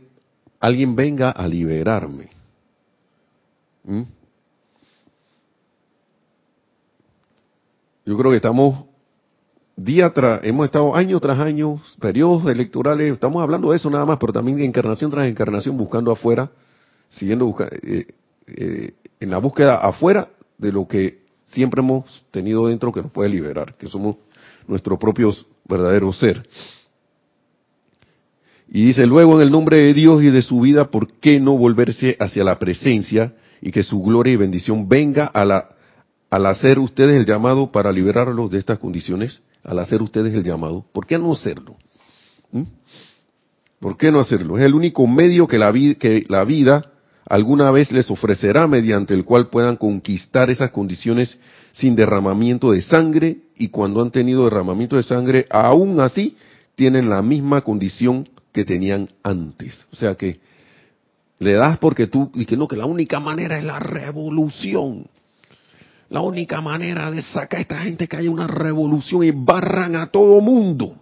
alguien 0.60 0.96
venga 0.96 1.30
a 1.30 1.46
liberarme. 1.46 2.30
¿Mm? 3.84 4.15
Yo 8.06 8.16
creo 8.16 8.30
que 8.30 8.36
estamos 8.36 8.84
día 9.76 10.10
tras, 10.10 10.44
hemos 10.44 10.66
estado 10.66 10.94
año 10.94 11.18
tras 11.18 11.40
año, 11.40 11.82
periodos 11.98 12.46
electorales, 12.46 13.12
estamos 13.12 13.42
hablando 13.42 13.72
de 13.72 13.78
eso 13.78 13.90
nada 13.90 14.06
más, 14.06 14.18
pero 14.18 14.32
también 14.32 14.60
encarnación 14.60 15.10
tras 15.10 15.28
encarnación 15.28 15.76
buscando 15.76 16.12
afuera, 16.12 16.48
siguiendo 17.08 17.52
eh, 17.82 18.06
eh, 18.46 18.94
en 19.18 19.30
la 19.30 19.38
búsqueda 19.38 19.78
afuera 19.78 20.28
de 20.56 20.70
lo 20.70 20.86
que 20.86 21.18
siempre 21.46 21.80
hemos 21.80 22.24
tenido 22.30 22.68
dentro 22.68 22.92
que 22.92 23.02
nos 23.02 23.10
puede 23.10 23.28
liberar, 23.28 23.74
que 23.74 23.88
somos 23.88 24.18
nuestro 24.68 24.96
propio 25.00 25.32
verdadero 25.68 26.12
ser. 26.12 26.48
Y 28.68 28.86
dice, 28.86 29.04
luego 29.04 29.34
en 29.34 29.48
el 29.48 29.50
nombre 29.50 29.78
de 29.78 29.94
Dios 29.94 30.22
y 30.22 30.30
de 30.30 30.42
su 30.42 30.60
vida, 30.60 30.92
¿por 30.92 31.08
qué 31.14 31.40
no 31.40 31.58
volverse 31.58 32.16
hacia 32.20 32.44
la 32.44 32.60
presencia 32.60 33.34
y 33.60 33.72
que 33.72 33.82
su 33.82 34.00
gloria 34.00 34.34
y 34.34 34.36
bendición 34.36 34.88
venga 34.88 35.26
a 35.26 35.44
la, 35.44 35.75
al 36.30 36.46
hacer 36.46 36.78
ustedes 36.78 37.16
el 37.16 37.26
llamado 37.26 37.70
para 37.70 37.92
liberarlos 37.92 38.50
de 38.50 38.58
estas 38.58 38.78
condiciones? 38.78 39.42
Al 39.64 39.78
hacer 39.78 40.02
ustedes 40.02 40.34
el 40.34 40.44
llamado, 40.44 40.84
¿por 40.92 41.06
qué 41.06 41.18
no 41.18 41.32
hacerlo? 41.32 41.76
¿Mm? 42.52 42.62
¿Por 43.80 43.96
qué 43.96 44.10
no 44.10 44.20
hacerlo? 44.20 44.58
Es 44.58 44.64
el 44.64 44.74
único 44.74 45.06
medio 45.06 45.46
que 45.46 45.58
la, 45.58 45.72
que 45.72 46.24
la 46.28 46.44
vida 46.44 46.92
alguna 47.28 47.70
vez 47.70 47.90
les 47.92 48.10
ofrecerá 48.10 48.66
mediante 48.66 49.12
el 49.12 49.24
cual 49.24 49.48
puedan 49.48 49.76
conquistar 49.76 50.50
esas 50.50 50.70
condiciones 50.70 51.38
sin 51.72 51.96
derramamiento 51.96 52.72
de 52.72 52.80
sangre 52.80 53.38
y 53.56 53.68
cuando 53.68 54.00
han 54.00 54.10
tenido 54.10 54.44
derramamiento 54.44 54.96
de 54.96 55.02
sangre, 55.02 55.46
aún 55.50 56.00
así 56.00 56.36
tienen 56.74 57.10
la 57.10 57.22
misma 57.22 57.62
condición 57.62 58.28
que 58.52 58.64
tenían 58.64 59.10
antes. 59.22 59.86
O 59.92 59.96
sea 59.96 60.14
que 60.14 60.38
le 61.38 61.52
das 61.52 61.78
porque 61.78 62.06
tú, 62.06 62.30
y 62.34 62.46
que 62.46 62.56
no, 62.56 62.68
que 62.68 62.76
la 62.76 62.86
única 62.86 63.20
manera 63.20 63.58
es 63.58 63.64
la 63.64 63.78
revolución. 63.78 65.06
La 66.08 66.20
única 66.20 66.60
manera 66.60 67.10
de 67.10 67.20
sacar 67.22 67.58
a 67.58 67.62
esta 67.62 67.78
gente 67.78 68.06
que 68.06 68.16
haya 68.16 68.30
una 68.30 68.46
revolución 68.46 69.24
y 69.24 69.32
barran 69.32 69.96
a 69.96 70.06
todo 70.06 70.40
mundo. 70.40 70.96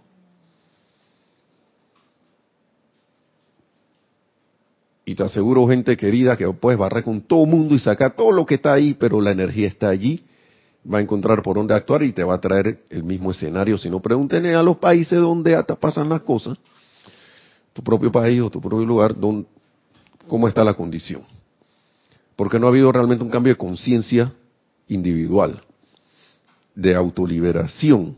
Y 5.05 5.13
te 5.13 5.21
aseguro, 5.21 5.67
gente 5.67 5.95
querida, 5.95 6.35
que 6.35 6.47
puedes 6.53 6.79
barrer 6.79 7.03
con 7.03 7.21
todo 7.21 7.45
mundo 7.45 7.75
y 7.75 7.79
sacar 7.79 8.15
todo 8.15 8.31
lo 8.31 8.45
que 8.45 8.55
está 8.55 8.73
ahí, 8.73 8.95
pero 8.95 9.21
la 9.21 9.31
energía 9.31 9.67
está 9.67 9.89
allí. 9.89 10.23
Va 10.91 10.97
a 10.97 11.01
encontrar 11.01 11.43
por 11.43 11.57
dónde 11.57 11.75
actuar 11.75 12.01
y 12.01 12.11
te 12.11 12.23
va 12.23 12.35
a 12.35 12.41
traer 12.41 12.83
el 12.89 13.03
mismo 13.03 13.29
escenario. 13.29 13.77
Si 13.77 13.89
no, 13.89 13.99
pregúntenle 13.99 14.55
a 14.55 14.63
los 14.63 14.77
países 14.77 15.19
donde 15.19 15.63
pasan 15.79 16.09
las 16.09 16.21
cosas, 16.21 16.57
tu 17.73 17.83
propio 17.83 18.11
país 18.11 18.41
o 18.41 18.49
tu 18.49 18.59
propio 18.59 18.85
lugar, 18.85 19.15
donde, 19.15 19.47
cómo 20.27 20.47
está 20.47 20.63
la 20.63 20.73
condición. 20.73 21.21
Porque 22.35 22.59
no 22.59 22.65
ha 22.65 22.69
habido 22.69 22.91
realmente 22.91 23.23
un 23.23 23.29
cambio 23.29 23.53
de 23.53 23.57
conciencia 23.57 24.33
individual, 24.87 25.61
de 26.75 26.95
autoliberación. 26.95 28.15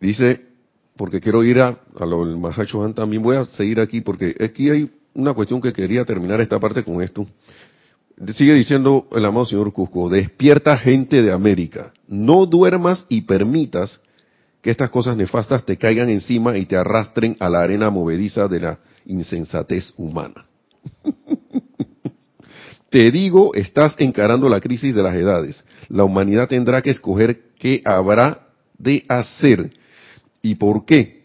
Dice 0.00 0.46
porque 0.96 1.20
quiero 1.20 1.44
ir 1.44 1.60
a, 1.60 1.78
a 1.98 2.06
lo 2.06 2.24
del 2.24 2.38
Mahacho 2.38 2.92
también 2.94 3.22
voy 3.22 3.36
a 3.36 3.44
seguir 3.44 3.80
aquí 3.80 4.00
porque 4.00 4.34
aquí 4.40 4.70
hay 4.70 4.90
una 5.14 5.34
cuestión 5.34 5.60
que 5.60 5.72
quería 5.72 6.04
terminar 6.04 6.40
esta 6.40 6.58
parte 6.58 6.82
con 6.84 7.02
esto. 7.02 7.26
Sigue 8.34 8.54
diciendo 8.54 9.06
el 9.12 9.24
amado 9.24 9.44
señor 9.44 9.72
Cusco, 9.72 10.08
despierta 10.08 10.76
gente 10.78 11.22
de 11.22 11.32
América, 11.32 11.92
no 12.08 12.46
duermas 12.46 13.04
y 13.10 13.22
permitas 13.22 14.00
que 14.62 14.70
estas 14.70 14.90
cosas 14.90 15.16
nefastas 15.16 15.64
te 15.64 15.76
caigan 15.76 16.08
encima 16.08 16.56
y 16.56 16.64
te 16.64 16.76
arrastren 16.76 17.36
a 17.40 17.50
la 17.50 17.60
arena 17.60 17.90
movediza 17.90 18.48
de 18.48 18.60
la 18.60 18.78
insensatez 19.04 19.92
humana. 19.96 20.46
te 22.90 23.10
digo, 23.10 23.52
estás 23.54 23.94
encarando 23.98 24.48
la 24.48 24.60
crisis 24.60 24.94
de 24.94 25.02
las 25.02 25.14
edades. 25.14 25.64
La 25.88 26.04
humanidad 26.04 26.48
tendrá 26.48 26.82
que 26.82 26.90
escoger 26.90 27.42
qué 27.58 27.82
habrá 27.84 28.46
de 28.78 29.04
hacer 29.08 29.70
y 30.42 30.54
por 30.54 30.84
qué. 30.84 31.24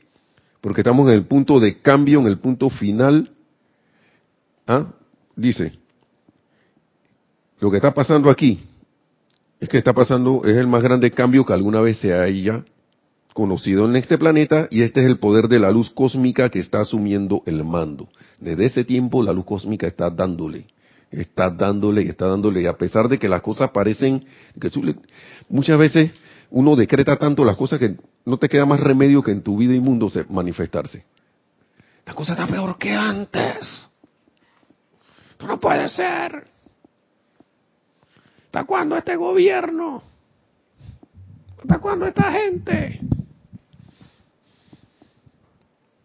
Porque 0.60 0.82
estamos 0.82 1.08
en 1.10 1.16
el 1.16 1.26
punto 1.26 1.60
de 1.60 1.80
cambio, 1.80 2.20
en 2.20 2.28
el 2.28 2.40
punto 2.40 2.70
final. 2.70 3.32
¿Ah? 4.68 4.94
Dice, 5.36 5.74
lo 7.60 7.70
que 7.70 7.78
está 7.78 7.94
pasando 7.94 8.30
aquí 8.30 8.60
es 9.60 9.70
que 9.70 9.78
está 9.78 9.94
pasando, 9.94 10.42
es 10.44 10.58
el 10.58 10.68
más 10.68 10.82
grande 10.82 11.12
cambio 11.12 11.46
que 11.46 11.54
alguna 11.54 11.82
vez 11.82 12.00
se 12.00 12.14
haya 12.14 12.66
conocido 13.34 13.86
en 13.86 13.96
este 13.96 14.18
planeta 14.18 14.68
y 14.72 14.82
este 14.82 15.02
es 15.02 15.06
el 15.06 15.20
poder 15.20 15.48
de 15.48 15.60
la 15.60 15.72
luz 15.72 15.90
cósmica 15.92 16.50
que 16.50 16.60
está 16.60 16.82
asumiendo 16.82 17.44
el 17.46 17.64
mando. 17.64 18.10
Desde 18.40 18.66
ese 18.66 18.84
tiempo 18.84 19.22
la 19.22 19.34
luz 19.34 19.46
cósmica 19.46 19.88
está 19.88 20.10
dándole, 20.10 20.66
está 21.12 21.50
dándole 21.50 22.04
y 22.04 22.08
está 22.08 22.28
dándole, 22.28 22.62
y 22.62 22.66
a 22.66 22.78
pesar 22.78 23.08
de 23.10 23.20
que 23.20 23.28
las 23.28 23.42
cosas 23.42 23.72
parecen, 23.72 24.26
que 24.60 24.70
muchas 25.50 25.78
veces 25.78 26.12
uno 26.50 26.76
decreta 26.76 27.18
tanto 27.18 27.44
las 27.44 27.58
cosas 27.58 27.80
que 27.80 27.98
no 28.26 28.38
te 28.38 28.50
queda 28.50 28.66
más 28.66 28.80
remedio 28.80 29.22
que 29.22 29.32
en 29.32 29.42
tu 29.42 29.58
vida 29.58 29.74
y 29.74 29.80
mundo 29.80 30.10
se 30.10 30.26
manifestarse. 30.26 31.04
La 32.06 32.14
cosa 32.14 32.34
está 32.34 32.48
peor 32.48 32.78
que 32.78 32.92
antes. 32.92 33.88
Esto 35.32 35.48
no 35.48 35.60
puede 35.60 35.88
ser. 35.90 36.48
¿Hasta 38.46 38.64
cuándo 38.66 38.98
este 38.98 39.16
gobierno? 39.16 40.04
¿Hasta 41.62 41.80
cuándo 41.80 42.06
esta 42.06 42.32
gente? 42.32 43.00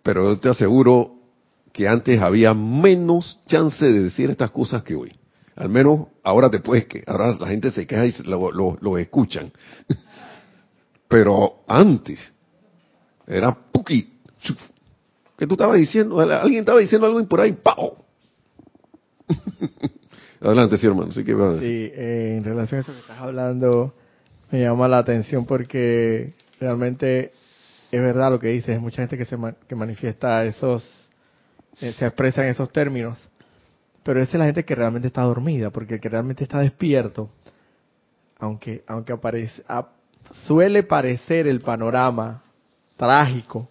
Pero 0.03 0.33
yo 0.33 0.39
te 0.39 0.51
aseguro 0.51 1.16
que 1.77 1.87
antes 1.87 2.19
había 2.23 2.55
menos 2.55 3.39
chance 3.47 3.85
de 3.85 4.05
decir 4.05 4.31
estas 4.31 4.51
cosas 4.51 4.83
que 4.83 4.95
hoy. 4.95 5.13
Al 5.57 5.69
menos 5.69 6.07
ahora 6.23 6.49
después 6.49 6.87
que 6.87 7.05
ahora 7.07 7.37
la 7.39 7.49
gente 7.49 7.71
se 7.71 7.87
queja 7.87 8.07
y 8.07 8.15
lo, 8.25 8.51
lo, 8.81 8.97
escuchan. 8.97 9.53
Pero 11.09 11.65
antes 11.69 12.19
era 13.27 13.55
puki. 13.55 14.11
Que 15.37 15.47
tú 15.47 15.53
estabas 15.53 15.77
diciendo, 15.77 16.19
alguien 16.19 16.61
estaba 16.61 16.81
diciendo 16.81 17.07
algo 17.07 17.21
y 17.21 17.27
por 17.27 17.43
ahí, 17.43 17.53
¡pau! 17.53 18.07
Adelante, 20.41 20.79
sí, 20.79 20.87
hermano. 20.87 21.13
Sí, 21.13 21.25
que 21.25 21.33
a 21.33 21.53
decir? 21.53 21.61
sí 21.61 21.93
eh, 21.95 22.37
en 22.39 22.45
relación 22.45 22.79
a 22.79 22.81
eso 22.81 22.93
que 22.93 23.01
estás 23.01 23.21
hablando, 23.21 23.93
me 24.51 24.63
llama 24.63 24.89
la 24.89 24.97
atención 24.97 25.45
porque 25.45 26.33
realmente 26.59 27.33
es 27.91 28.01
verdad 28.01 28.31
lo 28.31 28.39
que 28.39 28.49
dices, 28.49 28.81
mucha 28.81 29.03
gente 29.03 29.19
que 29.19 29.27
se 29.27 29.37
que 29.69 29.75
manifiesta 29.75 30.43
esos, 30.47 31.06
eh, 31.81 31.93
se 31.93 32.07
expresa 32.07 32.43
en 32.43 32.49
esos 32.49 32.71
términos, 32.71 33.19
pero 34.03 34.21
esa 34.21 34.33
es 34.33 34.39
la 34.39 34.47
gente 34.47 34.65
que 34.65 34.75
realmente 34.75 35.09
está 35.09 35.23
dormida, 35.23 35.71
porque 35.71 35.95
el 35.95 36.01
que 36.01 36.09
realmente 36.09 36.45
está 36.45 36.61
despierto, 36.61 37.29
aunque, 38.39 38.85
aunque 38.87 39.13
aparece, 39.13 39.63
suele 40.47 40.83
parecer 40.83 41.47
el 41.47 41.61
panorama 41.61 42.43
trágico, 42.97 43.69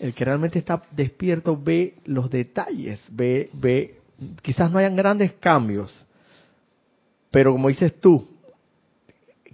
el 0.00 0.14
que 0.14 0.24
realmente 0.24 0.58
está 0.58 0.82
despierto 0.90 1.56
ve 1.56 1.94
los 2.04 2.28
detalles, 2.30 3.00
ve, 3.10 3.50
ve, 3.52 4.00
quizás 4.42 4.70
no 4.70 4.78
hayan 4.78 4.96
grandes 4.96 5.32
cambios, 5.34 6.04
pero 7.30 7.52
como 7.52 7.68
dices 7.68 8.00
tú, 8.00 8.28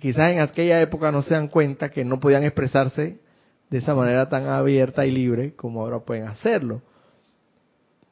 quizás 0.00 0.32
en 0.32 0.40
aquella 0.40 0.80
época 0.80 1.12
no 1.12 1.22
se 1.22 1.34
dan 1.34 1.48
cuenta 1.48 1.90
que 1.90 2.04
no 2.04 2.18
podían 2.18 2.44
expresarse 2.44 3.18
de 3.68 3.78
esa 3.78 3.94
manera 3.94 4.28
tan 4.28 4.46
abierta 4.46 5.04
y 5.04 5.10
libre 5.10 5.54
como 5.54 5.80
ahora 5.80 6.00
pueden 6.00 6.28
hacerlo. 6.28 6.82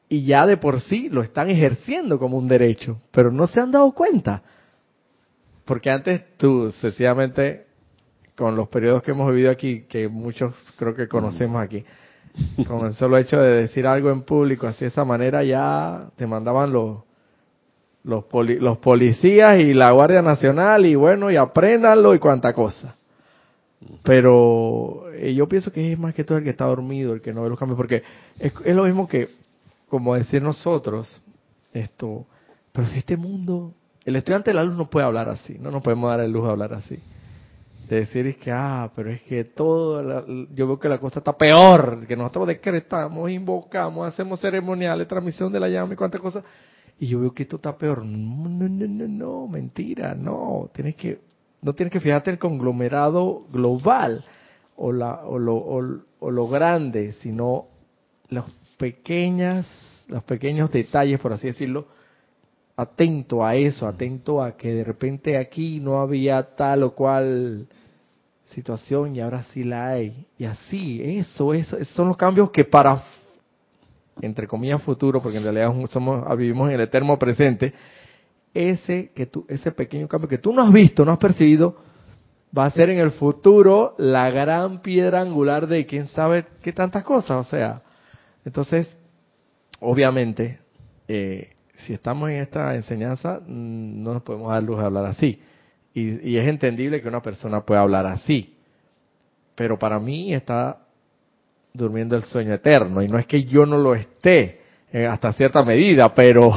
Y 0.09 0.25
ya 0.25 0.45
de 0.45 0.57
por 0.57 0.79
sí 0.81 1.09
lo 1.09 1.21
están 1.21 1.49
ejerciendo 1.49 2.17
como 2.17 2.37
un 2.37 2.47
derecho, 2.47 3.01
pero 3.11 3.31
no 3.31 3.47
se 3.47 3.59
han 3.59 3.71
dado 3.71 3.91
cuenta. 3.91 4.41
Porque 5.65 5.89
antes 5.89 6.37
tú, 6.37 6.71
sencillamente, 6.79 7.65
con 8.35 8.55
los 8.55 8.69
periodos 8.69 9.03
que 9.03 9.11
hemos 9.11 9.29
vivido 9.29 9.51
aquí, 9.51 9.81
que 9.89 10.07
muchos 10.07 10.53
creo 10.77 10.95
que 10.95 11.07
conocemos 11.07 11.61
aquí, 11.61 11.83
con 12.67 12.85
el 12.85 12.93
solo 12.93 13.17
hecho 13.17 13.41
de 13.41 13.63
decir 13.63 13.85
algo 13.85 14.09
en 14.09 14.21
público 14.21 14.67
así 14.67 14.85
de 14.85 14.89
esa 14.89 15.03
manera, 15.03 15.43
ya 15.43 16.09
te 16.15 16.25
mandaban 16.25 16.71
los, 16.71 16.99
los, 18.03 18.25
los 18.31 18.77
policías 18.77 19.59
y 19.59 19.73
la 19.73 19.91
Guardia 19.91 20.21
Nacional 20.21 20.85
y 20.85 20.95
bueno, 20.95 21.29
y 21.29 21.35
apréndanlo 21.35 22.15
y 22.15 22.19
cuánta 22.19 22.53
cosa. 22.53 22.95
Pero 24.03 25.11
eh, 25.13 25.33
yo 25.33 25.47
pienso 25.47 25.71
que 25.71 25.93
es 25.93 25.99
más 25.99 26.13
que 26.13 26.23
todo 26.23 26.37
el 26.37 26.43
que 26.43 26.49
está 26.49 26.65
dormido, 26.65 27.13
el 27.13 27.21
que 27.21 27.33
no 27.33 27.43
ve 27.43 27.49
los 27.49 27.59
cambios, 27.59 27.77
porque 27.77 28.03
es, 28.39 28.53
lo 28.75 28.85
mismo 28.85 29.07
que, 29.07 29.27
como 29.89 30.15
decir 30.15 30.41
nosotros, 30.41 31.21
esto, 31.73 32.25
pero 32.71 32.87
si 32.87 32.99
este 32.99 33.17
mundo, 33.17 33.73
el 34.05 34.15
estudiante 34.15 34.51
de 34.51 34.55
la 34.55 34.63
luz 34.63 34.75
no 34.75 34.89
puede 34.89 35.05
hablar 35.05 35.29
así, 35.29 35.57
no 35.59 35.71
nos 35.71 35.81
podemos 35.81 36.09
dar 36.09 36.19
el 36.21 36.31
lujo 36.31 36.47
de 36.47 36.51
hablar 36.51 36.73
así. 36.73 36.99
De 37.89 38.01
decir 38.01 38.27
es 38.27 38.37
que, 38.37 38.51
ah, 38.51 38.91
pero 38.93 39.09
es 39.09 39.21
que 39.21 39.45
todo, 39.45 40.25
yo 40.53 40.67
veo 40.67 40.79
que 40.79 40.89
la 40.89 40.99
cosa 40.99 41.19
está 41.19 41.37
peor, 41.37 42.05
que 42.05 42.17
nosotros 42.17 42.47
decretamos, 42.47 43.31
invocamos, 43.31 44.05
hacemos 44.05 44.41
ceremoniales, 44.41 45.07
transmisión 45.07 45.51
de 45.53 45.59
la 45.59 45.69
llama 45.69 45.93
y 45.93 45.95
cuántas 45.95 46.19
cosas, 46.19 46.43
y 46.99 47.07
yo 47.07 47.21
veo 47.21 47.33
que 47.33 47.43
esto 47.43 47.55
está 47.55 47.77
peor. 47.77 48.03
No, 48.03 48.49
no, 48.49 48.67
no, 48.67 49.07
no, 49.07 49.47
mentira, 49.47 50.15
no, 50.15 50.69
tienes 50.73 50.95
que 50.95 51.27
no 51.61 51.73
tienes 51.73 51.91
que 51.91 51.99
fijarte 51.99 52.31
el 52.31 52.39
conglomerado 52.39 53.43
global 53.51 54.23
o, 54.75 54.91
la, 54.91 55.25
o, 55.25 55.39
lo, 55.39 55.55
o, 55.55 56.31
lo 56.31 56.47
grande, 56.47 57.13
sino 57.13 57.65
los 58.29 58.45
pequeñas, 58.77 59.65
los 60.07 60.23
pequeños 60.23 60.71
detalles, 60.71 61.19
por 61.19 61.33
así 61.33 61.47
decirlo, 61.47 61.87
atento 62.75 63.43
a 63.43 63.55
eso, 63.55 63.87
atento 63.87 64.41
a 64.41 64.55
que 64.55 64.73
de 64.73 64.83
repente 64.83 65.37
aquí 65.37 65.79
no 65.79 65.99
había 65.99 66.55
tal 66.55 66.83
o 66.83 66.91
cual 66.93 67.67
situación 68.45 69.15
y 69.15 69.21
ahora 69.21 69.43
sí 69.43 69.63
la 69.63 69.89
hay. 69.89 70.27
Y 70.37 70.45
así, 70.45 71.01
eso, 71.03 71.53
eso 71.53 71.83
son 71.85 72.09
los 72.09 72.17
cambios 72.17 72.51
que 72.51 72.63
para, 72.63 73.03
entre 74.21 74.47
comillas, 74.47 74.81
futuro, 74.83 75.21
porque 75.21 75.37
en 75.37 75.43
realidad 75.43 75.73
somos, 75.89 76.37
vivimos 76.37 76.69
en 76.69 76.75
el 76.75 76.81
eterno 76.81 77.17
presente, 77.17 77.73
ese, 78.53 79.11
que 79.13 79.25
tú, 79.25 79.45
ese 79.49 79.71
pequeño 79.71 80.07
cambio 80.07 80.29
que 80.29 80.37
tú 80.37 80.53
no 80.53 80.61
has 80.61 80.71
visto, 80.71 81.03
no 81.03 81.11
has 81.11 81.17
percibido, 81.17 81.75
va 82.57 82.65
a 82.65 82.71
ser 82.71 82.89
en 82.89 82.99
el 82.99 83.11
futuro 83.11 83.95
la 83.97 84.29
gran 84.31 84.81
piedra 84.81 85.21
angular 85.21 85.67
de 85.67 85.85
quién 85.85 86.07
sabe 86.07 86.45
qué 86.61 86.71
tantas 86.71 87.03
cosas. 87.03 87.45
O 87.45 87.49
sea, 87.49 87.81
entonces, 88.47 88.95
obviamente, 89.81 90.59
eh, 91.09 91.49
si 91.73 91.91
estamos 91.91 92.29
en 92.29 92.37
esta 92.37 92.75
enseñanza, 92.75 93.41
mm, 93.45 94.01
no 94.01 94.13
nos 94.13 94.23
podemos 94.23 94.53
dar 94.53 94.63
luz 94.63 94.79
a 94.79 94.85
hablar 94.85 95.05
así. 95.05 95.41
Y, 95.93 96.31
y 96.31 96.37
es 96.37 96.47
entendible 96.47 97.01
que 97.01 97.09
una 97.09 97.21
persona 97.21 97.65
pueda 97.65 97.81
hablar 97.81 98.05
así. 98.05 98.55
Pero 99.53 99.77
para 99.77 99.99
mí 99.99 100.33
está 100.33 100.77
durmiendo 101.73 102.15
el 102.15 102.23
sueño 102.23 102.53
eterno. 102.53 103.01
Y 103.01 103.09
no 103.09 103.17
es 103.19 103.25
que 103.25 103.43
yo 103.43 103.65
no 103.65 103.77
lo 103.77 103.93
esté, 103.93 104.61
eh, 104.93 105.05
hasta 105.05 105.33
cierta 105.33 105.65
medida, 105.65 106.15
pero, 106.15 106.49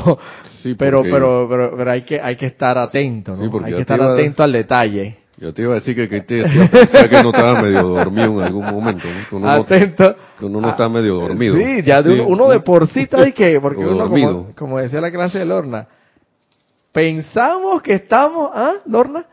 sí, 0.63 0.77
pero, 0.77 1.03
pero, 1.03 1.49
pero, 1.77 1.91
hay 1.91 2.03
que 2.03 2.21
hay 2.21 2.37
que 2.37 2.47
estar 2.47 2.79
atento, 2.79 3.35
¿no? 3.35 3.65
hay 3.65 3.75
que 3.75 3.81
estar 3.81 4.01
atento 4.01 4.45
al 4.45 4.53
detalle. 4.53 5.17
Yo 5.41 5.55
te 5.55 5.63
iba 5.63 5.73
a 5.73 5.77
decir 5.77 5.97
que, 5.97 6.07
que, 6.07 6.21
te, 6.21 6.43
que 6.43 7.23
no 7.23 7.31
estaba 7.31 7.63
medio 7.63 7.89
dormido 7.89 8.41
en 8.41 8.47
algún 8.47 8.67
momento, 8.67 9.09
¿no? 9.09 9.39
uno 9.39 9.49
Atento. 9.49 10.15
No, 10.39 10.47
uno 10.49 10.61
no 10.61 10.71
está 10.71 10.87
medio 10.89 11.15
dormido. 11.15 11.57
Sí, 11.57 11.83
ya 11.83 12.03
de 12.03 12.21
uno, 12.21 12.51
de 12.51 12.61
por 12.61 12.87
sí 12.89 13.01
está 13.01 13.31
que, 13.33 13.59
porque 13.63 13.81
uno, 13.81 14.07
como, 14.07 14.55
como, 14.55 14.79
decía 14.79 15.01
la 15.01 15.11
clase 15.11 15.39
de 15.39 15.47
Lorna, 15.47 15.89
pensamos 16.93 17.81
que 17.81 17.95
estamos, 17.95 18.51
¿ah, 18.53 18.75
Lorna? 18.85 19.25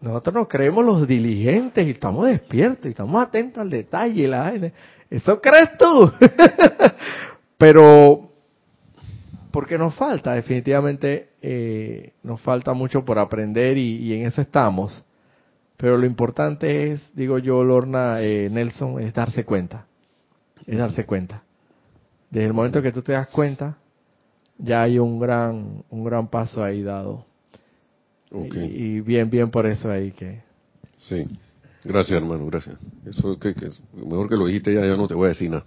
Nosotros 0.00 0.34
nos 0.34 0.48
creemos 0.48 0.84
los 0.84 1.06
diligentes 1.06 1.86
y 1.86 1.90
estamos 1.90 2.26
despiertos 2.26 2.86
y 2.86 2.90
estamos 2.90 3.22
atentos 3.22 3.60
al 3.60 3.68
detalle. 3.68 4.26
La, 4.26 4.52
¿Eso 5.10 5.40
crees 5.40 5.76
tú? 5.78 6.10
Pero, 7.58 8.30
porque 9.50 9.76
nos 9.76 9.94
falta, 9.94 10.32
definitivamente 10.32 11.28
eh, 11.42 12.12
nos 12.22 12.40
falta 12.40 12.72
mucho 12.72 13.04
por 13.04 13.18
aprender 13.18 13.76
y, 13.76 14.14
en 14.14 14.26
eso 14.26 14.40
estamos. 14.40 15.04
Pero 15.84 15.98
lo 15.98 16.06
importante 16.06 16.92
es, 16.92 17.10
digo 17.14 17.36
yo, 17.36 17.62
Lorna, 17.62 18.22
eh, 18.22 18.48
Nelson, 18.50 18.98
es 19.00 19.12
darse 19.12 19.44
cuenta. 19.44 19.84
Es 20.64 20.78
darse 20.78 21.04
cuenta. 21.04 21.42
Desde 22.30 22.46
el 22.46 22.54
momento 22.54 22.80
que 22.80 22.90
tú 22.90 23.02
te 23.02 23.12
das 23.12 23.28
cuenta, 23.28 23.76
ya 24.56 24.80
hay 24.80 24.98
un 24.98 25.20
gran, 25.20 25.84
un 25.90 26.02
gran 26.02 26.28
paso 26.28 26.64
ahí 26.64 26.82
dado. 26.82 27.26
Y, 28.30 29.00
bien, 29.00 29.28
bien 29.28 29.50
por 29.50 29.66
eso 29.66 29.90
ahí 29.90 30.12
que. 30.12 30.40
Sí. 31.00 31.26
Gracias, 31.84 32.18
hermano, 32.18 32.46
gracias. 32.46 32.76
Eso 33.04 33.38
que, 33.38 33.54
que 33.54 33.68
mejor 33.92 34.30
que 34.30 34.36
lo 34.36 34.46
dijiste 34.46 34.72
ya, 34.72 34.86
ya 34.86 34.96
no 34.96 35.06
te 35.06 35.12
voy 35.12 35.26
a 35.26 35.28
decir 35.28 35.50
nada. 35.50 35.66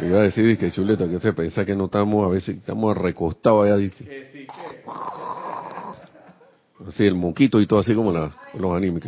Me 0.00 0.06
iba 0.06 0.20
a 0.20 0.22
decir, 0.22 0.56
que 0.56 0.72
chuleta, 0.72 1.06
que 1.06 1.18
se 1.18 1.34
piensa 1.34 1.66
que 1.66 1.76
no 1.76 1.84
estamos, 1.84 2.26
a 2.26 2.30
veces 2.30 2.56
estamos 2.56 2.96
recostados 2.96 3.66
allá. 3.66 3.76
Dije. 3.76 4.46
Así, 6.86 7.04
el 7.04 7.14
moquito 7.14 7.60
y 7.60 7.66
todo, 7.66 7.80
así 7.80 7.94
como 7.94 8.12
la, 8.12 8.34
los 8.54 8.72
animes. 8.72 9.04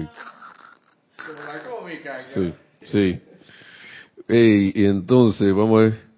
Sí, 2.34 2.54
sí. 2.82 3.20
y 4.28 4.84
entonces, 4.84 5.54
vamos 5.54 5.78
a 5.78 5.82
ver. 5.84 6.12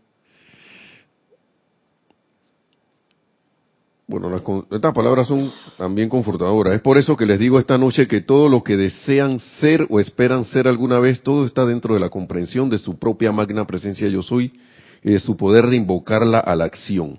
Bueno, 4.06 4.28
las 4.28 4.42
estas 4.70 4.92
palabras 4.92 5.26
son 5.26 5.50
también 5.78 6.10
confortadoras. 6.10 6.74
Es 6.74 6.82
por 6.82 6.98
eso 6.98 7.16
que 7.16 7.24
les 7.24 7.38
digo 7.38 7.58
esta 7.58 7.78
noche 7.78 8.06
que 8.06 8.20
todo 8.20 8.50
lo 8.50 8.62
que 8.62 8.76
desean 8.76 9.38
ser 9.38 9.86
o 9.88 9.98
esperan 9.98 10.44
ser 10.44 10.68
alguna 10.68 11.00
vez, 11.00 11.22
todo 11.22 11.46
está 11.46 11.64
dentro 11.64 11.94
de 11.94 12.00
la 12.00 12.10
comprensión 12.10 12.68
de 12.68 12.76
su 12.76 12.98
propia 12.98 13.32
magna 13.32 13.66
presencia 13.66 14.06
yo 14.08 14.22
soy 14.22 14.52
y 15.02 15.12
de 15.12 15.18
su 15.20 15.38
poder 15.38 15.68
de 15.68 15.76
invocarla 15.76 16.38
a 16.38 16.54
la 16.54 16.64
acción. 16.64 17.18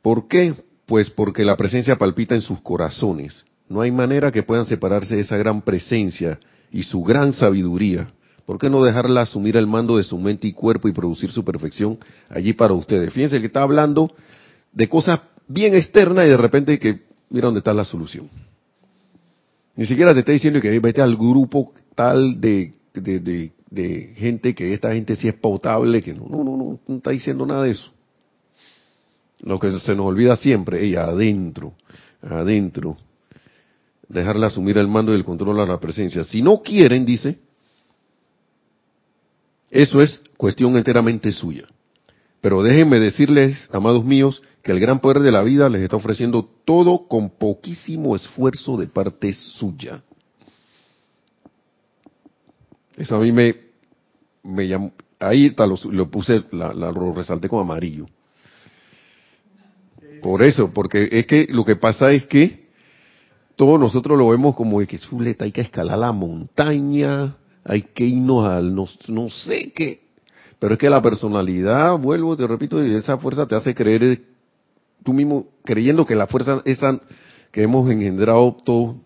¿Por 0.00 0.28
qué? 0.28 0.54
Pues 0.86 1.10
porque 1.10 1.44
la 1.44 1.56
presencia 1.56 1.96
palpita 1.96 2.34
en 2.34 2.40
sus 2.40 2.60
corazones. 2.60 3.44
No 3.68 3.80
hay 3.80 3.90
manera 3.90 4.30
que 4.30 4.42
puedan 4.44 4.66
separarse 4.66 5.16
de 5.16 5.22
esa 5.22 5.36
gran 5.36 5.62
presencia 5.62 6.38
y 6.70 6.84
su 6.84 7.02
gran 7.02 7.32
sabiduría. 7.32 8.08
¿Por 8.44 8.58
qué 8.58 8.70
no 8.70 8.84
dejarla 8.84 9.22
asumir 9.22 9.56
el 9.56 9.66
mando 9.66 9.96
de 9.96 10.04
su 10.04 10.16
mente 10.18 10.46
y 10.46 10.52
cuerpo 10.52 10.88
y 10.88 10.92
producir 10.92 11.30
su 11.32 11.44
perfección 11.44 11.98
allí 12.30 12.52
para 12.52 12.74
ustedes? 12.74 13.12
Fíjense 13.12 13.40
que 13.40 13.46
está 13.46 13.62
hablando 13.62 14.12
de 14.72 14.88
cosas 14.88 15.20
bien 15.48 15.74
externas 15.74 16.26
y 16.26 16.28
de 16.28 16.36
repente 16.36 16.78
que 16.78 17.00
mira 17.30 17.46
dónde 17.46 17.58
está 17.58 17.74
la 17.74 17.84
solución. 17.84 18.28
Ni 19.74 19.84
siquiera 19.86 20.14
te 20.14 20.20
está 20.20 20.30
diciendo 20.32 20.60
que 20.60 20.78
vete 20.78 21.02
al 21.02 21.16
grupo 21.16 21.72
tal 21.96 22.40
de, 22.40 22.72
de, 22.94 23.18
de- 23.20 23.52
de 23.68 24.12
gente 24.16 24.54
que 24.54 24.72
esta 24.72 24.92
gente 24.94 25.16
sí 25.16 25.26
es 25.26 25.34
potable, 25.34 26.00
que 26.00 26.14
no, 26.14 26.26
no, 26.30 26.44
no, 26.44 26.56
no, 26.56 26.78
no 26.86 26.96
está 26.96 27.10
diciendo 27.10 27.44
nada 27.44 27.64
de 27.64 27.72
eso. 27.72 27.90
Lo 29.46 29.60
que 29.60 29.70
se 29.78 29.94
nos 29.94 30.06
olvida 30.06 30.34
siempre, 30.34 30.84
ella 30.84 31.04
adentro, 31.04 31.74
adentro, 32.20 32.96
dejarla 34.08 34.48
asumir 34.48 34.76
el 34.76 34.88
mando 34.88 35.12
y 35.12 35.14
el 35.14 35.24
control 35.24 35.60
a 35.60 35.66
la 35.66 35.78
presencia. 35.78 36.24
Si 36.24 36.42
no 36.42 36.62
quieren, 36.62 37.04
dice, 37.04 37.38
eso 39.70 40.00
es 40.00 40.20
cuestión 40.36 40.76
enteramente 40.76 41.30
suya. 41.30 41.64
Pero 42.40 42.60
déjenme 42.64 42.98
decirles, 42.98 43.68
amados 43.72 44.04
míos, 44.04 44.42
que 44.64 44.72
el 44.72 44.80
gran 44.80 44.98
poder 44.98 45.20
de 45.20 45.30
la 45.30 45.44
vida 45.44 45.68
les 45.68 45.82
está 45.82 45.94
ofreciendo 45.94 46.48
todo 46.64 47.06
con 47.06 47.30
poquísimo 47.30 48.16
esfuerzo 48.16 48.76
de 48.76 48.88
parte 48.88 49.32
suya. 49.32 50.02
Eso 52.96 53.14
a 53.14 53.20
mí 53.20 53.30
me, 53.30 53.54
me 54.42 54.66
llamó, 54.66 54.92
ahí 55.20 55.54
lo, 55.56 55.92
lo 55.92 56.10
puse, 56.10 56.42
la, 56.50 56.74
la- 56.74 56.90
lo 56.90 57.12
resalté 57.14 57.48
con 57.48 57.60
amarillo. 57.60 58.06
Por 60.26 60.42
eso, 60.42 60.72
porque 60.72 61.08
es 61.12 61.24
que 61.24 61.46
lo 61.50 61.64
que 61.64 61.76
pasa 61.76 62.10
es 62.10 62.26
que 62.26 62.66
todos 63.54 63.78
nosotros 63.78 64.18
lo 64.18 64.30
vemos 64.30 64.56
como 64.56 64.80
de 64.80 64.88
que 64.88 64.98
chuleta, 64.98 65.44
hay 65.44 65.52
que 65.52 65.60
escalar 65.60 65.96
la 65.96 66.10
montaña, 66.10 67.36
hay 67.62 67.82
que 67.82 68.06
irnos 68.06 68.44
al 68.44 68.74
no, 68.74 68.88
no 69.06 69.30
sé 69.30 69.72
qué. 69.72 70.00
Pero 70.58 70.72
es 70.74 70.80
que 70.80 70.90
la 70.90 71.00
personalidad, 71.00 71.96
vuelvo, 71.96 72.36
te 72.36 72.44
repito, 72.44 72.84
y 72.84 72.96
esa 72.96 73.16
fuerza 73.18 73.46
te 73.46 73.54
hace 73.54 73.72
creer 73.72 74.20
tú 75.04 75.12
mismo, 75.12 75.46
creyendo 75.64 76.04
que 76.04 76.16
la 76.16 76.26
fuerza 76.26 76.60
esa 76.64 77.00
que 77.52 77.62
hemos 77.62 77.88
engendrado 77.88 78.56
todo 78.64 78.96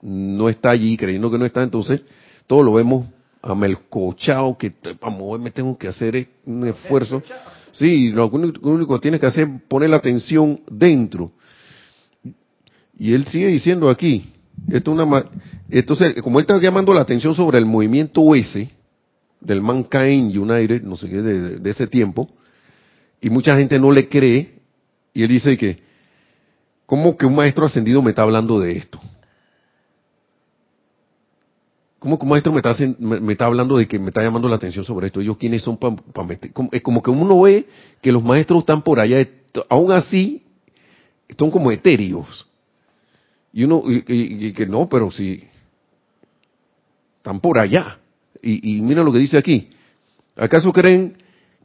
no 0.00 0.48
está 0.48 0.70
allí, 0.70 0.96
creyendo 0.96 1.30
que 1.30 1.36
no 1.36 1.44
está, 1.44 1.62
entonces 1.62 2.00
todo 2.46 2.62
lo 2.62 2.72
vemos 2.72 3.06
amelcochado, 3.42 4.56
que 4.56 4.70
para 4.70 5.14
moverme 5.14 5.50
tengo 5.50 5.76
que 5.76 5.88
hacer 5.88 6.26
un 6.46 6.66
esfuerzo. 6.66 7.22
Sí, 7.72 8.10
lo 8.10 8.28
único, 8.28 8.94
que 8.96 9.02
tienes 9.02 9.20
que 9.20 9.26
hacer 9.26 9.48
es 9.48 9.62
poner 9.68 9.90
la 9.90 9.96
atención 9.96 10.60
dentro. 10.70 11.32
Y 12.98 13.14
él 13.14 13.26
sigue 13.26 13.46
diciendo 13.48 13.88
aquí, 13.88 14.32
esto 14.68 14.92
es 14.92 14.98
una, 15.06 15.24
entonces, 15.70 16.14
como 16.22 16.38
él 16.38 16.42
está 16.42 16.58
llamando 16.58 16.92
la 16.92 17.00
atención 17.00 17.34
sobre 17.34 17.58
el 17.58 17.64
movimiento 17.66 18.34
ese, 18.34 18.70
del 19.40 19.62
Mankind 19.62 20.36
United, 20.36 20.82
no 20.82 20.96
sé 20.96 21.08
qué, 21.08 21.22
de- 21.22 21.56
de 21.58 21.70
ese 21.70 21.86
tiempo, 21.86 22.28
y 23.22 23.30
mucha 23.30 23.56
gente 23.56 23.78
no 23.78 23.90
le 23.90 24.08
cree, 24.08 24.58
y 25.14 25.22
él 25.22 25.28
dice 25.28 25.56
que, 25.56 25.78
¿cómo 26.84 27.16
que 27.16 27.24
un 27.24 27.34
maestro 27.34 27.64
ascendido 27.64 28.02
me 28.02 28.10
está 28.10 28.22
hablando 28.22 28.60
de 28.60 28.72
esto? 28.76 29.00
¿Cómo 32.00 32.18
un 32.20 32.28
maestro 32.28 32.50
me 32.52 32.58
está, 32.60 32.74
me, 32.98 33.20
me 33.20 33.32
está 33.34 33.44
hablando 33.44 33.76
de 33.76 33.86
que 33.86 33.98
me 33.98 34.08
está 34.08 34.22
llamando 34.22 34.48
la 34.48 34.56
atención 34.56 34.84
sobre 34.84 35.06
esto? 35.08 35.20
¿Ellos 35.20 35.36
quiénes 35.36 35.62
son 35.62 35.76
para 35.76 36.26
meter? 36.26 36.50
Es 36.72 36.82
como 36.82 37.02
que 37.02 37.10
uno 37.10 37.42
ve 37.42 37.66
que 38.00 38.10
los 38.10 38.24
maestros 38.24 38.60
están 38.60 38.82
por 38.82 38.98
allá, 38.98 39.28
aún 39.68 39.92
así, 39.92 40.42
son 41.38 41.50
como 41.50 41.70
etéreos. 41.70 42.46
Y 43.52 43.64
uno, 43.64 43.82
y, 43.86 43.96
y- 44.08 44.46
y 44.46 44.52
que 44.54 44.66
no, 44.66 44.88
pero 44.88 45.10
si 45.10 45.44
están 47.16 47.38
por 47.40 47.58
allá. 47.58 47.98
Y, 48.42 48.76
y 48.78 48.80
mira 48.80 49.02
lo 49.02 49.12
que 49.12 49.18
dice 49.18 49.36
aquí. 49.36 49.68
¿Acaso 50.36 50.72
creen 50.72 51.14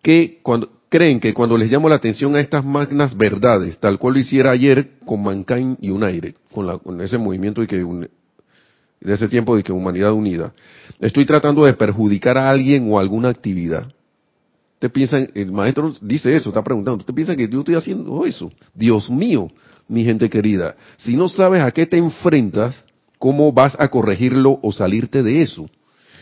que 0.02 0.40
cuando 0.44 0.70
creen 0.90 1.20
que 1.20 1.34
cuando 1.34 1.58
les 1.58 1.72
llamo 1.72 1.88
la 1.90 1.96
atención 1.96 2.36
a 2.36 2.42
estas 2.42 2.64
magnas 2.66 3.16
verdades, 3.18 3.78
tal 3.80 3.98
cual 3.98 4.16
lo 4.16 4.20
hiciera 4.20 4.52
ayer 4.52 4.92
con 5.06 5.24
Mankind 5.24 5.78
United, 5.82 6.36
con, 6.52 6.78
con 6.80 7.02
ese 7.02 7.18
movimiento 7.18 7.62
de 7.62 7.68
que 7.68 7.84
un- 7.84 8.10
de 9.02 9.14
ese 9.14 9.28
tiempo 9.28 9.56
de 9.56 9.64
que 9.64 9.72
humanidad 9.72 10.14
unida, 10.14 10.54
estoy 11.00 11.26
tratando 11.26 11.66
de 11.66 11.74
perjudicar 11.74 12.38
a 12.38 12.50
alguien 12.50 12.91
o 12.91 13.00
alguna 13.00 13.30
actividad? 13.30 13.88
¿Usted 14.76 14.91
piensa, 14.91 15.18
el 15.34 15.52
maestro 15.52 15.93
dice 16.02 16.36
eso, 16.36 16.50
está 16.50 16.64
preguntando, 16.64 17.00
¿usted 17.00 17.14
piensa 17.14 17.36
que 17.36 17.48
yo 17.48 17.60
estoy 17.60 17.76
haciendo 17.76 18.26
eso? 18.26 18.52
Dios 18.74 19.10
mío, 19.10 19.50
mi 19.88 20.04
gente 20.04 20.30
querida, 20.30 20.76
si 20.98 21.16
no 21.16 21.30
sabes 21.30 21.64
a 21.64 21.72
qué 21.72 21.86
te 21.86 21.98
enfrentas, 21.98 22.84
¿cómo 23.18 23.52
vas 23.54 23.76
a 23.80 23.88
corregirlo 23.88 24.60
o 24.62 24.72
salirte 24.72 25.24
de 25.24 25.41
eso? 25.41 25.70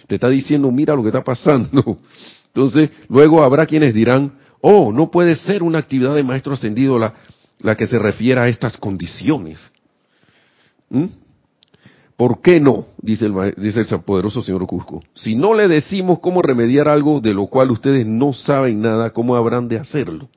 Te 0.07 0.15
está 0.15 0.30
diciendo, 0.30 0.71
mira 0.71 0.95
lo 0.95 1.01
que 1.01 1.09
está 1.09 1.24
pasando. 1.24 1.99
Entonces, 2.47 2.91
luego 3.09 3.41
habrá 3.41 3.65
quienes 3.65 3.93
dirán, 3.93 4.34
oh, 4.61 4.91
no 4.91 5.09
puede 5.09 5.36
ser 5.36 5.63
una 5.63 5.80
actividad 5.80 6.13
de 6.13 6.24
maestro 6.24 6.53
ascendido 6.53 6.99
la, 6.99 7.13
la 7.59 7.76
que 7.76 7.88
se 7.88 7.97
refiera 7.97 8.43
a 8.43 8.47
estas 8.49 8.78
condiciones. 8.78 9.59
¿Mm? 10.89 11.05
¿Por 12.18 12.41
qué 12.41 12.59
no? 12.59 12.86
Dice 13.01 13.26
el, 13.26 13.53
dice 13.57 13.82
el 13.82 14.01
poderoso 14.01 14.41
señor 14.41 14.66
Cusco. 14.68 15.01
Si 15.14 15.36
no 15.36 15.53
le 15.53 15.68
decimos 15.68 16.20
cómo 16.20 16.41
remediar 16.41 16.88
algo 16.88 17.20
de 17.20 17.34
lo 17.34 17.47
cual 17.47 17.72
ustedes 17.72 18.05
no 18.05 18.34
saben 18.34 18.82
nada, 18.82 19.11
¿cómo 19.11 19.36
habrán 19.36 19.68
de 19.68 19.80
hacerlo? 19.80 20.30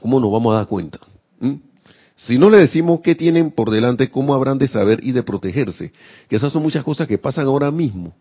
¿Cómo 0.00 0.20
nos 0.20 0.30
vamos 0.30 0.52
a 0.52 0.58
dar 0.58 0.66
cuenta? 0.66 1.00
¿Mm? 1.40 1.54
Si 2.16 2.38
no 2.38 2.50
le 2.50 2.58
decimos 2.58 3.00
qué 3.00 3.14
tienen 3.14 3.50
por 3.50 3.70
delante, 3.70 4.10
¿cómo 4.10 4.34
habrán 4.34 4.58
de 4.58 4.68
saber 4.68 5.00
y 5.02 5.12
de 5.12 5.22
protegerse? 5.22 5.92
Que 6.28 6.36
esas 6.36 6.52
son 6.52 6.62
muchas 6.62 6.84
cosas 6.84 7.08
que 7.08 7.18
pasan 7.18 7.46
ahora 7.46 7.70
mismo. 7.70 8.14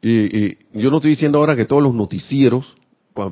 Y, 0.00 0.46
y 0.46 0.58
yo 0.74 0.90
no 0.90 0.96
estoy 0.96 1.10
diciendo 1.10 1.38
ahora 1.38 1.56
que 1.56 1.64
todos 1.64 1.82
los 1.82 1.94
noticieros, 1.94 2.76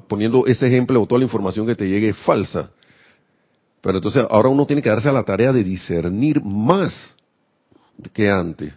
poniendo 0.09 0.47
ese 0.47 0.67
ejemplo 0.67 1.01
o 1.01 1.07
toda 1.07 1.19
la 1.19 1.25
información 1.25 1.67
que 1.67 1.75
te 1.75 1.89
llegue 1.89 2.11
es 2.11 2.17
falsa. 2.19 2.71
Pero 3.81 3.99
entonces 3.99 4.25
ahora 4.29 4.49
uno 4.49 4.67
tiene 4.67 4.83
que 4.83 4.91
darse 4.91 5.09
a 5.09 5.13
la 5.13 5.25
tarea 5.25 5.53
de 5.53 5.65
discernir 5.65 6.43
más 6.43 7.17
que 8.13 8.31
antes. 8.31 8.75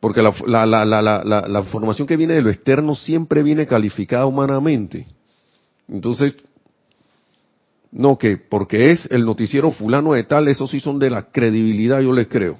Porque 0.00 0.22
la, 0.22 0.32
la, 0.66 0.84
la, 0.84 1.02
la, 1.24 1.58
información 1.60 2.06
que 2.06 2.16
viene 2.16 2.34
de 2.34 2.42
lo 2.42 2.50
externo 2.50 2.94
siempre 2.94 3.42
viene 3.42 3.66
calificada 3.66 4.26
humanamente. 4.26 5.06
Entonces, 5.88 6.34
no 7.90 8.16
que 8.16 8.36
porque 8.36 8.90
es 8.90 9.08
el 9.10 9.24
noticiero 9.24 9.72
fulano 9.72 10.12
de 10.12 10.22
tal, 10.22 10.46
esos 10.46 10.70
sí 10.70 10.78
son 10.78 10.98
de 10.98 11.10
la 11.10 11.30
credibilidad, 11.30 12.00
yo 12.00 12.12
les 12.12 12.28
creo. 12.28 12.58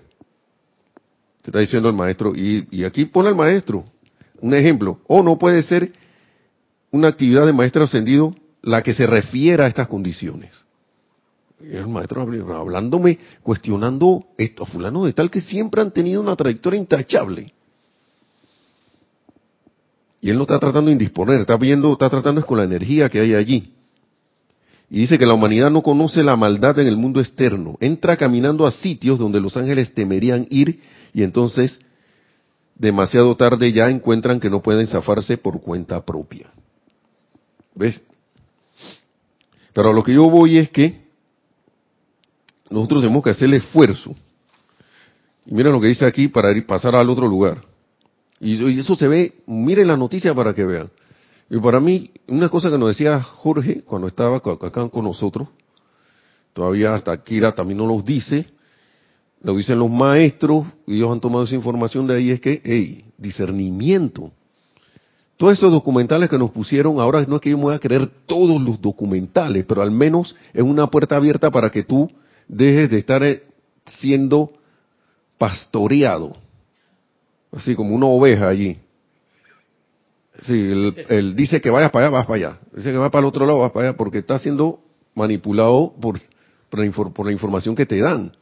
Te 1.42 1.50
está 1.50 1.60
diciendo 1.60 1.88
el 1.88 1.94
maestro. 1.94 2.34
Y, 2.34 2.66
y 2.70 2.84
aquí 2.84 3.04
pone 3.04 3.28
el 3.28 3.36
maestro 3.36 3.84
un 4.40 4.54
ejemplo. 4.54 5.00
O 5.06 5.22
no 5.22 5.38
puede 5.38 5.62
ser 5.62 5.92
una 6.90 7.08
actividad 7.08 7.46
de 7.46 7.52
maestro 7.52 7.84
ascendido 7.84 8.34
la 8.62 8.82
que 8.82 8.94
se 8.94 9.06
refiera 9.06 9.66
a 9.66 9.68
estas 9.68 9.88
condiciones. 9.88 10.50
El 11.60 11.88
maestro 11.88 12.24
habl- 12.24 12.54
hablándome, 12.54 13.18
cuestionando 13.42 14.26
esto, 14.36 14.62
a 14.62 14.66
fulano 14.66 15.04
de 15.04 15.12
tal 15.12 15.30
que 15.30 15.40
siempre 15.40 15.80
han 15.80 15.92
tenido 15.92 16.20
una 16.20 16.36
trayectoria 16.36 16.78
intachable. 16.78 17.52
Y 20.20 20.30
él 20.30 20.36
no 20.36 20.42
está 20.42 20.58
tratando 20.58 20.86
de 20.86 20.92
indisponer, 20.92 21.40
está 21.40 21.56
viendo, 21.56 21.92
está 21.92 22.10
tratando 22.10 22.40
es 22.40 22.46
con 22.46 22.58
la 22.58 22.64
energía 22.64 23.08
que 23.08 23.20
hay 23.20 23.34
allí. 23.34 23.72
Y 24.90 25.00
dice 25.00 25.18
que 25.18 25.26
la 25.26 25.34
humanidad 25.34 25.70
no 25.70 25.82
conoce 25.82 26.22
la 26.22 26.36
maldad 26.36 26.78
en 26.78 26.86
el 26.86 26.96
mundo 26.96 27.20
externo. 27.20 27.76
Entra 27.80 28.16
caminando 28.16 28.66
a 28.66 28.70
sitios 28.70 29.18
donde 29.18 29.40
los 29.40 29.56
ángeles 29.56 29.92
temerían 29.92 30.46
ir 30.50 30.80
y 31.12 31.22
entonces, 31.22 31.78
demasiado 32.74 33.36
tarde 33.36 33.72
ya 33.72 33.90
encuentran 33.90 34.40
que 34.40 34.48
no 34.48 34.62
pueden 34.62 34.86
zafarse 34.86 35.36
por 35.36 35.60
cuenta 35.60 36.04
propia. 36.04 36.50
¿Ves? 37.74 38.00
Pero 39.72 39.90
a 39.90 39.92
lo 39.92 40.02
que 40.02 40.14
yo 40.14 40.30
voy 40.30 40.58
es 40.58 40.70
que 40.70 41.07
nosotros 42.70 43.02
tenemos 43.02 43.22
que 43.22 43.30
hacer 43.30 43.48
el 43.48 43.54
esfuerzo. 43.54 44.14
Y 45.46 45.54
miren 45.54 45.72
lo 45.72 45.80
que 45.80 45.88
dice 45.88 46.04
aquí 46.04 46.28
para 46.28 46.52
ir, 46.52 46.66
pasar 46.66 46.94
al 46.94 47.08
otro 47.08 47.26
lugar. 47.26 47.58
Y, 48.40 48.78
eso 48.78 48.94
se 48.94 49.08
ve, 49.08 49.34
miren 49.46 49.88
la 49.88 49.96
noticia 49.96 50.34
para 50.34 50.54
que 50.54 50.64
vean. 50.64 50.90
Y 51.50 51.58
para 51.58 51.80
mí, 51.80 52.10
una 52.26 52.48
cosa 52.48 52.70
que 52.70 52.78
nos 52.78 52.88
decía 52.88 53.20
Jorge 53.22 53.82
cuando 53.82 54.06
estaba 54.06 54.36
acá 54.36 54.88
con 54.90 55.04
nosotros, 55.04 55.48
todavía 56.52 56.94
hasta 56.94 57.22
Kira 57.22 57.54
también 57.54 57.78
nos 57.78 57.88
lo 57.88 58.02
dice, 58.02 58.46
lo 59.42 59.56
dicen 59.56 59.78
los 59.78 59.90
maestros, 59.90 60.66
y 60.86 60.96
ellos 60.96 61.10
han 61.10 61.20
tomado 61.20 61.44
esa 61.44 61.54
información 61.54 62.06
de 62.06 62.16
ahí, 62.16 62.30
es 62.30 62.40
que, 62.40 62.60
hey, 62.64 63.04
discernimiento. 63.16 64.30
todos 65.38 65.54
esos 65.54 65.72
documentales 65.72 66.28
que 66.28 66.36
nos 66.36 66.50
pusieron, 66.50 67.00
ahora 67.00 67.24
no 67.26 67.36
es 67.36 67.40
que 67.40 67.50
yo 67.50 67.56
me 67.56 67.64
voy 67.64 67.74
a 67.74 67.78
creer 67.78 68.10
todos 68.26 68.60
los 68.60 68.80
documentales, 68.80 69.64
pero 69.66 69.80
al 69.80 69.90
menos 69.90 70.36
es 70.52 70.62
una 70.62 70.88
puerta 70.88 71.16
abierta 71.16 71.50
para 71.50 71.70
que 71.70 71.82
tú 71.82 72.10
dejes 72.48 72.90
de 72.90 72.98
estar 72.98 73.22
eh, 73.22 73.44
siendo 74.00 74.52
pastoreado, 75.36 76.36
así 77.52 77.74
como 77.74 77.94
una 77.94 78.06
oveja 78.06 78.48
allí. 78.48 78.78
Sí, 80.42 80.54
él, 81.08 81.34
dice 81.34 81.60
que 81.60 81.70
vayas 81.70 81.90
para 81.90 82.06
allá, 82.06 82.16
vas 82.16 82.26
para 82.26 82.36
allá. 82.36 82.58
Dice 82.72 82.92
que 82.92 82.96
va 82.96 83.10
para 83.10 83.20
el 83.20 83.26
otro 83.26 83.44
lado, 83.44 83.58
vas 83.58 83.72
para 83.72 83.88
allá, 83.88 83.96
porque 83.96 84.18
está 84.18 84.38
siendo 84.38 84.80
manipulado 85.14 85.94
por, 86.00 86.20
por, 86.70 87.26
la, 87.26 87.32
información 87.32 87.74
que 87.74 87.86
te 87.86 87.98
dan. 87.98 88.32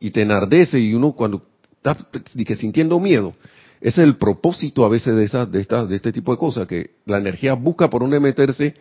Y 0.00 0.10
te 0.10 0.22
enardece 0.22 0.80
y 0.80 0.94
uno 0.94 1.12
cuando 1.12 1.42
está 1.76 1.96
que 2.12 2.56
sintiendo 2.56 2.98
miedo, 2.98 3.34
ese 3.80 4.02
es 4.02 4.06
el 4.08 4.16
propósito 4.16 4.84
a 4.84 4.88
veces 4.88 5.14
de, 5.14 5.24
esa, 5.24 5.46
de, 5.46 5.60
esta, 5.60 5.84
de 5.86 5.96
este 5.96 6.12
tipo 6.12 6.32
de 6.32 6.38
cosas, 6.38 6.66
que 6.66 6.90
la 7.04 7.18
energía 7.18 7.54
busca 7.54 7.88
por 7.88 8.02
dónde 8.02 8.18
meterse, 8.18 8.74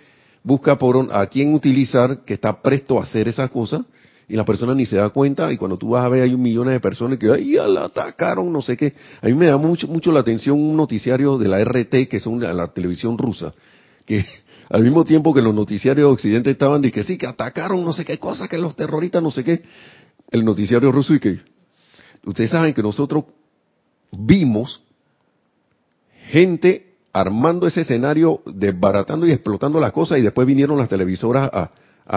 busca 0.44 0.78
por 0.80 1.10
a 1.12 1.28
quién 1.28 1.54
utilizar, 1.54 2.26
que 2.26 2.34
está 2.34 2.62
presto 2.62 3.00
a 3.00 3.04
hacer 3.04 3.28
esas 3.28 3.52
cosas, 3.52 3.82
y 4.28 4.36
la 4.36 4.46
persona 4.46 4.74
ni 4.74 4.86
se 4.86 4.98
da 4.98 5.10
cuenta, 5.10 5.52
y 5.52 5.58
cuando 5.58 5.78
tú 5.78 5.90
vas 5.90 6.06
a 6.06 6.10
ver 6.10 6.24
hay 6.24 6.34
un 6.34 6.42
millón 6.42 6.68
de 6.68 6.80
personas 6.80 7.18
que, 7.18 7.30
ay, 7.30 7.54
la 7.54 7.86
atacaron, 7.86 8.52
no 8.52 8.62
sé 8.62 8.78
qué. 8.78 8.94
A 9.22 9.28
mí 9.28 9.34
me 9.34 9.48
da 9.48 9.58
mucho, 9.58 9.88
mucho 9.88 10.12
la 10.12 10.22
atención 10.22 10.58
un 10.58 10.78
noticiario 10.78 11.38
de 11.38 11.48
la 11.48 11.64
RT, 11.64 12.08
que 12.08 12.18
es 12.18 12.26
la 12.26 12.68
televisión 12.68 13.18
rusa, 13.18 13.54
que 14.06 14.26
al 14.70 14.84
mismo 14.84 15.04
tiempo 15.04 15.34
que 15.34 15.42
los 15.42 15.54
noticiarios 15.54 16.08
de 16.08 16.14
Occidente 16.14 16.52
estaban 16.52 16.82
de 16.82 16.92
que 16.92 17.04
sí, 17.04 17.18
que 17.18 17.28
atacaron 17.28 17.84
no 17.84 17.94
sé 17.94 18.06
qué 18.06 18.18
cosa, 18.18 18.48
que 18.48 18.58
los 18.58 18.76
terroristas 18.76 19.22
no 19.22 19.32
sé 19.32 19.44
qué, 19.44 19.64
el 20.30 20.46
noticiario 20.46 20.92
ruso 20.92 21.14
y 21.14 21.20
que, 21.20 21.40
ustedes 22.26 22.50
saben 22.50 22.74
que 22.74 22.82
nosotros 22.82 23.26
vimos 24.12 24.82
gente 26.30 26.92
armando 27.14 27.68
ese 27.68 27.82
escenario, 27.82 28.42
desbaratando 28.46 29.28
y 29.28 29.32
explotando 29.32 29.80
las 29.80 29.92
cosas 29.92 30.20
y 30.20 30.22
después 30.22 30.48
vinieron 30.48 30.78
las 30.78 30.90
televisoras 30.90 31.50
a, 31.54 31.72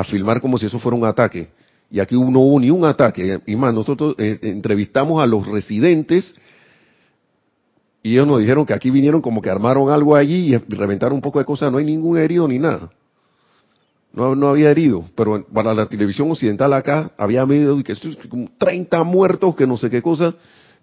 filmar 0.05 0.41
como 0.41 0.59
si 0.59 0.67
eso 0.67 0.79
fuera 0.79 0.97
un 0.97 1.05
ataque. 1.05 1.51
Y 1.91 2.01
aquí 2.01 2.14
no 2.14 2.41
hubo 2.41 2.61
ni 2.61 2.70
un 2.70 2.85
ataque. 2.85 3.41
Y 3.47 3.57
más, 3.57 3.72
nosotros 3.72 4.14
eh, 4.18 4.39
entrevistamos 4.43 5.22
a 5.22 5.26
los 5.26 5.47
residentes 5.47 6.35
y 8.03 8.12
ellos 8.12 8.26
nos 8.26 8.41
dijeron 8.41 8.66
que 8.66 8.74
aquí 8.74 8.91
vinieron 8.91 9.22
como 9.22 9.41
que 9.41 9.49
armaron 9.49 9.91
algo 9.91 10.14
allí 10.16 10.55
y 10.55 10.59
reventaron 10.59 11.14
un 11.14 11.22
poco 11.22 11.39
de 11.39 11.45
cosas. 11.45 11.70
No 11.70 11.78
hay 11.78 11.85
ningún 11.85 12.18
herido 12.18 12.47
ni 12.49 12.59
nada. 12.59 12.91
No, 14.12 14.35
no 14.35 14.49
había 14.49 14.70
herido. 14.70 15.05
Pero 15.14 15.45
para 15.53 15.74
la 15.74 15.87
televisión 15.87 16.30
occidental 16.30 16.72
acá 16.72 17.12
había 17.16 17.47
medio 17.47 17.82
que 17.82 17.95
30 18.59 19.05
muertos, 19.05 19.57
que 19.57 19.66
no 19.66 19.76
sé 19.76 19.89
qué 19.89 20.03
cosa 20.03 20.35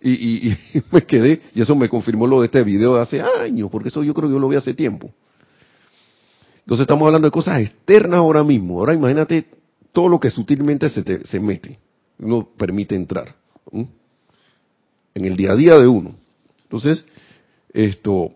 y, 0.02 0.58
me 0.92 1.02
quedé, 1.04 1.42
y 1.54 1.62
eso 1.62 1.76
me 1.76 1.90
confirmó 1.90 2.28
lo 2.28 2.42
de 2.42 2.48
este 2.48 2.64
video 2.64 2.96
de 2.96 3.02
hace 3.02 3.22
años, 3.22 3.70
porque 3.72 3.90
eso 3.90 4.04
yo 4.04 4.14
creo 4.14 4.30
que 4.30 4.34
yo 4.34 4.40
lo 4.40 4.50
vi 4.50 4.56
hace 4.56 4.74
tiempo. 4.74 5.12
Entonces 6.62 6.84
estamos 6.84 7.06
hablando 7.06 7.28
de 7.28 7.32
cosas 7.32 7.60
externas 7.62 8.20
ahora 8.20 8.44
mismo. 8.44 8.80
Ahora 8.80 8.94
imagínate 8.94 9.46
todo 9.92 10.10
lo 10.10 10.20
que 10.20 10.30
sutilmente 10.30 10.90
se, 10.90 11.26
se 11.26 11.40
mete, 11.40 11.80
uno 12.20 12.48
permite 12.58 12.96
entrar 12.96 13.36
en 13.72 15.26
el 15.26 15.36
día 15.36 15.52
a 15.52 15.56
día 15.56 15.80
de 15.80 15.88
uno. 15.88 16.16
Entonces, 16.64 17.06
esto, 17.74 18.30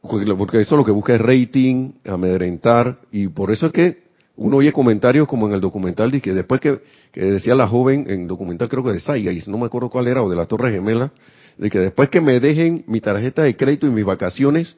porque 0.00 0.60
eso 0.60 0.76
lo 0.76 0.84
que 0.84 0.92
busca 0.92 1.14
es 1.14 1.20
rating, 1.20 1.92
amedrentar, 2.04 2.98
y 3.10 3.28
por 3.28 3.50
eso 3.50 3.66
es 3.66 3.72
que 3.72 4.08
uno 4.36 4.58
oye 4.58 4.72
comentarios 4.72 5.26
como 5.26 5.48
en 5.48 5.54
el 5.54 5.60
documental 5.60 6.12
de 6.12 6.20
que 6.20 6.32
después 6.32 6.60
que, 6.60 6.80
decía 7.12 7.56
la 7.56 7.66
joven 7.66 8.06
en 8.08 8.28
documental 8.28 8.68
creo 8.68 8.84
que 8.84 8.92
de 8.92 9.00
Saigais, 9.00 9.48
no 9.48 9.58
me 9.58 9.66
acuerdo 9.66 9.90
cuál 9.90 10.06
era, 10.06 10.22
o 10.22 10.30
de 10.30 10.36
la 10.36 10.46
Torre 10.46 10.70
Gemela, 10.70 11.12
de 11.56 11.70
que 11.70 11.80
después 11.80 12.08
que 12.08 12.20
me 12.20 12.38
dejen 12.38 12.84
mi 12.86 13.00
tarjeta 13.00 13.42
de 13.42 13.56
crédito 13.56 13.86
y 13.86 13.90
mis 13.90 14.04
vacaciones, 14.04 14.76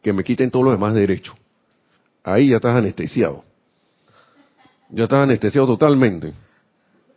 que 0.00 0.12
me 0.14 0.24
quiten 0.24 0.50
todos 0.50 0.64
los 0.64 0.74
demás 0.74 0.94
derechos. 0.94 1.34
Ahí 2.22 2.48
ya 2.48 2.56
estás 2.56 2.76
anestesiado. 2.76 3.44
Ya 4.90 5.04
estás 5.04 5.24
anestesiado 5.24 5.66
totalmente. 5.66 6.32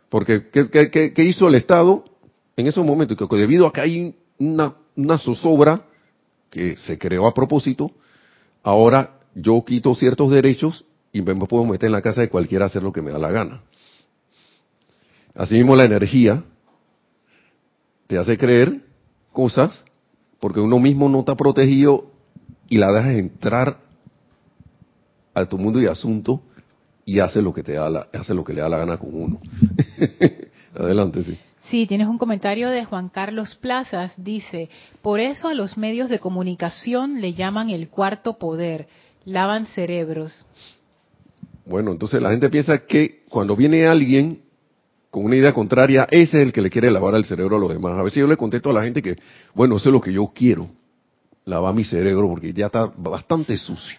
Porque, 0.08 0.48
¿qué, 0.50 0.68
qué, 0.70 1.24
hizo 1.24 1.48
el 1.48 1.54
Estado 1.54 2.04
en 2.56 2.66
esos 2.66 2.84
momentos? 2.84 3.16
Que 3.16 3.36
debido 3.36 3.66
a 3.66 3.72
que 3.72 3.80
hay 3.80 4.16
una, 4.38 4.74
una 4.96 5.18
zozobra 5.18 5.82
que 6.50 6.76
se 6.76 6.98
creó 6.98 7.26
a 7.26 7.34
propósito, 7.34 7.90
ahora 8.62 9.18
yo 9.34 9.62
quito 9.64 9.94
ciertos 9.94 10.30
derechos 10.30 10.84
y 11.12 11.22
me 11.22 11.34
puedo 11.34 11.64
meter 11.64 11.86
en 11.88 11.92
la 11.92 12.02
casa 12.02 12.22
de 12.22 12.28
cualquiera 12.28 12.64
a 12.64 12.68
hacer 12.68 12.82
lo 12.82 12.92
que 12.92 13.02
me 13.02 13.10
da 13.10 13.18
la 13.18 13.30
gana. 13.30 13.62
Asimismo 15.34 15.76
la 15.76 15.84
energía 15.84 16.42
te 18.06 18.18
hace 18.18 18.38
creer 18.38 18.82
cosas 19.32 19.84
porque 20.40 20.60
uno 20.60 20.78
mismo 20.78 21.08
no 21.08 21.20
está 21.20 21.36
protegido 21.36 22.10
y 22.68 22.78
la 22.78 22.92
dejas 22.92 23.14
entrar 23.14 23.78
a 25.34 25.44
tu 25.46 25.58
mundo 25.58 25.80
y 25.80 25.86
asunto 25.86 26.42
y 27.08 27.20
hace 27.20 27.40
lo 27.40 27.54
que 27.54 27.62
te 27.62 27.72
da 27.72 27.88
la, 27.88 28.06
hace 28.12 28.34
lo 28.34 28.44
que 28.44 28.52
le 28.52 28.60
da 28.60 28.68
la 28.68 28.76
gana 28.76 28.98
con 28.98 29.08
uno. 29.14 29.40
Adelante, 30.78 31.24
sí. 31.24 31.38
Sí, 31.60 31.86
tienes 31.86 32.06
un 32.06 32.18
comentario 32.18 32.68
de 32.68 32.84
Juan 32.84 33.08
Carlos 33.08 33.54
Plazas. 33.54 34.12
Dice, 34.18 34.68
por 35.00 35.18
eso 35.18 35.48
a 35.48 35.54
los 35.54 35.78
medios 35.78 36.10
de 36.10 36.18
comunicación 36.18 37.22
le 37.22 37.32
llaman 37.32 37.70
el 37.70 37.88
cuarto 37.88 38.34
poder. 38.34 38.88
Lavan 39.24 39.64
cerebros. 39.68 40.44
Bueno, 41.64 41.92
entonces 41.92 42.20
la 42.20 42.28
gente 42.30 42.50
piensa 42.50 42.84
que 42.84 43.22
cuando 43.30 43.56
viene 43.56 43.86
alguien 43.86 44.42
con 45.08 45.24
una 45.24 45.36
idea 45.36 45.54
contraria, 45.54 46.06
ese 46.10 46.42
es 46.42 46.46
el 46.46 46.52
que 46.52 46.60
le 46.60 46.68
quiere 46.68 46.90
lavar 46.90 47.14
el 47.14 47.24
cerebro 47.24 47.56
a 47.56 47.58
los 47.58 47.70
demás. 47.70 47.98
A 47.98 48.02
veces 48.02 48.18
yo 48.20 48.26
le 48.26 48.36
contesto 48.36 48.68
a 48.68 48.74
la 48.74 48.82
gente 48.82 49.00
que, 49.00 49.16
bueno, 49.54 49.78
eso 49.78 49.88
es 49.88 49.94
lo 49.94 50.02
que 50.02 50.12
yo 50.12 50.30
quiero, 50.34 50.68
lavar 51.46 51.72
mi 51.74 51.84
cerebro 51.84 52.28
porque 52.28 52.52
ya 52.52 52.66
está 52.66 52.84
bastante 52.98 53.56
sucio. 53.56 53.98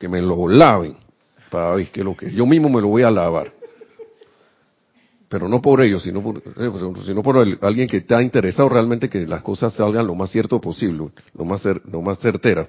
Que 0.00 0.08
me 0.08 0.20
lo 0.20 0.48
laven 0.48 1.04
para 1.54 1.76
ver 1.76 1.88
lo 1.98 2.16
que 2.16 2.32
yo 2.32 2.44
mismo 2.46 2.68
me 2.68 2.80
lo 2.80 2.88
voy 2.88 3.04
a 3.04 3.12
lavar. 3.12 3.52
Pero 5.28 5.48
no 5.48 5.62
por 5.62 5.80
ellos, 5.82 6.02
sino 6.02 6.20
por, 6.20 6.38
eh, 6.38 6.42
pues, 6.70 7.06
sino 7.06 7.22
por 7.22 7.36
alguien 7.60 7.86
que 7.86 7.98
está 7.98 8.20
interesado 8.20 8.68
realmente 8.68 9.08
que 9.08 9.24
las 9.24 9.42
cosas 9.42 9.72
salgan 9.72 10.04
lo 10.04 10.16
más 10.16 10.30
cierto 10.30 10.60
posible, 10.60 11.10
lo 11.32 11.44
más, 11.44 11.62
lo 11.64 12.02
más 12.02 12.18
certera. 12.18 12.68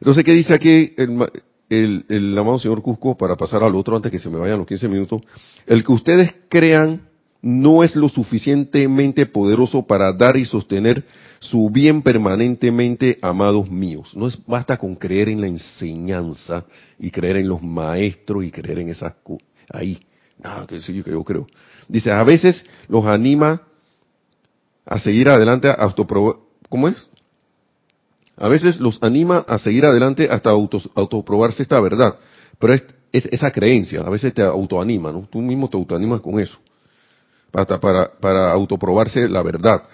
Entonces, 0.00 0.24
¿qué 0.24 0.32
dice 0.32 0.54
aquí 0.54 0.94
el, 0.96 1.22
el, 1.68 2.06
el 2.08 2.38
amado 2.38 2.58
señor 2.58 2.80
Cusco, 2.80 3.14
para 3.14 3.36
pasar 3.36 3.62
al 3.62 3.74
otro 3.74 3.94
antes 3.94 4.10
que 4.10 4.18
se 4.18 4.30
me 4.30 4.38
vayan 4.38 4.56
los 4.56 4.66
15 4.66 4.88
minutos, 4.88 5.20
el 5.66 5.84
que 5.84 5.92
ustedes 5.92 6.34
crean 6.48 7.02
no 7.44 7.84
es 7.84 7.94
lo 7.94 8.08
suficientemente 8.08 9.26
poderoso 9.26 9.86
para 9.86 10.10
dar 10.14 10.38
y 10.38 10.46
sostener 10.46 11.04
su 11.40 11.68
bien 11.68 12.00
permanentemente, 12.00 13.18
amados 13.20 13.70
míos. 13.70 14.12
No 14.16 14.26
es 14.26 14.38
basta 14.46 14.78
con 14.78 14.96
creer 14.96 15.28
en 15.28 15.42
la 15.42 15.46
enseñanza 15.46 16.64
y 16.98 17.10
creer 17.10 17.36
en 17.36 17.48
los 17.48 17.62
maestros 17.62 18.44
y 18.44 18.50
creer 18.50 18.78
en 18.78 18.88
esas. 18.88 19.12
Ahí, 19.68 20.00
nada, 20.42 20.66
que 20.66 20.80
sí, 20.80 21.02
que 21.02 21.10
yo 21.10 21.22
creo. 21.22 21.46
Dice, 21.86 22.10
a 22.10 22.24
veces 22.24 22.64
los 22.88 23.04
anima 23.04 23.60
a 24.86 24.98
seguir 24.98 25.28
adelante, 25.28 25.68
a 25.68 25.94
¿cómo 26.70 26.88
es? 26.88 27.08
A 28.38 28.48
veces 28.48 28.80
los 28.80 29.02
anima 29.02 29.44
a 29.46 29.58
seguir 29.58 29.84
adelante 29.84 30.28
hasta 30.30 30.48
autoprobarse 30.48 31.62
esta 31.62 31.78
verdad. 31.78 32.16
Pero 32.58 32.72
es, 32.72 32.86
esa 33.12 33.50
creencia, 33.50 34.00
a 34.00 34.08
veces 34.08 34.32
te 34.32 34.40
autoanima, 34.40 35.12
¿no? 35.12 35.28
Tú 35.30 35.42
mismo 35.42 35.68
te 35.68 35.76
autoanimas 35.76 36.22
con 36.22 36.40
eso. 36.40 36.58
Para, 37.54 38.10
para, 38.20 38.50
autoprobarse 38.50 39.28
la 39.28 39.40
verdad. 39.42 39.84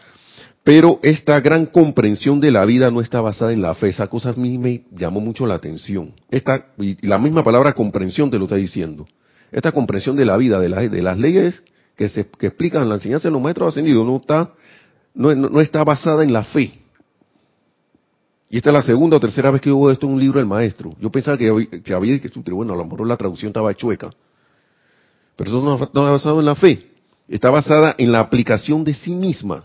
Pero 0.65 0.99
esta 1.03 1.41
gran 1.41 1.67
comprensión 1.67 2.41
de 2.41 2.51
la 2.51 2.65
vida 2.65 2.91
no 2.91 3.03
está 3.03 3.21
basada 3.21 3.53
en 3.53 3.61
la 3.61 3.75
fe. 3.75 3.89
Esa 3.89 4.07
cosa 4.07 4.31
a 4.31 4.33
mí 4.33 4.57
me 4.57 4.85
llamó 4.93 5.21
mucho 5.21 5.47
la 5.47 5.57
atención. 5.57 6.15
Esta, 6.31 6.69
y 6.79 7.07
la 7.07 7.19
misma 7.19 7.45
palabra 7.45 7.75
comprensión 7.75 8.31
te 8.31 8.39
lo 8.39 8.45
está 8.45 8.57
diciendo. 8.57 9.07
Esta 9.53 9.73
comprensión 9.73 10.17
de 10.17 10.25
la 10.25 10.39
vida, 10.39 10.59
de, 10.59 10.89
de 10.89 11.03
las 11.03 11.19
leyes 11.19 11.63
que, 11.97 12.09
se, 12.09 12.27
que 12.27 12.47
explican 12.47 12.89
la 12.89 12.95
enseñanza 12.95 13.29
de 13.29 13.33
los 13.33 13.43
maestros 13.43 13.69
ascendidos, 13.69 14.07
no 14.07 14.17
está, 14.17 14.55
no, 15.13 15.35
no 15.35 15.61
está 15.61 15.85
basada 15.85 16.25
en 16.25 16.33
la 16.33 16.45
fe. 16.45 16.81
Y 18.49 18.57
esta 18.57 18.71
es 18.71 18.75
la 18.75 18.83
segunda 18.83 19.19
o 19.19 19.21
tercera 19.21 19.51
vez 19.51 19.61
que 19.61 19.71
hubo 19.71 19.91
esto 19.91 20.07
en 20.07 20.15
un 20.15 20.21
libro 20.21 20.39
del 20.39 20.49
maestro. 20.49 20.95
Yo 20.99 21.11
pensaba 21.11 21.37
que 21.37 21.49
había, 21.49 21.69
había 21.95 22.21
que 22.21 22.31
bueno, 22.53 22.73
a 22.73 22.77
lo 22.77 22.85
mejor 22.85 23.07
la 23.07 23.19
traducción 23.19 23.51
estaba 23.51 23.75
chueca. 23.75 24.11
Pero 25.37 25.51
eso 25.51 25.63
no 25.63 25.83
está 25.83 26.01
basado 26.01 26.41
en 26.41 26.47
la 26.47 26.55
fe. 26.55 26.90
Está 27.31 27.49
basada 27.49 27.95
en 27.97 28.11
la 28.11 28.19
aplicación 28.19 28.83
de 28.83 28.93
sí 28.93 29.13
misma. 29.13 29.65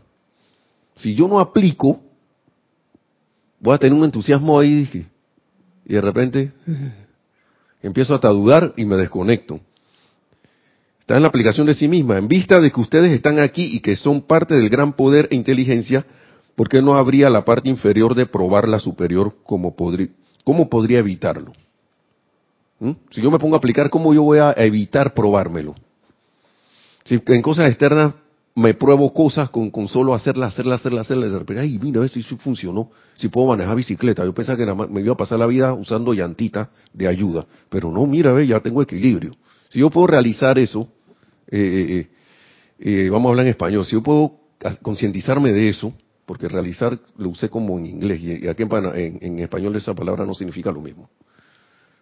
Si 0.96 1.16
yo 1.16 1.28
no 1.28 1.40
aplico, 1.40 2.00
voy 3.60 3.74
a 3.74 3.80
tener 3.80 3.98
un 3.98 4.06
entusiasmo 4.06 4.60
ahí. 4.60 5.08
Y 5.84 5.94
de 5.94 6.02
repente 6.02 6.52
empiezo 7.82 8.14
hasta 8.14 8.28
a 8.28 8.32
dudar 8.32 8.72
y 8.78 8.86
me 8.86 8.96
desconecto. 8.96 9.60
Está 11.00 11.16
en 11.16 11.24
la 11.24 11.28
aplicación 11.28 11.66
de 11.66 11.74
sí 11.74 11.88
misma. 11.88 12.20
En 12.20 12.28
vista 12.28 12.60
de 12.60 12.72
que 12.72 12.80
ustedes 12.80 13.12
están 13.12 13.40
aquí 13.40 13.76
y 13.76 13.80
que 13.80 13.96
son 13.96 14.22
parte 14.22 14.54
del 14.54 14.70
gran 14.70 14.94
poder 14.94 15.28
e 15.32 15.36
inteligencia, 15.36 16.06
¿por 16.56 16.70
qué 16.70 16.84
no 16.84 16.96
habría 16.96 17.32
la 17.32 17.46
parte 17.46 17.68
inferior 17.68 18.14
de 18.14 18.28
probar 18.28 18.68
la 18.68 18.78
superior 18.78 19.38
como 19.44 19.76
podría, 19.76 20.10
cómo 20.44 20.70
podría 20.70 21.00
evitarlo? 21.00 21.52
¿Mm? 22.80 22.92
Si 23.10 23.22
yo 23.24 23.32
me 23.32 23.40
pongo 23.40 23.56
a 23.56 23.58
aplicar, 23.58 23.90
¿cómo 23.90 24.14
yo 24.14 24.22
voy 24.22 24.38
a 24.38 24.54
evitar 24.56 25.16
probármelo? 25.16 25.74
Si 27.06 27.22
en 27.26 27.42
cosas 27.42 27.70
externas 27.70 28.14
me 28.56 28.74
pruebo 28.74 29.14
cosas 29.14 29.50
con, 29.50 29.70
con 29.70 29.88
solo 29.88 30.14
hacerlas, 30.14 30.54
hacerlas, 30.54 30.80
hacerlas, 30.82 31.06
hacerlas. 31.06 31.32
De 31.32 31.40
repente, 31.40 31.62
ay, 31.62 31.78
mira, 31.82 32.04
esto 32.06 32.22
sí 32.22 32.36
funcionó. 32.38 32.90
Si 33.16 33.28
puedo 33.28 33.48
manejar 33.48 33.76
bicicleta. 33.76 34.24
Yo 34.26 34.34
pensaba 34.34 34.58
que 34.58 34.66
me 34.90 35.02
iba 35.02 35.14
a 35.14 35.18
pasar 35.18 35.38
la 35.40 35.46
vida 35.46 35.74
usando 35.74 36.14
llantita 36.14 36.70
de 36.94 37.08
ayuda. 37.08 37.46
Pero 37.70 37.92
no, 37.92 38.06
mira, 38.08 38.32
ve, 38.34 38.48
ya 38.48 38.60
tengo 38.62 38.82
equilibrio. 38.82 39.34
Si 39.70 39.80
yo 39.80 39.90
puedo 39.90 40.08
realizar 40.08 40.58
eso, 40.58 40.88
eh, 41.48 41.60
eh, 41.60 41.98
eh, 42.00 42.10
eh, 43.06 43.10
vamos 43.10 43.28
a 43.28 43.32
hablar 43.32 43.46
en 43.46 43.52
español, 43.52 43.86
si 43.86 43.92
yo 43.94 44.02
puedo 44.02 44.40
concientizarme 44.82 45.52
de 45.52 45.70
eso, 45.70 45.94
porque 46.26 46.48
realizar 46.48 46.98
lo 47.18 47.30
usé 47.30 47.50
como 47.50 47.78
en 47.78 47.86
inglés, 47.86 48.22
y 48.22 48.48
aquí 48.48 48.64
en, 48.64 48.70
en- 48.96 49.18
en 49.22 49.40
español 49.40 49.76
esa 49.76 49.94
palabra 49.94 50.26
no 50.26 50.34
significa 50.34 50.72
lo 50.72 50.82
mismo. 50.82 51.10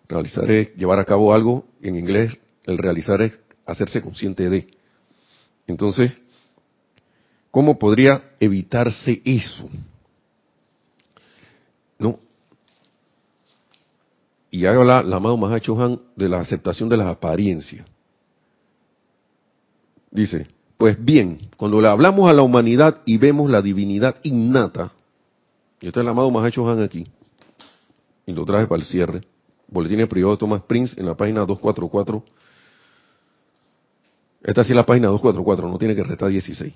Realizar 0.07 0.49
es 0.49 0.75
llevar 0.75 0.99
a 0.99 1.05
cabo 1.05 1.33
algo, 1.33 1.65
en 1.81 1.97
inglés 1.97 2.37
el 2.65 2.77
realizar 2.77 3.21
es 3.21 3.37
hacerse 3.65 4.01
consciente 4.01 4.49
de. 4.49 4.67
Entonces, 5.67 6.11
¿cómo 7.51 7.77
podría 7.79 8.31
evitarse 8.39 9.21
eso? 9.23 9.69
¿No? 11.97 12.19
Y 14.51 14.65
habla 14.65 15.01
la 15.01 15.17
amado 15.17 15.37
Mahacho 15.37 15.79
Han 15.81 15.99
de 16.15 16.29
la 16.29 16.39
aceptación 16.39 16.89
de 16.89 16.97
las 16.97 17.07
apariencias. 17.07 17.85
Dice, 20.11 20.47
pues 20.77 21.03
bien, 21.03 21.49
cuando 21.57 21.81
le 21.81 21.87
hablamos 21.87 22.29
a 22.29 22.33
la 22.33 22.43
humanidad 22.43 23.01
y 23.05 23.17
vemos 23.17 23.49
la 23.49 23.61
divinidad 23.61 24.17
innata, 24.23 24.91
y 25.81 25.87
está 25.87 26.01
el 26.01 26.07
amado 26.07 26.29
Mahacho 26.29 26.69
Han 26.69 26.83
aquí, 26.83 27.07
y 28.25 28.31
lo 28.31 28.45
traje 28.45 28.67
para 28.67 28.81
el 28.81 28.87
cierre, 28.87 29.21
Boletín 29.73 30.07
privado 30.07 30.35
de 30.35 30.39
Thomas 30.39 30.61
Prince 30.61 30.99
en 30.99 31.07
la 31.07 31.15
página 31.15 31.39
244. 31.45 32.23
Esta 34.43 34.63
sí 34.63 34.71
es 34.71 34.75
la 34.75 34.85
página 34.85 35.07
244, 35.07 35.69
no 35.69 35.77
tiene 35.77 35.95
que 35.95 36.03
restar 36.03 36.29
16. 36.29 36.73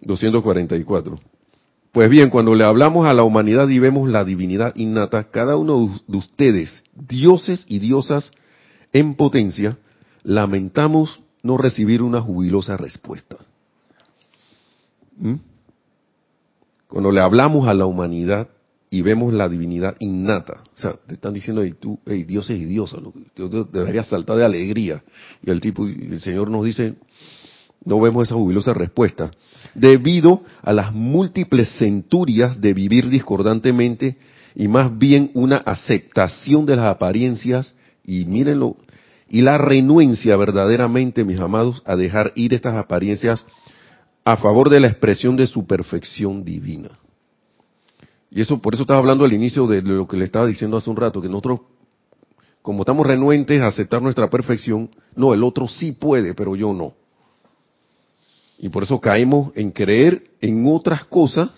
244. 0.00 1.18
Pues 1.90 2.10
bien, 2.10 2.28
cuando 2.28 2.54
le 2.54 2.64
hablamos 2.64 3.08
a 3.08 3.14
la 3.14 3.24
humanidad 3.24 3.66
y 3.68 3.78
vemos 3.78 4.08
la 4.10 4.22
divinidad 4.22 4.76
innata, 4.76 5.30
cada 5.30 5.56
uno 5.56 5.98
de 6.06 6.16
ustedes, 6.18 6.84
dioses 6.94 7.64
y 7.66 7.78
diosas 7.78 8.30
en 8.92 9.14
potencia, 9.14 9.78
lamentamos 10.22 11.20
no 11.42 11.56
recibir 11.56 12.02
una 12.02 12.20
jubilosa 12.20 12.76
respuesta. 12.76 13.38
¿Mm? 15.16 15.36
Cuando 16.88 17.10
le 17.10 17.20
hablamos 17.20 17.66
a 17.66 17.74
la 17.74 17.86
humanidad 17.86 18.48
y 18.90 19.02
vemos 19.02 19.32
la 19.32 19.48
divinidad 19.48 19.96
innata, 19.98 20.62
o 20.74 20.80
sea, 20.80 20.94
te 21.06 21.14
están 21.14 21.34
diciendo, 21.34 21.62
hey, 21.62 21.74
tú, 21.78 21.98
hey, 22.06 22.26
y 22.28 22.74
¿no? 22.74 23.12
tú 23.34 23.68
deberías 23.70 24.06
saltar 24.06 24.36
de 24.36 24.44
alegría. 24.44 25.02
Y 25.42 25.50
el 25.50 25.60
tipo, 25.60 25.86
y 25.86 26.08
el 26.10 26.20
Señor 26.20 26.50
nos 26.50 26.64
dice, 26.64 26.94
no 27.84 28.00
vemos 28.00 28.28
esa 28.28 28.34
jubilosa 28.34 28.72
respuesta, 28.72 29.30
debido 29.74 30.42
a 30.62 30.72
las 30.72 30.94
múltiples 30.94 31.68
centurias 31.78 32.60
de 32.60 32.72
vivir 32.72 33.08
discordantemente 33.10 34.16
y 34.54 34.68
más 34.68 34.96
bien 34.96 35.30
una 35.34 35.58
aceptación 35.58 36.64
de 36.64 36.76
las 36.76 36.86
apariencias 36.86 37.74
y 38.04 38.24
mírenlo, 38.24 38.76
y 39.28 39.42
la 39.42 39.58
renuencia 39.58 40.36
verdaderamente, 40.36 41.24
mis 41.24 41.38
amados, 41.38 41.82
a 41.84 41.94
dejar 41.96 42.32
ir 42.34 42.54
estas 42.54 42.76
apariencias 42.76 43.44
a 44.24 44.38
favor 44.38 44.70
de 44.70 44.80
la 44.80 44.88
expresión 44.88 45.36
de 45.36 45.46
su 45.46 45.66
perfección 45.66 46.44
divina. 46.44 46.98
Y 48.30 48.40
eso, 48.40 48.60
por 48.60 48.74
eso 48.74 48.82
estaba 48.82 49.00
hablando 49.00 49.24
al 49.24 49.32
inicio 49.32 49.66
de 49.66 49.82
lo 49.82 50.06
que 50.06 50.16
le 50.16 50.24
estaba 50.24 50.46
diciendo 50.46 50.76
hace 50.76 50.90
un 50.90 50.96
rato, 50.96 51.22
que 51.22 51.28
nosotros, 51.28 51.60
como 52.62 52.82
estamos 52.82 53.06
renuentes 53.06 53.60
a 53.62 53.68
aceptar 53.68 54.02
nuestra 54.02 54.28
perfección, 54.28 54.90
no, 55.14 55.32
el 55.32 55.42
otro 55.42 55.66
sí 55.66 55.92
puede, 55.92 56.34
pero 56.34 56.54
yo 56.54 56.72
no. 56.72 56.92
Y 58.58 58.68
por 58.68 58.82
eso 58.82 59.00
caemos 59.00 59.52
en 59.54 59.70
creer 59.70 60.24
en 60.40 60.66
otras 60.66 61.04
cosas 61.04 61.50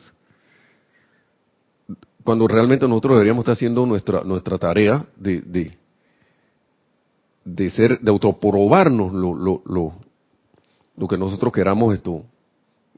cuando 2.23 2.47
realmente 2.47 2.87
nosotros 2.87 3.15
deberíamos 3.15 3.43
estar 3.43 3.55
haciendo 3.55 3.87
nuestra 3.87 4.23
nuestra 4.23 4.59
tarea 4.59 5.07
de 5.17 5.41
de, 5.41 5.79
de 7.47 7.71
ser 7.71 7.99
de 8.01 8.11
autoprobarnos 8.11 9.15
lo, 9.15 9.35
lo, 9.35 9.63
lo, 9.65 9.95
lo 10.97 11.09
que 11.09 11.17
nosotros 11.17 11.51
queramos 11.53 11.95
esto 11.95 12.23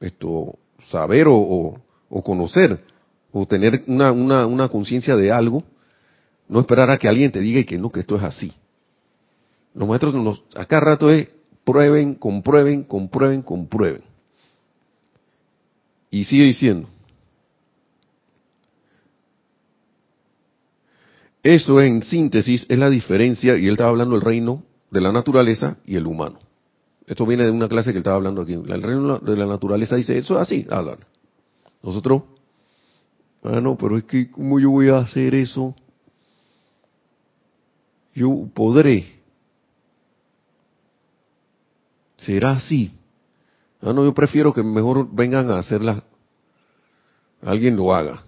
esto 0.00 0.58
saber 0.88 1.28
o, 1.28 1.36
o, 1.36 1.80
o 2.10 2.22
conocer 2.24 2.84
o 3.32 3.46
tener 3.46 3.82
una, 3.86 4.12
una, 4.12 4.46
una 4.46 4.68
conciencia 4.68 5.16
de 5.16 5.32
algo 5.32 5.64
no 6.48 6.60
esperar 6.60 6.90
a 6.90 6.98
que 6.98 7.08
alguien 7.08 7.32
te 7.32 7.40
diga 7.40 7.62
que 7.64 7.78
no 7.78 7.90
que 7.90 8.00
esto 8.00 8.16
es 8.16 8.22
así 8.22 8.52
los 9.74 9.88
maestros 9.88 10.14
nos 10.14 10.42
acá 10.54 10.80
rato 10.80 11.10
es 11.10 11.28
prueben, 11.64 12.14
comprueben, 12.14 12.84
comprueben, 12.84 13.42
comprueben. 13.42 14.02
Y 16.10 16.24
sigue 16.24 16.44
diciendo. 16.44 16.88
Eso 21.42 21.80
en 21.80 22.02
síntesis 22.02 22.66
es 22.68 22.78
la 22.78 22.88
diferencia, 22.88 23.56
y 23.56 23.66
él 23.66 23.72
estaba 23.72 23.90
hablando 23.90 24.14
del 24.14 24.24
reino 24.24 24.62
de 24.90 25.00
la 25.00 25.10
naturaleza 25.10 25.78
y 25.84 25.96
el 25.96 26.06
humano. 26.06 26.38
Esto 27.06 27.26
viene 27.26 27.44
de 27.44 27.50
una 27.50 27.68
clase 27.68 27.90
que 27.90 27.98
él 27.98 28.02
estaba 28.02 28.16
hablando 28.16 28.42
aquí. 28.42 28.52
El 28.52 28.82
reino 28.82 29.18
de 29.18 29.36
la 29.36 29.46
naturaleza 29.46 29.96
dice, 29.96 30.16
eso 30.16 30.36
es 30.36 30.42
así, 30.42 30.66
hablan. 30.70 30.98
Nosotros, 31.82 32.22
ah 33.42 33.60
no, 33.60 33.76
pero 33.76 33.96
es 33.96 34.04
que, 34.04 34.30
¿cómo 34.30 34.58
yo 34.60 34.70
voy 34.70 34.88
a 34.88 34.98
hacer 34.98 35.34
eso? 35.34 35.74
Yo 38.14 38.48
podré, 38.54 39.22
¿Será 42.24 42.52
así? 42.52 42.92
Ah, 43.80 43.92
no, 43.92 44.04
yo 44.04 44.14
prefiero 44.14 44.52
que 44.52 44.62
mejor 44.62 45.12
vengan 45.12 45.50
a 45.50 45.58
hacerla, 45.58 46.04
alguien 47.40 47.76
lo 47.76 47.92
haga, 47.92 48.22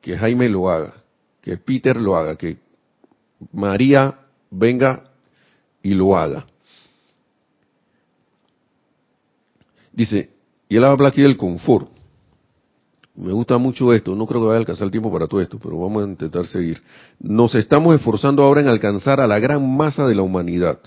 que 0.00 0.16
Jaime 0.16 0.48
lo 0.48 0.70
haga, 0.70 0.94
que 1.42 1.58
Peter 1.58 1.96
lo 1.96 2.16
haga, 2.16 2.36
que 2.36 2.56
María 3.52 4.20
venga 4.50 5.10
y 5.82 5.92
lo 5.92 6.16
haga. 6.16 6.46
Dice, 9.92 10.30
y 10.68 10.76
él 10.76 10.84
habla 10.84 11.08
aquí 11.08 11.20
del 11.20 11.36
confort. 11.36 11.93
Me 13.16 13.32
gusta 13.32 13.58
mucho 13.58 13.92
esto, 13.92 14.14
no 14.14 14.26
creo 14.26 14.40
que 14.40 14.46
vaya 14.48 14.56
a 14.56 14.60
alcanzar 14.60 14.86
el 14.86 14.90
tiempo 14.90 15.12
para 15.12 15.28
todo 15.28 15.40
esto, 15.40 15.58
pero 15.62 15.78
vamos 15.78 16.02
a 16.02 16.06
intentar 16.08 16.46
seguir. 16.46 16.82
Nos 17.20 17.54
estamos 17.54 17.94
esforzando 17.94 18.42
ahora 18.42 18.60
en 18.60 18.68
alcanzar 18.68 19.20
a 19.20 19.26
la 19.26 19.38
gran 19.38 19.76
masa 19.76 20.06
de 20.06 20.16
la 20.16 20.22
humanidad 20.22 20.78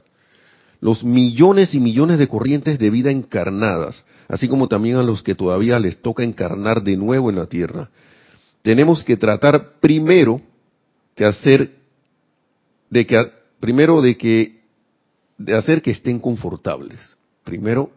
los 0.80 1.04
millones 1.04 1.74
y 1.74 1.80
millones 1.80 2.20
de 2.20 2.28
corrientes 2.28 2.78
de 2.78 2.90
vida 2.90 3.12
encarnadas, 3.12 4.06
así 4.28 4.48
como 4.48 4.68
también 4.68 4.98
a 4.98 5.04
los 5.04 5.24
que 5.24 5.36
todavía 5.36 5.80
les 5.80 6.02
toca 6.02 6.24
encarnar 6.24 6.84
de 6.84 6.98
nuevo 6.98 7.30
en 7.30 7.38
la 7.38 7.48
tierra. 7.48 7.90
Tenemos 8.62 9.04
que 9.04 9.18
tratar 9.18 9.80
primero 9.80 10.42
que 11.16 11.26
hacer, 11.26 11.76
de 12.90 13.08
que, 13.08 13.32
primero 13.60 14.02
de 14.02 14.18
que, 14.18 14.62
de 15.38 15.56
hacer 15.56 15.82
que 15.82 15.92
estén 15.92 16.20
confortables. 16.20 17.00
Primero, 17.44 17.92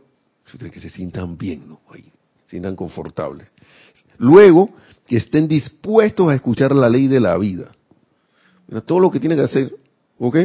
que 0.73 0.81
se 0.81 0.89
sientan 0.89 1.37
bien, 1.37 1.69
¿no? 1.69 1.81
Ahí, 1.91 2.05
sientan 2.51 2.75
confortables. 2.75 3.47
Luego, 4.19 4.71
que 5.07 5.17
estén 5.17 5.49
dispuestos 5.49 6.29
a 6.29 6.35
escuchar 6.35 6.75
la 6.75 6.89
ley 6.89 7.07
de 7.07 7.21
la 7.21 7.39
vida. 7.39 7.71
Mira, 8.69 8.81
todo 8.81 9.01
lo 9.01 9.11
que 9.11 9.21
tienen 9.21 9.39
que 9.39 9.45
hacer, 9.45 9.75
¿ok? 10.19 10.37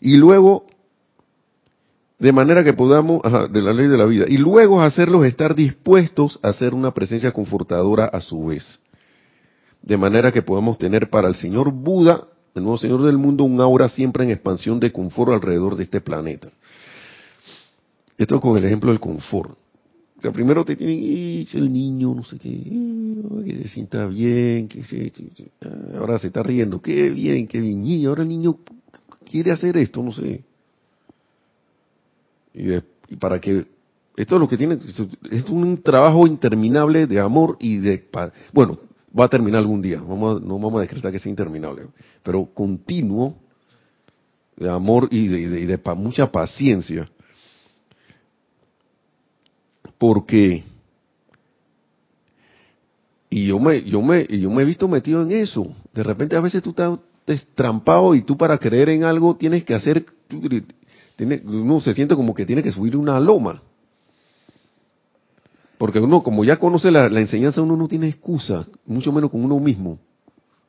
Y 0.00 0.16
luego, 0.16 0.66
de 2.18 2.32
manera 2.32 2.62
que 2.62 2.72
podamos, 2.72 3.20
ajá, 3.24 3.46
de 3.46 3.62
la 3.62 3.72
ley 3.72 3.86
de 3.86 3.96
la 3.96 4.04
vida, 4.04 4.26
y 4.28 4.36
luego 4.36 4.80
hacerlos 4.80 5.24
estar 5.24 5.54
dispuestos 5.54 6.38
a 6.42 6.48
hacer 6.48 6.74
una 6.74 6.92
presencia 6.92 7.32
confortadora 7.32 8.06
a 8.06 8.20
su 8.20 8.46
vez. 8.46 8.78
De 9.82 9.96
manera 9.96 10.32
que 10.32 10.42
podamos 10.42 10.78
tener 10.78 11.10
para 11.10 11.28
el 11.28 11.34
Señor 11.34 11.70
Buda, 11.70 12.26
el 12.54 12.62
nuevo 12.62 12.78
Señor 12.78 13.02
del 13.02 13.18
mundo, 13.18 13.44
un 13.44 13.60
aura 13.60 13.88
siempre 13.88 14.24
en 14.24 14.30
expansión 14.30 14.78
de 14.78 14.92
confort 14.92 15.32
alrededor 15.32 15.76
de 15.76 15.84
este 15.84 16.00
planeta. 16.00 16.48
Esto 18.16 18.40
con 18.40 18.56
el 18.56 18.64
ejemplo 18.64 18.90
del 18.90 19.00
confort. 19.00 19.58
Sea, 20.24 20.32
primero 20.32 20.64
te 20.64 20.74
tienen, 20.74 20.96
"Ih, 21.02 21.46
el 21.52 21.70
niño, 21.70 22.14
no 22.14 22.24
sé 22.24 22.38
qué, 22.38 22.48
que 23.44 23.56
se 23.56 23.68
sienta 23.68 24.06
bien, 24.06 24.68
que 24.68 24.82
se, 24.82 25.12
ah, 25.60 25.98
ahora 25.98 26.16
se 26.16 26.28
está 26.28 26.42
riendo, 26.42 26.80
qué 26.80 27.10
bien, 27.10 27.46
qué 27.46 27.60
bien, 27.60 27.84
y 27.86 28.06
ahora 28.06 28.22
el 28.22 28.28
niño 28.30 28.56
quiere 29.30 29.50
hacer 29.50 29.76
esto, 29.76 30.02
no 30.02 30.14
sé. 30.14 30.42
Y, 32.54 32.72
y 32.72 33.16
para 33.20 33.38
que 33.38 33.66
esto 34.16 34.36
es 34.36 34.40
lo 34.40 34.48
que 34.48 34.56
tiene 34.56 34.78
es 35.30 35.44
un 35.50 35.82
trabajo 35.82 36.26
interminable 36.26 37.06
de 37.06 37.20
amor 37.20 37.58
y 37.60 37.76
de 37.76 38.08
bueno 38.50 38.78
va 39.18 39.26
a 39.26 39.28
terminar 39.28 39.58
algún 39.58 39.82
día 39.82 39.98
vamos 40.00 40.40
a- 40.40 40.46
no 40.46 40.54
vamos 40.58 40.76
a 40.78 40.82
decretar 40.82 41.12
que 41.12 41.18
sea 41.18 41.28
interminable 41.28 41.82
pero 42.22 42.46
continuo 42.46 43.34
de 44.56 44.70
amor 44.70 45.08
y 45.10 45.26
de, 45.28 45.40
y 45.40 45.66
de- 45.66 45.76
y 45.84 45.96
mucha 45.96 46.30
paciencia 46.32 47.10
porque 50.06 50.62
y 53.30 53.46
yo 53.46 53.58
me 53.58 53.82
yo 53.84 54.02
me 54.02 54.26
yo 54.26 54.50
me 54.50 54.62
he 54.62 54.66
visto 54.66 54.86
metido 54.86 55.22
en 55.22 55.30
eso 55.32 55.74
de 55.94 56.02
repente 56.02 56.36
a 56.36 56.40
veces 56.40 56.62
tú 56.62 56.70
estás 56.70 56.98
destrampado 57.26 58.14
y 58.14 58.20
tú 58.20 58.36
para 58.36 58.58
creer 58.58 58.90
en 58.90 59.04
algo 59.04 59.34
tienes 59.34 59.64
que 59.64 59.72
hacer 59.72 60.04
tiene, 61.16 61.40
uno 61.46 61.80
se 61.80 61.94
siente 61.94 62.14
como 62.14 62.34
que 62.34 62.44
tiene 62.44 62.62
que 62.62 62.70
subir 62.70 62.98
una 62.98 63.18
loma. 63.18 63.62
Porque 65.78 66.00
uno, 66.00 66.22
como 66.22 66.44
ya 66.44 66.56
conoce 66.56 66.90
la, 66.90 67.06
enseñanza, 67.06 67.62
uno 67.62 67.76
no 67.76 67.86
tiene 67.86 68.08
excusa, 68.08 68.66
mucho 68.84 69.12
menos 69.12 69.30
con 69.30 69.44
uno 69.44 69.60
mismo. 69.60 69.98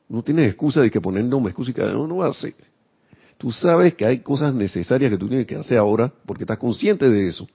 No 0.08 0.22
tiene 0.22 0.46
excusa 0.46 0.80
de 0.80 0.90
que 0.90 1.00
poner 1.00 1.24
no 1.24 1.40
me 1.40 1.50
excusa 1.50 1.72
y 1.72 1.74
que 1.74 1.82
no, 1.82 2.06
no 2.06 2.22
hacer. 2.22 2.54
Tú 3.38 3.50
sabes 3.50 3.94
que 3.94 4.06
hay 4.06 4.20
cosas 4.20 4.54
necesarias 4.54 5.10
que 5.10 5.18
tú 5.18 5.26
tienes 5.26 5.46
que 5.46 5.56
hacer 5.56 5.78
ahora 5.78 6.12
porque 6.24 6.44
estás 6.44 6.58
consciente 6.58 7.10
de 7.10 7.26
eso. 7.26 7.46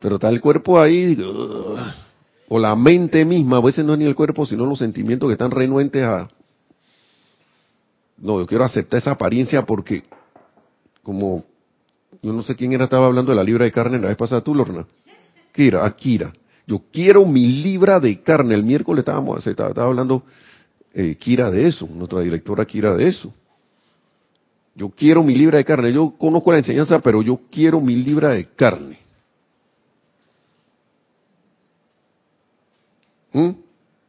Pero 0.00 0.16
está 0.16 0.28
el 0.28 0.40
cuerpo 0.40 0.78
ahí, 0.78 1.16
o 2.48 2.58
la 2.58 2.76
mente 2.76 3.24
misma, 3.24 3.56
a 3.56 3.60
veces 3.60 3.84
no 3.84 3.94
es 3.94 3.98
ni 3.98 4.04
el 4.04 4.14
cuerpo, 4.14 4.46
sino 4.46 4.66
los 4.66 4.78
sentimientos 4.78 5.28
que 5.28 5.32
están 5.32 5.50
renuentes 5.50 6.02
a... 6.04 6.28
No, 8.18 8.38
yo 8.38 8.46
quiero 8.46 8.64
aceptar 8.64 8.98
esa 8.98 9.12
apariencia 9.12 9.66
porque, 9.66 10.04
como, 11.02 11.44
yo 12.22 12.32
no 12.32 12.42
sé 12.42 12.54
quién 12.54 12.72
era, 12.72 12.84
estaba 12.84 13.06
hablando 13.06 13.32
de 13.32 13.36
la 13.36 13.44
libra 13.44 13.64
de 13.64 13.72
carne 13.72 13.98
la 13.98 14.08
vez 14.08 14.16
pasada, 14.16 14.40
tú, 14.40 14.54
Lorna. 14.54 14.86
Kira, 15.52 15.84
Akira. 15.84 16.32
Yo 16.66 16.82
quiero 16.92 17.24
mi 17.24 17.46
libra 17.46 18.00
de 18.00 18.20
carne. 18.22 18.54
El 18.54 18.64
miércoles 18.64 19.00
estábamos, 19.00 19.42
se 19.44 19.50
estaba, 19.50 19.70
estaba 19.70 19.88
hablando 19.88 20.24
eh, 20.92 21.16
Kira 21.16 21.50
de 21.50 21.66
eso, 21.66 21.88
nuestra 21.92 22.20
directora 22.20 22.64
Kira 22.64 22.94
de 22.94 23.08
eso. 23.08 23.32
Yo 24.74 24.90
quiero 24.90 25.22
mi 25.22 25.34
libra 25.34 25.58
de 25.58 25.64
carne. 25.64 25.92
Yo 25.92 26.14
conozco 26.18 26.52
la 26.52 26.58
enseñanza, 26.58 27.00
pero 27.00 27.22
yo 27.22 27.40
quiero 27.50 27.80
mi 27.80 27.96
libra 27.96 28.30
de 28.30 28.46
carne. 28.46 29.05
¿Mm? 33.36 33.50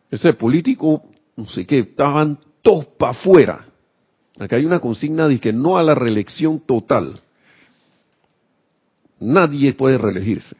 Ese 0.09 0.31
político, 0.35 1.03
no 1.35 1.45
sé 1.47 1.65
qué, 1.65 1.79
estaban 1.79 2.39
todos 2.61 2.85
para 2.97 3.11
afuera. 3.11 3.65
Acá 4.39 4.55
hay 4.55 4.65
una 4.65 4.79
consigna 4.79 5.27
de 5.27 5.37
que 5.37 5.51
no 5.51 5.77
a 5.77 5.83
la 5.83 5.93
reelección 5.93 6.61
total. 6.61 7.19
Nadie 9.19 9.73
puede 9.73 9.97
reelegirse. 9.97 10.55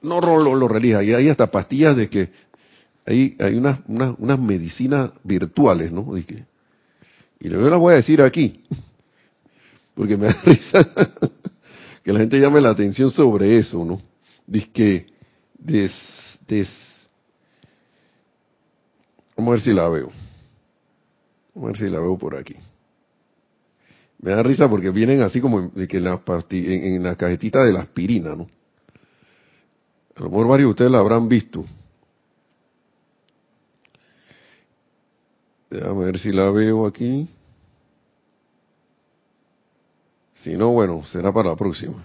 No 0.00 0.18
lo, 0.18 0.54
lo. 0.54 0.78
Y 0.80 0.94
hay 0.94 1.28
hasta 1.28 1.48
pastillas 1.48 1.94
de 1.94 2.08
que 2.08 2.30
hay, 3.04 3.36
hay 3.38 3.56
unas, 3.56 3.80
unas, 3.86 4.14
unas 4.18 4.38
medicinas 4.38 5.10
virtuales, 5.22 5.92
¿no? 5.92 6.14
De 6.14 6.24
que, 6.24 6.44
y 7.38 7.50
yo 7.50 7.68
las 7.68 7.78
voy 7.78 7.92
a 7.92 7.96
decir 7.96 8.22
aquí, 8.22 8.64
porque 9.94 10.16
me 10.16 10.28
da 10.28 10.40
risa 10.44 10.88
que 12.02 12.14
la 12.14 12.20
gente 12.20 12.40
llame 12.40 12.62
la 12.62 12.70
atención 12.70 13.10
sobre 13.10 13.58
eso, 13.58 13.84
¿no? 13.84 14.00
Dice 14.46 14.70
que 14.72 15.06
des, 15.58 15.92
des, 16.46 16.87
Vamos 19.38 19.50
a 19.50 19.52
ver 19.52 19.60
si 19.60 19.72
la 19.72 19.88
veo. 19.88 20.10
Vamos 21.54 21.68
a 21.68 21.72
ver 21.72 21.76
si 21.76 21.94
la 21.94 22.00
veo 22.00 22.18
por 22.18 22.34
aquí. 22.34 22.56
Me 24.20 24.32
da 24.32 24.42
risa 24.42 24.68
porque 24.68 24.90
vienen 24.90 25.22
así 25.22 25.40
como 25.40 25.60
en, 25.60 25.72
en, 25.76 26.04
la 26.04 26.20
en 26.26 27.02
la 27.04 27.14
cajetita 27.14 27.62
de 27.62 27.72
la 27.72 27.82
aspirina, 27.82 28.34
¿no? 28.34 28.48
A 30.16 30.24
lo 30.24 30.30
mejor 30.30 30.48
varios 30.48 30.66
de 30.66 30.70
ustedes 30.70 30.90
la 30.90 30.98
habrán 30.98 31.28
visto. 31.28 31.64
Déjame 35.70 36.06
ver 36.06 36.18
si 36.18 36.32
la 36.32 36.50
veo 36.50 36.84
aquí. 36.84 37.28
Si 40.34 40.56
no, 40.56 40.72
bueno, 40.72 41.04
será 41.04 41.32
para 41.32 41.50
la 41.50 41.56
próxima. 41.56 42.04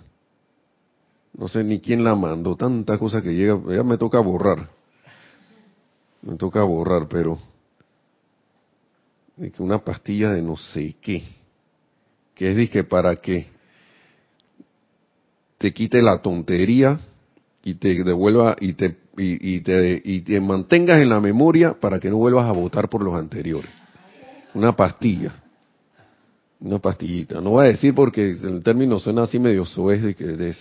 No 1.35 1.47
sé 1.47 1.63
ni 1.63 1.79
quién 1.79 2.03
la 2.03 2.13
mandó, 2.13 2.55
tanta 2.55 2.99
cosa 2.99 3.23
que 3.23 3.33
llega, 3.33 3.59
ya 3.75 3.83
me 3.83 3.97
toca 3.97 4.19
borrar. 4.19 4.69
Me 6.23 6.37
toca 6.37 6.63
borrar, 6.63 7.07
pero 7.07 7.37
de 9.35 9.51
que 9.51 9.61
una 9.61 9.79
pastilla 9.79 10.31
de 10.31 10.41
no 10.41 10.55
sé 10.55 10.95
qué, 11.01 11.23
que 12.33 12.51
es 12.51 12.55
dije 12.55 12.83
para 12.83 13.15
que 13.17 13.47
te 15.57 15.73
quite 15.73 16.01
la 16.01 16.21
tontería 16.21 16.99
y 17.63 17.75
te 17.75 18.03
devuelva 18.03 18.55
y 18.59 18.73
te 18.73 18.97
y, 19.17 19.55
y, 19.55 19.61
te 19.61 20.01
y 20.03 20.21
te 20.21 20.39
mantengas 20.39 20.97
en 20.97 21.09
la 21.09 21.19
memoria 21.19 21.73
para 21.79 21.99
que 21.99 22.09
no 22.09 22.17
vuelvas 22.17 22.47
a 22.47 22.51
votar 22.51 22.89
por 22.89 23.03
los 23.03 23.15
anteriores. 23.15 23.69
Una 24.53 24.75
pastilla. 24.75 25.33
Una 26.59 26.79
pastillita. 26.79 27.41
No 27.41 27.51
voy 27.51 27.65
a 27.65 27.69
decir 27.69 27.93
porque 27.93 28.31
el 28.31 28.63
término 28.63 28.99
suena 28.99 29.23
así 29.23 29.39
medio 29.39 29.65
soez 29.65 30.01
de 30.01 30.15
que 30.15 30.25
de, 30.25 30.55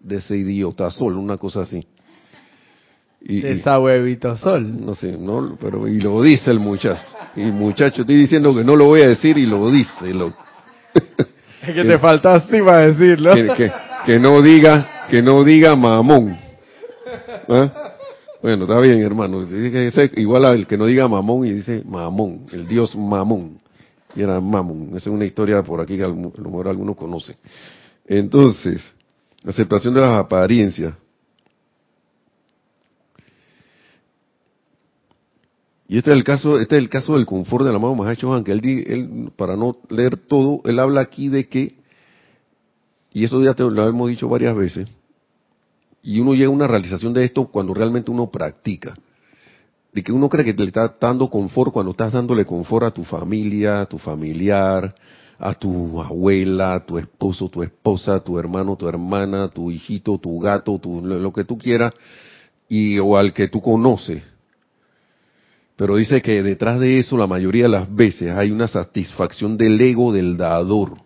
de 0.00 0.16
ese 0.16 0.36
idiota 0.36 0.90
sol, 0.90 1.16
una 1.16 1.36
cosa 1.36 1.60
así. 1.60 1.86
Y, 3.28 3.40
de 3.40 3.52
esa 3.52 3.78
huevito 3.80 4.36
sol. 4.36 4.84
No 4.84 4.94
sé, 4.94 5.16
no, 5.18 5.56
pero 5.60 5.88
y 5.88 5.98
lo 5.98 6.22
dice 6.22 6.50
el 6.50 6.60
muchacho. 6.60 7.02
Y 7.34 7.42
muchacho, 7.42 8.02
estoy 8.02 8.16
diciendo 8.16 8.54
que 8.54 8.62
no 8.62 8.76
lo 8.76 8.86
voy 8.86 9.00
a 9.00 9.08
decir 9.08 9.36
y 9.36 9.46
lo 9.46 9.70
dice. 9.70 10.14
Lo, 10.14 10.28
es 11.62 11.74
que 11.74 11.84
te 11.84 11.98
falta 11.98 12.34
así 12.34 12.60
para 12.62 12.86
decirlo. 12.86 13.32
Que, 13.34 13.48
que, 13.56 13.72
que, 14.06 14.18
no 14.20 14.40
diga, 14.40 15.08
que 15.10 15.22
no 15.22 15.42
diga 15.42 15.74
mamón. 15.74 16.38
¿Ah? 17.48 17.86
Bueno, 18.42 18.62
está 18.64 18.80
bien, 18.80 19.00
hermano. 19.00 19.44
Igual 20.14 20.44
al 20.44 20.66
que 20.68 20.78
no 20.78 20.86
diga 20.86 21.08
mamón 21.08 21.46
y 21.46 21.52
dice 21.52 21.82
mamón, 21.84 22.46
el 22.52 22.68
dios 22.68 22.94
mamón. 22.94 23.58
Y 24.14 24.22
era 24.22 24.40
mamón. 24.40 24.90
Esa 24.90 24.96
es 24.96 25.06
una 25.08 25.24
historia 25.24 25.62
por 25.64 25.80
aquí 25.80 25.96
que 25.96 26.04
a 26.04 26.08
lo 26.08 26.14
mejor 26.14 26.68
algunos 26.68 26.96
conocen. 26.96 27.36
Entonces, 28.06 28.92
aceptación 29.44 29.94
de 29.94 30.00
las 30.00 30.10
apariencias. 30.10 30.94
Y 35.88 35.98
este 35.98 36.10
es 36.10 36.16
el 36.16 36.24
caso, 36.24 36.58
este 36.58 36.76
es 36.76 36.82
el 36.82 36.88
caso 36.88 37.14
del 37.14 37.26
confort 37.26 37.64
del 37.64 37.76
amado 37.76 37.94
Mahacho 37.94 38.42
que 38.42 38.52
él, 38.52 38.84
él, 38.86 39.30
para 39.36 39.56
no 39.56 39.76
leer 39.88 40.16
todo, 40.16 40.60
él 40.64 40.78
habla 40.78 41.00
aquí 41.00 41.28
de 41.28 41.48
que, 41.48 41.76
y 43.12 43.24
eso 43.24 43.42
ya 43.42 43.54
te 43.54 43.62
lo 43.62 43.88
hemos 43.88 44.08
dicho 44.08 44.28
varias 44.28 44.56
veces, 44.56 44.88
y 46.02 46.18
uno 46.20 46.34
llega 46.34 46.48
a 46.48 46.50
una 46.50 46.66
realización 46.66 47.12
de 47.12 47.24
esto 47.24 47.46
cuando 47.46 47.74
realmente 47.74 48.10
uno 48.10 48.30
practica. 48.30 48.94
De 49.92 50.04
que 50.04 50.12
uno 50.12 50.28
cree 50.28 50.44
que 50.44 50.52
le 50.52 50.66
está 50.66 50.94
dando 51.00 51.28
confort 51.30 51.72
cuando 51.72 51.92
estás 51.92 52.12
dándole 52.12 52.44
confort 52.44 52.84
a 52.84 52.90
tu 52.90 53.02
familia, 53.02 53.80
a 53.80 53.86
tu 53.86 53.98
familiar, 53.98 54.94
a 55.38 55.54
tu 55.54 56.00
abuela, 56.00 56.74
a 56.74 56.86
tu 56.86 56.98
esposo, 56.98 57.48
tu 57.48 57.62
esposa, 57.62 58.20
tu 58.20 58.38
hermano, 58.38 58.76
tu 58.76 58.88
hermana, 58.88 59.48
tu 59.48 59.70
hijito, 59.70 60.18
tu 60.18 60.38
gato, 60.38 60.78
tu, 60.78 61.04
lo 61.04 61.32
que 61.32 61.44
tú 61.44 61.56
quieras, 61.58 61.92
y, 62.68 62.98
o 62.98 63.16
al 63.16 63.32
que 63.32 63.48
tú 63.48 63.60
conoces 63.60 64.22
pero 65.76 65.96
dice 65.96 66.22
que 66.22 66.42
detrás 66.42 66.80
de 66.80 66.98
eso 66.98 67.16
la 67.18 67.26
mayoría 67.26 67.64
de 67.64 67.68
las 67.68 67.94
veces 67.94 68.32
hay 68.32 68.50
una 68.50 68.66
satisfacción 68.66 69.56
del 69.56 69.80
ego 69.80 70.12
del 70.12 70.36
dador, 70.36 70.96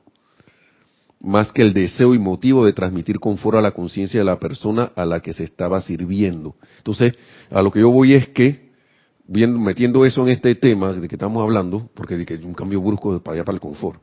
más 1.21 1.53
que 1.53 1.63
el 1.63 1.75
deseo 1.75 2.15
y 2.15 2.19
motivo 2.19 2.65
de 2.65 2.73
transmitir 2.73 3.19
confort 3.19 3.59
a 3.59 3.61
la 3.61 3.73
conciencia 3.73 4.21
de 4.21 4.25
la 4.25 4.39
persona 4.39 4.93
a 4.95 5.05
la 5.05 5.21
que 5.21 5.33
se 5.33 5.45
estaba 5.45 5.81
sirviendo. 5.81 6.55
Entonces, 6.79 7.15
a 7.51 7.61
lo 7.61 7.71
que 7.71 7.81
yo 7.81 7.91
voy 7.91 8.15
es 8.15 8.29
que, 8.29 8.71
viendo, 9.27 9.59
metiendo 9.59 10.07
eso 10.07 10.23
en 10.23 10.29
este 10.31 10.55
tema 10.55 10.93
de 10.93 11.09
que 11.09 11.17
estamos 11.17 11.43
hablando, 11.43 11.91
porque 11.95 12.17
de 12.17 12.25
que 12.25 12.37
un 12.37 12.55
cambio 12.55 12.81
brusco 12.81 13.21
para 13.21 13.35
allá 13.35 13.45
para 13.45 13.57
el 13.57 13.61
confort, 13.61 14.01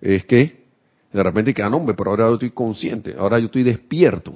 es 0.00 0.24
que 0.26 0.64
de 1.12 1.22
repente 1.22 1.54
que, 1.54 1.62
ah, 1.62 1.70
no, 1.70 1.78
hombre, 1.78 1.94
pero 1.96 2.10
ahora 2.10 2.26
yo 2.26 2.34
estoy 2.34 2.50
consciente, 2.50 3.14
ahora 3.18 3.38
yo 3.38 3.46
estoy 3.46 3.62
despierto. 3.62 4.34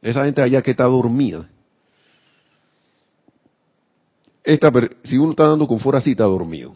Esa 0.00 0.24
gente 0.24 0.42
allá 0.42 0.62
que 0.62 0.70
está 0.70 0.84
dormida, 0.84 1.48
esta, 4.44 4.72
si 5.04 5.18
uno 5.18 5.30
está 5.30 5.48
dando 5.48 5.66
confort 5.68 5.98
así, 5.98 6.12
está 6.12 6.24
dormido. 6.24 6.74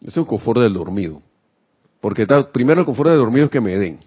Ese 0.00 0.10
es 0.10 0.16
un 0.16 0.24
confort 0.24 0.60
del 0.60 0.72
dormido. 0.72 1.20
Porque 2.00 2.22
está, 2.22 2.50
primero 2.50 2.80
el 2.80 2.86
confort 2.86 3.10
del 3.10 3.18
dormido 3.18 3.46
es 3.46 3.50
que 3.50 3.60
me 3.60 3.76
den. 3.76 3.98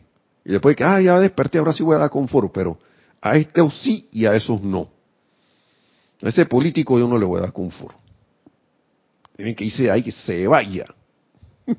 Y 0.46 0.52
después 0.52 0.76
que, 0.76 0.84
ah, 0.84 1.00
ya 1.02 1.20
desperté, 1.20 1.60
ahora 1.60 1.74
sí 1.74 1.84
voy 1.84 1.96
a 1.96 2.00
dar 2.00 2.10
confort, 2.10 2.52
pero 2.54 2.78
a 3.22 3.38
este 3.38 3.62
sí 3.72 4.08
y 4.12 4.26
a 4.26 4.34
esos 4.34 4.62
no. 4.62 4.90
A 6.22 6.30
ese 6.30 6.46
político 6.46 6.98
yo 7.00 7.08
no 7.08 7.18
le 7.18 7.26
voy 7.26 7.40
a 7.40 7.42
dar 7.42 7.54
confort. 7.54 7.96
Tienen 9.36 9.56
que 9.56 9.66
irse 9.66 9.90
ahí, 9.90 10.04
que 10.04 10.12
se 10.12 10.48
vaya. 10.48 10.86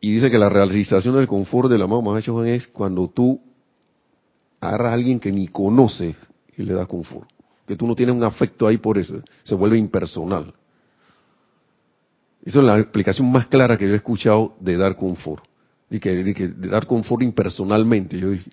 y 0.00 0.12
dice 0.12 0.30
que 0.30 0.38
la 0.38 0.48
realización 0.48 1.16
del 1.16 1.26
confort 1.26 1.68
del 1.70 1.82
amado 1.82 2.02
Mahacho 2.02 2.44
es 2.44 2.66
cuando 2.68 3.08
tú 3.08 3.40
agarra 4.68 4.90
a 4.90 4.94
alguien 4.94 5.20
que 5.20 5.32
ni 5.32 5.48
conoce 5.48 6.14
y 6.56 6.62
le 6.62 6.74
da 6.74 6.86
confort. 6.86 7.28
Que 7.66 7.76
tú 7.76 7.86
no 7.86 7.94
tienes 7.94 8.14
un 8.14 8.22
afecto 8.22 8.66
ahí 8.66 8.78
por 8.78 8.98
eso, 8.98 9.20
se 9.42 9.54
vuelve 9.54 9.78
impersonal. 9.78 10.54
Esa 12.44 12.60
es 12.60 12.64
la 12.64 12.78
explicación 12.78 13.30
más 13.30 13.48
clara 13.48 13.76
que 13.76 13.86
yo 13.86 13.92
he 13.92 13.96
escuchado 13.96 14.54
de 14.60 14.76
dar 14.76 14.96
confort. 14.96 15.44
De 15.90 15.98
que, 16.00 16.14
de 16.14 16.68
dar 16.68 16.86
confort 16.86 17.22
impersonalmente. 17.22 18.18
Yo 18.18 18.30
dije, 18.30 18.50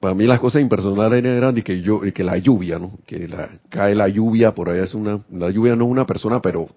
para 0.00 0.14
mí 0.14 0.24
las 0.24 0.40
cosas 0.40 0.62
impersonales 0.62 1.24
eran 1.24 1.54
de 1.54 1.62
que 1.62 1.80
yo, 1.80 2.00
que 2.00 2.24
la 2.24 2.38
lluvia, 2.38 2.78
¿no? 2.78 2.98
Que 3.06 3.28
cae 3.68 3.94
la 3.94 4.08
lluvia, 4.08 4.54
por 4.54 4.68
allá 4.68 4.84
es 4.84 4.94
una, 4.94 5.24
la 5.30 5.50
lluvia 5.50 5.76
no 5.76 5.84
es 5.86 5.90
una 5.90 6.06
persona, 6.06 6.40
pero 6.40 6.68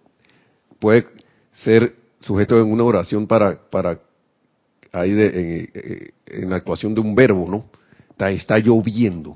puede 0.80 1.08
ser 1.54 1.96
sujeto 2.20 2.60
en 2.60 2.72
una 2.72 2.84
oración 2.84 3.28
para, 3.28 3.60
para 3.70 4.00
ahí 4.92 5.12
de, 5.12 6.14
en, 6.28 6.50
la 6.50 6.58
actuación 6.58 6.94
de 6.94 7.02
un 7.02 7.16
verbo, 7.16 7.48
¿no? 7.48 7.66
Está, 8.28 8.60
lloviendo. 8.60 9.36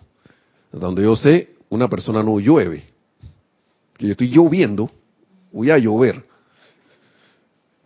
Donde 0.72 1.04
yo 1.04 1.16
sé, 1.16 1.56
una 1.70 1.90
persona 1.90 2.22
no 2.22 2.40
llueve. 2.40 2.84
Que 3.98 4.08
yo 4.08 4.12
estoy 4.12 4.30
lloviendo, 4.30 4.92
voy 5.52 5.72
a 5.72 5.78
llover. 5.78 6.24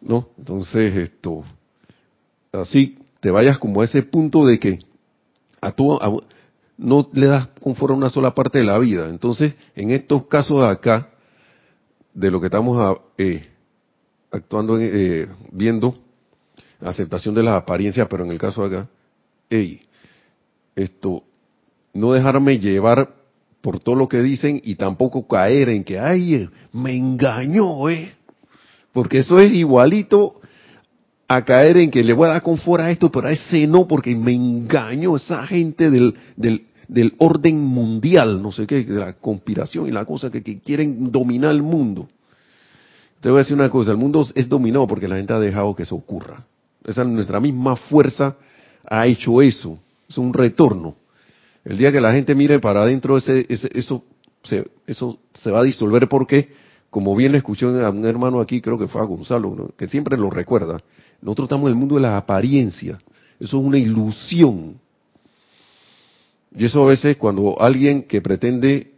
¿No? 0.02 0.30
Entonces, 0.38 0.96
esto, 0.96 1.44
así 2.52 2.98
te 3.20 3.32
vayas 3.32 3.58
como 3.58 3.82
a 3.82 3.86
ese 3.86 4.04
punto 4.04 4.46
de 4.46 4.60
que 4.60 4.80
a 5.62 5.72
tu, 5.72 6.00
no 6.78 7.10
le 7.14 7.28
das 7.28 7.48
confort 7.62 7.92
a 7.92 7.98
una 7.98 8.10
sola 8.10 8.34
parte 8.34 8.60
de 8.60 8.64
la 8.64 8.80
vida. 8.80 9.10
Entonces, 9.10 9.56
en 9.76 9.92
estos 9.92 10.26
casos 10.28 10.62
de 10.62 10.68
acá, 10.68 11.10
de 12.14 12.32
lo 12.32 12.40
que 12.40 12.48
estamos 12.48 13.00
eh, 13.18 13.48
actuando, 14.32 14.80
eh, 14.80 15.28
viendo, 15.52 15.98
aceptación 16.82 17.36
de 17.36 17.44
las 17.44 17.56
apariencias, 17.56 18.08
pero 18.10 18.24
en 18.24 18.32
el 18.32 18.38
caso 18.38 18.68
de 18.68 18.78
acá, 18.78 18.90
hey, 19.50 19.82
esto, 20.76 21.24
no 21.94 22.14
dejarme 22.14 22.60
llevar 22.60 23.14
por 23.62 23.80
todo 23.80 23.96
lo 23.96 24.08
que 24.08 24.22
dicen 24.22 24.62
y 24.64 24.76
tampoco 24.76 25.28
caer 25.28 25.70
en 25.70 25.84
que, 25.84 26.00
ay, 26.00 26.50
me 26.72 26.96
engañó, 26.96 27.90
eh. 27.90 28.14
Porque 28.94 29.20
eso 29.20 29.40
es 29.40 29.52
igualito 29.52 30.40
a 31.28 31.44
caer 31.46 31.78
en 31.78 31.92
que 31.92 32.04
le 32.04 32.14
voy 32.14 32.28
a 32.28 32.34
dar 32.34 32.42
confort 32.42 32.82
a 32.82 32.92
esto, 32.92 33.12
pero 33.12 33.28
a 33.28 33.32
ese 33.32 33.68
no, 33.68 33.88
porque 33.88 34.16
me 34.16 34.34
engañó 34.34 35.16
esa 35.16 35.46
gente 35.46 35.92
del, 35.92 36.16
del, 36.36 36.66
del 36.88 37.14
orden 37.20 37.60
mundial, 37.60 38.42
no 38.42 38.52
sé 38.52 38.66
qué, 38.66 38.84
de 38.84 39.00
la 39.00 39.14
conspiración 39.14 39.88
y 39.88 39.92
la 39.92 40.06
cosa 40.06 40.32
que, 40.32 40.42
que 40.42 40.60
quieren 40.60 41.12
dominar 41.12 41.52
el 41.52 41.62
mundo. 41.62 42.10
Te 43.20 43.30
voy 43.30 43.40
a 43.40 43.44
decir 43.44 43.56
una 43.56 43.70
cosa, 43.70 43.92
el 43.92 43.98
mundo 43.98 44.26
es 44.34 44.48
dominado 44.48 44.88
porque 44.88 45.08
la 45.08 45.18
gente 45.18 45.34
ha 45.34 45.40
dejado 45.40 45.76
que 45.76 45.84
eso 45.84 45.96
ocurra. 45.96 46.46
Esa 46.90 47.04
nuestra 47.04 47.40
misma 47.40 47.76
fuerza 47.76 48.36
ha 48.84 49.06
hecho 49.06 49.44
eso. 49.44 49.78
Es 50.10 50.18
un 50.18 50.34
retorno. 50.34 50.96
El 51.64 51.78
día 51.78 51.92
que 51.92 52.02
la 52.02 52.12
gente 52.14 52.34
mire 52.34 52.58
para 52.58 52.82
adentro, 52.82 53.16
ese, 53.16 53.46
ese, 53.48 53.70
eso, 53.76 54.04
se, 54.42 54.66
eso 54.88 55.20
se 55.36 55.52
va 55.52 55.60
a 55.60 55.64
disolver 55.64 56.08
porque, 56.08 56.50
como 56.90 57.16
bien 57.16 57.34
le 57.34 57.38
escuché 57.38 57.68
a 57.68 57.92
un 57.92 58.06
hermano 58.06 58.40
aquí, 58.42 58.60
creo 58.60 58.80
que 58.80 58.88
fue 58.88 59.02
a 59.02 59.04
Gonzalo, 59.04 59.72
que 59.78 59.88
siempre 59.88 60.18
lo 60.18 60.32
recuerda, 60.32 60.82
nosotros 61.22 61.46
estamos 61.46 61.68
en 61.68 61.74
el 61.74 61.80
mundo 61.80 61.96
de 61.96 62.02
la 62.02 62.18
apariencia. 62.18 62.98
Eso 63.40 63.60
es 63.60 63.64
una 63.64 63.78
ilusión. 63.78 64.80
Y 66.56 66.66
eso 66.66 66.82
a 66.82 66.88
veces 66.88 67.18
cuando 67.18 67.62
alguien 67.62 68.02
que 68.02 68.20
pretende 68.20 68.94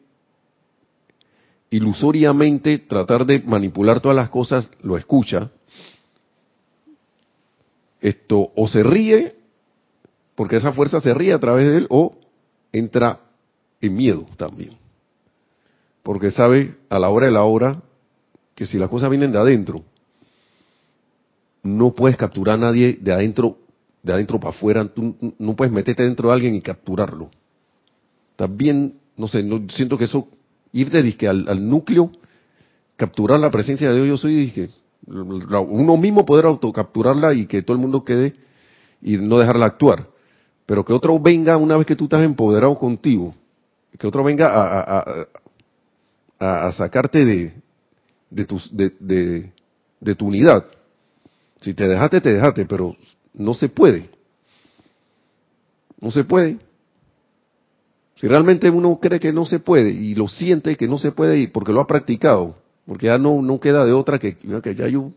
ilusoriamente 1.69 2.77
tratar 2.79 3.25
de 3.25 3.41
manipular 3.41 3.99
todas 3.99 4.15
las 4.15 4.29
cosas 4.29 4.71
lo 4.81 4.97
escucha, 4.97 5.51
esto 8.01 8.51
o 8.55 8.67
se 8.67 8.83
ríe, 8.83 9.35
porque 10.35 10.57
esa 10.57 10.73
fuerza 10.73 10.99
se 10.99 11.13
ríe 11.13 11.33
a 11.33 11.39
través 11.39 11.67
de 11.67 11.77
él, 11.77 11.87
o 11.89 12.17
entra 12.71 13.19
en 13.79 13.95
miedo 13.95 14.25
también. 14.37 14.71
Porque 16.03 16.31
sabe 16.31 16.75
a 16.89 16.99
la 16.99 17.09
hora 17.09 17.27
de 17.27 17.31
la 17.31 17.43
hora 17.43 17.81
que 18.55 18.65
si 18.65 18.77
las 18.77 18.89
cosas 18.89 19.09
vienen 19.09 19.31
de 19.31 19.37
adentro, 19.37 19.83
no 21.63 21.93
puedes 21.93 22.17
capturar 22.17 22.55
a 22.55 22.61
nadie 22.61 22.97
de 22.99 23.13
adentro, 23.13 23.57
de 24.01 24.13
adentro 24.13 24.39
para 24.39 24.55
afuera, 24.55 24.87
tú 24.87 25.15
no 25.37 25.55
puedes 25.55 25.71
meterte 25.71 26.03
dentro 26.03 26.29
de 26.29 26.33
alguien 26.33 26.55
y 26.55 26.61
capturarlo. 26.61 27.29
También, 28.35 28.95
no 29.15 29.27
sé, 29.27 29.43
no, 29.43 29.61
siento 29.69 29.97
que 29.97 30.05
eso, 30.05 30.27
ir 30.73 30.89
de 30.89 31.03
disque 31.03 31.27
al, 31.27 31.47
al, 31.47 31.69
núcleo, 31.69 32.11
capturar 32.95 33.39
la 33.39 33.51
presencia 33.51 33.89
de 33.89 33.95
Dios, 33.95 34.07
yo 34.07 34.17
soy 34.17 34.35
disque, 34.35 34.69
uno 35.07 35.97
mismo 35.97 36.25
poder 36.25 36.45
autocapturarla 36.45 37.33
y 37.33 37.45
que 37.45 37.61
todo 37.63 37.75
el 37.75 37.81
mundo 37.81 38.03
quede 38.03 38.35
y 39.01 39.17
no 39.17 39.39
dejarla 39.39 39.65
actuar. 39.65 40.07
Pero 40.65 40.85
que 40.85 40.93
otro 40.93 41.19
venga 41.19 41.57
una 41.57 41.77
vez 41.77 41.87
que 41.87 41.95
tú 41.95 42.05
estás 42.05 42.23
empoderado 42.23 42.77
contigo, 42.77 43.35
que 43.97 44.07
otro 44.07 44.23
venga 44.23 44.47
a, 44.47 45.27
a, 46.39 46.67
a, 46.67 46.71
sacarte 46.73 47.25
de, 47.25 47.53
de, 48.29 48.45
tu, 48.45 48.61
de, 48.71 48.93
de, 48.99 49.51
de 49.99 50.15
tu 50.15 50.27
unidad. 50.27 50.65
Si 51.59 51.73
te 51.73 51.87
dejaste, 51.87 52.21
te 52.21 52.33
dejaste, 52.33 52.65
pero 52.65 52.95
no 53.33 53.53
se 53.53 53.69
puede. 53.69 54.09
No 55.99 56.11
se 56.11 56.23
puede. 56.23 56.57
Si 58.15 58.27
realmente 58.27 58.69
uno 58.69 58.99
cree 59.01 59.19
que 59.19 59.33
no 59.33 59.45
se 59.45 59.59
puede 59.59 59.89
y 59.89 60.15
lo 60.15 60.27
siente 60.27 60.77
que 60.77 60.87
no 60.87 60.97
se 60.99 61.11
puede 61.11 61.39
y 61.39 61.47
porque 61.47 61.73
lo 61.73 61.81
ha 61.81 61.87
practicado, 61.87 62.60
porque 62.85 63.07
ya 63.07 63.17
no, 63.17 63.41
no 63.41 63.59
queda 63.59 63.85
de 63.85 63.93
otra 63.93 64.19
que, 64.19 64.35
que 64.35 64.75
ya 64.75 64.87
yo 64.87 65.11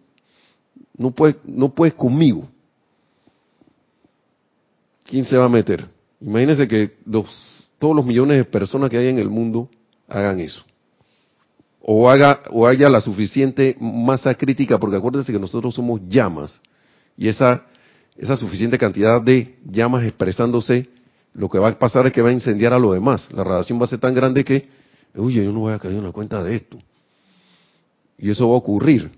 no 0.97 1.11
puedes, 1.11 1.37
no 1.45 1.75
puedes 1.75 1.95
conmigo. 1.95 2.49
¿Quién 5.05 5.25
se 5.25 5.37
va 5.37 5.45
a 5.45 5.49
meter? 5.49 5.87
Imagínense 6.21 6.67
que 6.67 6.97
los, 7.05 7.71
todos 7.79 7.95
los 7.95 8.07
millones 8.07 8.39
de 8.39 8.45
personas 8.45 8.91
que 8.91 8.97
hay 8.97 9.09
en 9.09 9.19
el 9.19 9.29
mundo 9.29 9.69
hagan 10.09 10.41
eso. 10.41 10.65
O 11.81 12.09
haga, 12.09 12.41
o 12.51 12.67
haya 12.67 12.89
la 12.89 13.01
suficiente 13.01 13.77
masa 13.79 14.35
crítica, 14.35 14.79
porque 14.79 14.97
acuérdense 14.97 15.33
que 15.33 15.39
nosotros 15.39 15.75
somos 15.75 16.01
llamas, 16.09 16.59
y 17.17 17.29
esa, 17.29 17.67
esa 18.17 18.37
suficiente 18.37 18.79
cantidad 18.79 19.21
de 19.21 19.57
llamas 19.71 20.05
expresándose, 20.05 20.89
lo 21.35 21.49
que 21.51 21.59
va 21.59 21.69
a 21.69 21.79
pasar 21.79 22.07
es 22.07 22.13
que 22.13 22.23
va 22.23 22.31
a 22.31 22.33
incendiar 22.33 22.73
a 22.73 22.79
lo 22.79 22.93
demás. 22.93 23.29
La 23.33 23.45
radiación 23.45 23.79
va 23.79 23.85
a 23.85 23.89
ser 23.89 23.99
tan 23.99 24.15
grande 24.15 24.45
que, 24.45 24.69
uy, 25.15 25.35
yo 25.35 25.53
no 25.53 25.61
voy 25.61 25.75
a 25.75 25.79
caer 25.79 25.95
en 25.95 26.05
la 26.05 26.13
cuenta 26.13 26.43
de 26.43 26.57
esto. 26.57 26.79
Y 28.19 28.31
eso 28.31 28.49
va 28.49 28.55
a 28.55 28.59
ocurrir. 28.59 29.11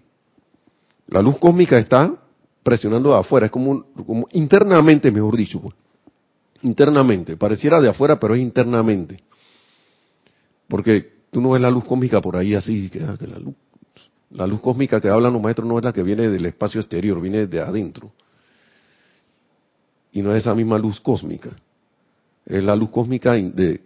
La 1.08 1.22
luz 1.22 1.38
cósmica 1.38 1.78
está 1.78 2.14
presionando 2.62 3.10
de 3.10 3.18
afuera, 3.18 3.46
es 3.46 3.52
como, 3.52 3.84
como 4.04 4.26
internamente, 4.32 5.10
mejor 5.10 5.36
dicho, 5.36 5.60
pues. 5.60 5.74
internamente. 6.62 7.36
Pareciera 7.36 7.80
de 7.80 7.88
afuera, 7.88 8.18
pero 8.18 8.34
es 8.34 8.40
internamente. 8.40 9.22
Porque 10.66 11.12
tú 11.30 11.40
no 11.40 11.50
ves 11.50 11.62
la 11.62 11.70
luz 11.70 11.84
cósmica 11.84 12.20
por 12.20 12.36
ahí 12.36 12.54
así, 12.54 12.88
que, 12.88 12.98
que 12.98 13.26
la 13.26 13.38
luz, 13.38 13.54
la 14.30 14.46
luz 14.46 14.60
cósmica 14.60 15.00
que 15.00 15.08
hablan 15.08 15.32
los 15.32 15.42
maestros 15.42 15.68
no 15.68 15.78
es 15.78 15.84
la 15.84 15.92
que 15.92 16.02
viene 16.02 16.28
del 16.28 16.44
espacio 16.46 16.80
exterior, 16.80 17.20
viene 17.20 17.46
de 17.46 17.60
adentro. 17.60 18.12
Y 20.12 20.22
no 20.22 20.34
es 20.34 20.42
esa 20.42 20.54
misma 20.54 20.78
luz 20.78 20.98
cósmica. 20.98 21.50
Es 22.44 22.64
la 22.64 22.74
luz 22.74 22.90
cósmica 22.90 23.32
de, 23.34 23.80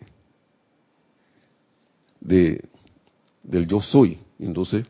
de 2.20 2.64
del 3.42 3.66
yo 3.66 3.80
soy. 3.80 4.18
Entonces, 4.38 4.86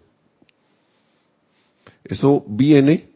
eso 2.04 2.44
viene 2.48 3.10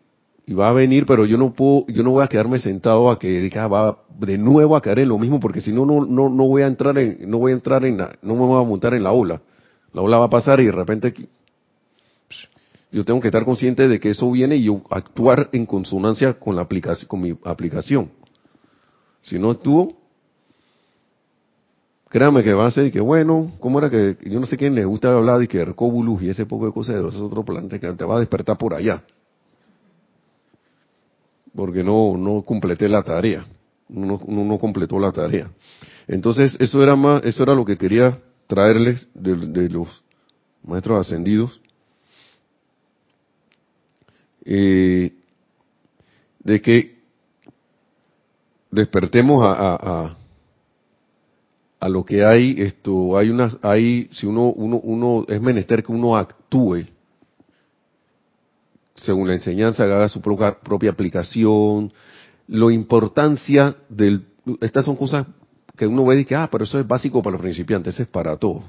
y 0.46 0.54
va 0.54 0.68
a 0.68 0.72
venir, 0.72 1.06
pero 1.06 1.24
yo 1.24 1.38
no 1.38 1.52
puedo, 1.52 1.86
yo 1.88 2.02
no 2.02 2.10
voy 2.10 2.24
a 2.24 2.28
quedarme 2.28 2.58
sentado 2.58 3.10
a 3.10 3.18
que 3.18 3.40
diga, 3.40 3.66
va 3.66 3.98
de 4.18 4.36
nuevo 4.36 4.76
a 4.76 4.82
caer 4.82 5.00
en 5.00 5.08
lo 5.08 5.18
mismo, 5.18 5.40
porque 5.40 5.60
si 5.60 5.72
no, 5.72 5.86
no, 5.86 6.04
no, 6.04 6.28
no 6.28 6.46
voy 6.46 6.62
a 6.62 6.66
entrar 6.66 6.98
en, 6.98 7.18
no 7.28 7.38
voy 7.38 7.52
a 7.52 7.54
entrar 7.54 7.84
en 7.84 7.96
la, 7.96 8.16
no 8.22 8.34
me 8.34 8.40
voy 8.40 8.62
a 8.62 8.66
montar 8.66 8.94
en 8.94 9.02
la 9.02 9.12
ola. 9.12 9.40
La 9.92 10.02
ola 10.02 10.18
va 10.18 10.26
a 10.26 10.30
pasar 10.30 10.60
y 10.60 10.66
de 10.66 10.72
repente 10.72 11.14
yo 12.92 13.04
tengo 13.04 13.20
que 13.20 13.28
estar 13.28 13.44
consciente 13.44 13.88
de 13.88 13.98
que 13.98 14.10
eso 14.10 14.30
viene 14.30 14.56
y 14.56 14.64
yo 14.64 14.82
actuar 14.90 15.48
en 15.52 15.66
consonancia 15.66 16.34
con 16.34 16.56
la 16.56 16.62
aplicación, 16.62 17.08
con 17.08 17.22
mi 17.22 17.36
aplicación. 17.44 18.10
Si 19.22 19.38
no 19.38 19.50
actúo, 19.50 19.96
créame 22.14 22.44
que 22.44 22.54
va 22.54 22.68
a 22.68 22.70
ser 22.70 22.92
que 22.92 23.00
bueno, 23.00 23.50
¿cómo 23.58 23.80
era 23.80 23.90
que 23.90 24.16
yo 24.22 24.38
no 24.38 24.46
sé 24.46 24.56
quién 24.56 24.72
le 24.76 24.84
gusta 24.84 25.12
hablar 25.12 25.40
de 25.40 25.48
que 25.48 25.58
Hercóbulus 25.58 26.22
y 26.22 26.28
ese 26.28 26.46
poco 26.46 26.66
de 26.66 26.72
cosas 26.72 26.94
de 26.94 27.02
los 27.02 27.16
otros 27.16 27.44
planetas 27.44 27.80
que 27.80 27.92
te 27.92 28.04
va 28.04 28.18
a 28.18 28.20
despertar 28.20 28.56
por 28.56 28.72
allá? 28.72 29.02
Porque 31.56 31.82
no 31.82 32.16
no 32.16 32.42
completé 32.42 32.88
la 32.88 33.02
tarea. 33.02 33.44
No, 33.88 34.20
no, 34.28 34.44
no 34.44 34.58
completó 34.60 35.00
la 35.00 35.10
tarea. 35.10 35.50
Entonces, 36.06 36.56
eso 36.60 36.80
era 36.84 36.94
más 36.94 37.20
eso 37.24 37.42
era 37.42 37.52
lo 37.52 37.64
que 37.64 37.76
quería 37.76 38.16
traerles 38.46 39.08
de, 39.12 39.34
de 39.34 39.68
los 39.68 40.04
maestros 40.62 41.04
ascendidos. 41.04 41.60
Eh, 44.44 45.12
de 46.44 46.62
que 46.62 46.96
despertemos 48.70 49.44
a, 49.44 49.50
a, 49.50 49.74
a 50.04 50.23
a 51.84 51.88
lo 51.90 52.02
que 52.02 52.24
hay 52.24 52.54
esto 52.62 53.14
hay 53.18 53.28
una 53.28 53.58
hay 53.60 54.08
si 54.10 54.24
uno 54.24 54.48
uno 54.52 54.80
uno 54.82 55.26
es 55.28 55.38
menester 55.38 55.82
que 55.82 55.92
uno 55.92 56.16
actúe 56.16 56.86
según 58.94 59.28
la 59.28 59.34
enseñanza 59.34 59.84
haga 59.84 60.08
su 60.08 60.22
propia, 60.22 60.90
aplicación. 60.90 61.92
La 62.48 62.72
importancia 62.72 63.76
del 63.90 64.24
estas 64.62 64.86
son 64.86 64.96
cosas 64.96 65.26
que 65.76 65.86
uno 65.86 66.06
ve 66.06 66.20
y 66.20 66.24
que 66.24 66.34
ah 66.34 66.48
pero 66.50 66.64
eso 66.64 66.80
es 66.80 66.88
básico 66.88 67.22
para 67.22 67.32
los 67.32 67.42
principiantes 67.42 67.92
eso 67.92 68.04
es 68.04 68.08
para 68.08 68.34
todos. 68.38 68.64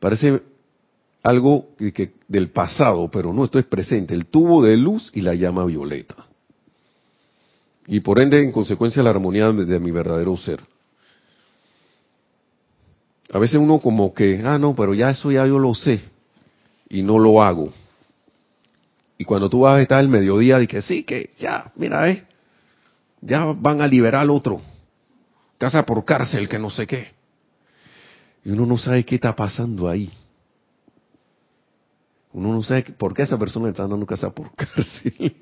Parece 0.00 0.40
algo 1.22 1.74
que, 1.76 1.92
que 1.92 2.14
del 2.26 2.52
pasado 2.52 3.10
pero 3.10 3.34
no 3.34 3.44
esto 3.44 3.58
es 3.58 3.66
presente 3.66 4.14
el 4.14 4.28
tubo 4.28 4.62
de 4.62 4.78
luz 4.78 5.10
y 5.12 5.20
la 5.20 5.34
llama 5.34 5.66
violeta. 5.66 6.16
Y 7.86 8.00
por 8.00 8.18
ende 8.18 8.42
en 8.42 8.50
consecuencia 8.50 9.02
la 9.02 9.10
armonía 9.10 9.52
de, 9.52 9.66
de 9.66 9.78
mi 9.78 9.90
verdadero 9.90 10.38
ser 10.38 10.60
a 13.32 13.38
veces 13.38 13.56
uno 13.56 13.80
como 13.80 14.14
que, 14.14 14.40
ah, 14.44 14.58
no, 14.58 14.74
pero 14.74 14.94
ya 14.94 15.10
eso 15.10 15.30
ya 15.32 15.46
yo 15.46 15.58
lo 15.58 15.74
sé 15.74 16.00
y 16.88 17.02
no 17.02 17.18
lo 17.18 17.42
hago. 17.42 17.72
Y 19.18 19.24
cuando 19.24 19.48
tú 19.48 19.60
vas 19.60 19.76
a 19.76 19.82
estar 19.82 20.00
el 20.00 20.08
mediodía, 20.08 20.60
y 20.60 20.66
que 20.66 20.82
sí, 20.82 21.02
que 21.02 21.30
ya, 21.38 21.72
mira, 21.76 22.08
eh, 22.10 22.24
ya 23.20 23.44
van 23.44 23.80
a 23.80 23.86
liberar 23.86 24.22
al 24.22 24.30
otro. 24.30 24.60
Casa 25.58 25.84
por 25.84 26.04
cárcel, 26.04 26.48
que 26.48 26.58
no 26.58 26.70
sé 26.70 26.86
qué. 26.86 27.12
Y 28.44 28.50
uno 28.50 28.66
no 28.66 28.78
sabe 28.78 29.04
qué 29.04 29.14
está 29.14 29.34
pasando 29.34 29.88
ahí. 29.88 30.10
Uno 32.32 32.52
no 32.52 32.62
sabe 32.62 32.82
por 32.96 33.14
qué 33.14 33.22
esa 33.22 33.38
persona 33.38 33.66
le 33.66 33.70
está 33.70 33.86
dando 33.86 34.04
casa 34.04 34.30
por 34.30 34.52
cárcel. 34.54 35.34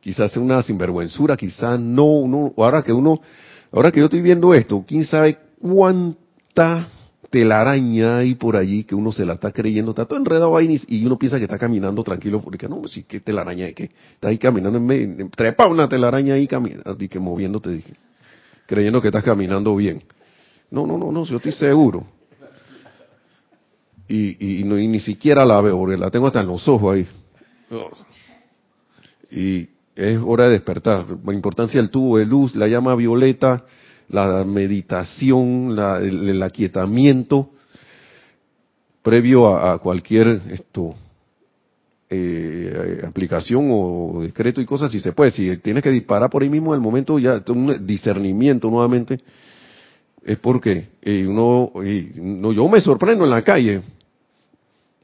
quizás 0.00 0.32
sea 0.32 0.42
una 0.42 0.60
sinvergüenzura, 0.62 1.36
quizás 1.36 1.78
no, 1.78 2.04
uno, 2.04 2.52
ahora 2.56 2.82
que 2.82 2.92
uno, 2.92 3.20
ahora 3.70 3.92
que 3.92 4.00
yo 4.00 4.06
estoy 4.06 4.20
viendo 4.20 4.52
esto, 4.52 4.84
quién 4.86 5.04
sabe 5.04 5.38
cuánta 6.54 6.88
telaraña 7.30 8.18
hay 8.18 8.34
por 8.34 8.56
allí 8.56 8.84
que 8.84 8.94
uno 8.94 9.10
se 9.10 9.24
la 9.24 9.34
está 9.34 9.52
creyendo, 9.52 9.92
está 9.92 10.04
todo 10.04 10.18
enredado 10.18 10.56
ahí 10.56 10.80
y 10.88 11.04
uno 11.06 11.18
piensa 11.18 11.38
que 11.38 11.44
está 11.44 11.58
caminando 11.58 12.04
tranquilo, 12.04 12.42
porque 12.42 12.68
no, 12.68 12.86
sí, 12.86 13.04
qué 13.04 13.20
telaraña 13.20 13.66
es 13.68 13.74
que 13.74 13.90
está 14.14 14.28
ahí 14.28 14.38
caminando 14.38 14.78
en 14.78 14.86
medio, 14.86 15.30
trepa 15.30 15.66
una 15.66 15.88
telaraña 15.88 16.34
ahí 16.34 16.46
caminando, 16.46 16.96
que 16.96 17.18
moviéndote, 17.18 17.70
dije, 17.70 17.94
creyendo 18.66 19.00
que 19.00 19.08
estás 19.08 19.24
caminando 19.24 19.74
bien. 19.74 20.02
No, 20.70 20.86
no, 20.86 20.98
no, 20.98 21.10
no, 21.10 21.24
yo 21.24 21.36
estoy 21.36 21.52
seguro. 21.52 22.06
Y, 24.08 24.60
y, 24.60 24.64
no, 24.64 24.78
y 24.78 24.86
ni 24.88 25.00
siquiera 25.00 25.44
la 25.44 25.60
veo, 25.62 25.78
porque 25.78 25.96
la 25.96 26.10
tengo 26.10 26.26
hasta 26.26 26.40
en 26.40 26.46
los 26.48 26.66
ojos 26.68 26.94
ahí. 26.94 27.06
Y 29.30 29.68
es 29.96 30.18
hora 30.22 30.44
de 30.44 30.52
despertar. 30.52 31.06
La 31.24 31.32
importancia 31.32 31.80
del 31.80 31.90
tubo 31.90 32.18
de 32.18 32.26
luz, 32.26 32.54
la 32.54 32.68
llama 32.68 32.94
violeta, 32.94 33.64
la 34.12 34.44
meditación, 34.44 35.74
la, 35.74 35.98
el, 35.98 36.40
aquietamiento 36.42 37.50
previo 39.02 39.56
a, 39.56 39.78
cualquier 39.78 40.40
esto 40.50 40.94
eh, 42.08 43.02
aplicación 43.04 43.68
o 43.72 44.20
decreto 44.22 44.60
y 44.60 44.66
cosas, 44.66 44.90
si 44.92 45.00
se 45.00 45.12
puede. 45.12 45.30
Si 45.30 45.56
tienes 45.56 45.82
que 45.82 45.90
disparar 45.90 46.30
por 46.30 46.42
ahí 46.42 46.50
mismo, 46.50 46.72
en 46.72 46.78
el 46.78 46.82
momento 46.82 47.18
ya 47.18 47.42
un 47.48 47.86
discernimiento 47.86 48.70
nuevamente 48.70 49.18
es 50.24 50.38
porque 50.38 50.88
eh, 51.02 51.26
uno, 51.26 51.72
no, 52.16 52.52
yo 52.52 52.68
me 52.68 52.80
sorprendo 52.80 53.24
en 53.24 53.30
la 53.30 53.42
calle, 53.42 53.80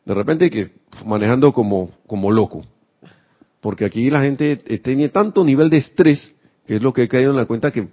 de 0.05 0.15
repente 0.15 0.51
que 0.51 0.71
manejando 1.05 1.53
como, 1.53 1.91
como 2.07 2.31
loco, 2.31 2.65
porque 3.61 3.85
aquí 3.85 4.11
la 4.11 4.23
gente 4.23 4.61
eh, 4.65 4.79
tiene 4.79 5.09
tanto 5.09 5.43
nivel 5.43 5.71
de 5.71 5.79
estrés, 5.79 6.35
que 6.67 6.77
es 6.77 6.83
lo 6.83 6.93
que 6.93 7.05
he 7.05 7.09
caído 7.09 7.31
en 7.31 7.37
la 7.37 7.47
cuenta 7.47 7.73
que 7.73 7.89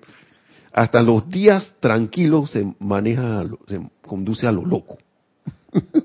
hasta 0.75 1.01
los 1.01 1.29
días 1.29 1.71
tranquilos 1.79 2.51
se 2.51 2.75
maneja, 2.79 3.45
se 3.65 3.79
conduce 4.05 4.45
a 4.45 4.51
lo 4.51 4.65
loco. 4.65 4.97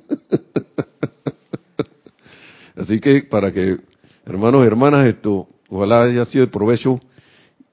Así 2.77 3.01
que 3.01 3.25
para 3.25 3.53
que, 3.53 3.79
hermanos 4.25 4.62
y 4.62 4.68
hermanas, 4.68 5.09
esto, 5.09 5.49
ojalá 5.68 6.05
haya 6.05 6.25
sido 6.27 6.47
de 6.47 6.53
provecho 6.53 7.01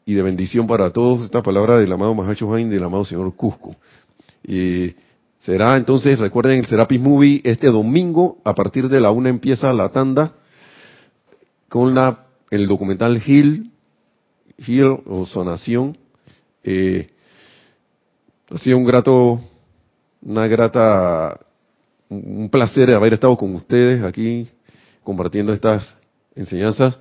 y 0.07 0.15
de 0.15 0.23
bendición 0.23 0.65
para 0.65 0.91
todos 0.91 1.25
esta 1.25 1.43
palabra 1.43 1.77
del 1.77 1.91
amado 1.91 2.15
Mahacho 2.15 2.51
Hain 2.51 2.67
del 2.71 2.83
amado 2.83 3.05
señor 3.05 3.31
Cusco. 3.35 3.75
Y 4.43 4.95
será 5.37 5.77
entonces, 5.77 6.17
recuerden 6.17 6.61
el 6.61 6.65
Serapis 6.65 6.99
Movie 6.99 7.41
este 7.43 7.67
domingo, 7.67 8.39
a 8.43 8.55
partir 8.55 8.89
de 8.89 8.99
la 9.01 9.11
una 9.11 9.29
empieza 9.29 9.71
la 9.71 9.89
tanda 9.89 10.33
con 11.69 11.93
la 11.93 12.25
el 12.49 12.67
documental 12.67 13.21
Hill, 13.23 13.71
Hill 14.57 14.97
o 15.05 15.27
Sonación. 15.27 15.95
Eh, 16.63 17.09
ha 18.49 18.57
sido 18.57 18.77
un 18.77 18.85
grato, 18.85 19.41
una 20.21 20.47
grata, 20.47 21.39
un 22.09 22.49
placer 22.49 22.91
haber 22.91 23.13
estado 23.13 23.37
con 23.37 23.55
ustedes 23.55 24.03
aquí 24.03 24.47
compartiendo 25.03 25.53
estas 25.53 25.97
enseñanzas. 26.35 26.97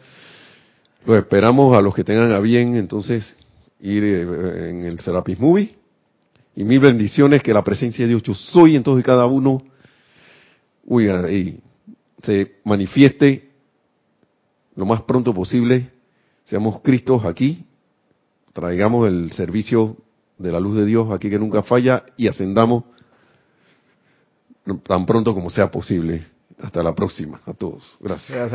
Lo 1.05 1.17
esperamos 1.17 1.77
a 1.77 1.81
los 1.81 1.95
que 1.95 2.05
tengan 2.05 2.33
a 2.33 2.41
bien 2.41 2.77
entonces 2.77 3.37
ir 3.81 4.03
eh, 4.05 4.71
en 4.71 4.85
el 4.85 4.99
Serapis 5.01 5.39
Movie. 5.39 5.77
Y 6.55 6.65
mil 6.65 6.81
bendiciones, 6.81 7.43
que 7.43 7.53
la 7.53 7.63
presencia 7.63 8.05
de 8.05 8.09
Dios 8.09 8.23
yo 8.23 8.35
soy 8.35 8.77
en 8.77 8.83
todos 8.83 8.99
y 8.99 9.03
cada 9.03 9.27
uno 9.27 9.63
se 12.23 12.57
manifieste 12.65 13.51
lo 14.75 14.87
más 14.87 15.03
pronto 15.03 15.35
posible. 15.35 15.91
Seamos 16.45 16.81
Cristos 16.81 17.25
aquí, 17.25 17.67
traigamos 18.57 19.07
el 19.07 19.33
servicio 19.33 19.99
de 20.39 20.51
la 20.51 20.59
luz 20.59 20.79
de 20.79 20.87
Dios 20.87 21.13
aquí 21.13 21.29
que 21.29 21.39
nunca 21.39 21.63
falla 21.63 22.05
y 22.17 22.27
ascendamos 22.27 22.85
tan 24.83 25.05
pronto 25.05 25.35
como 25.35 25.51
sea 25.51 25.71
posible. 25.71 26.27
Hasta 26.59 26.83
la 26.83 26.95
próxima, 26.95 27.39
a 27.45 27.53
todos. 27.53 27.83
Gracias. 28.01 28.51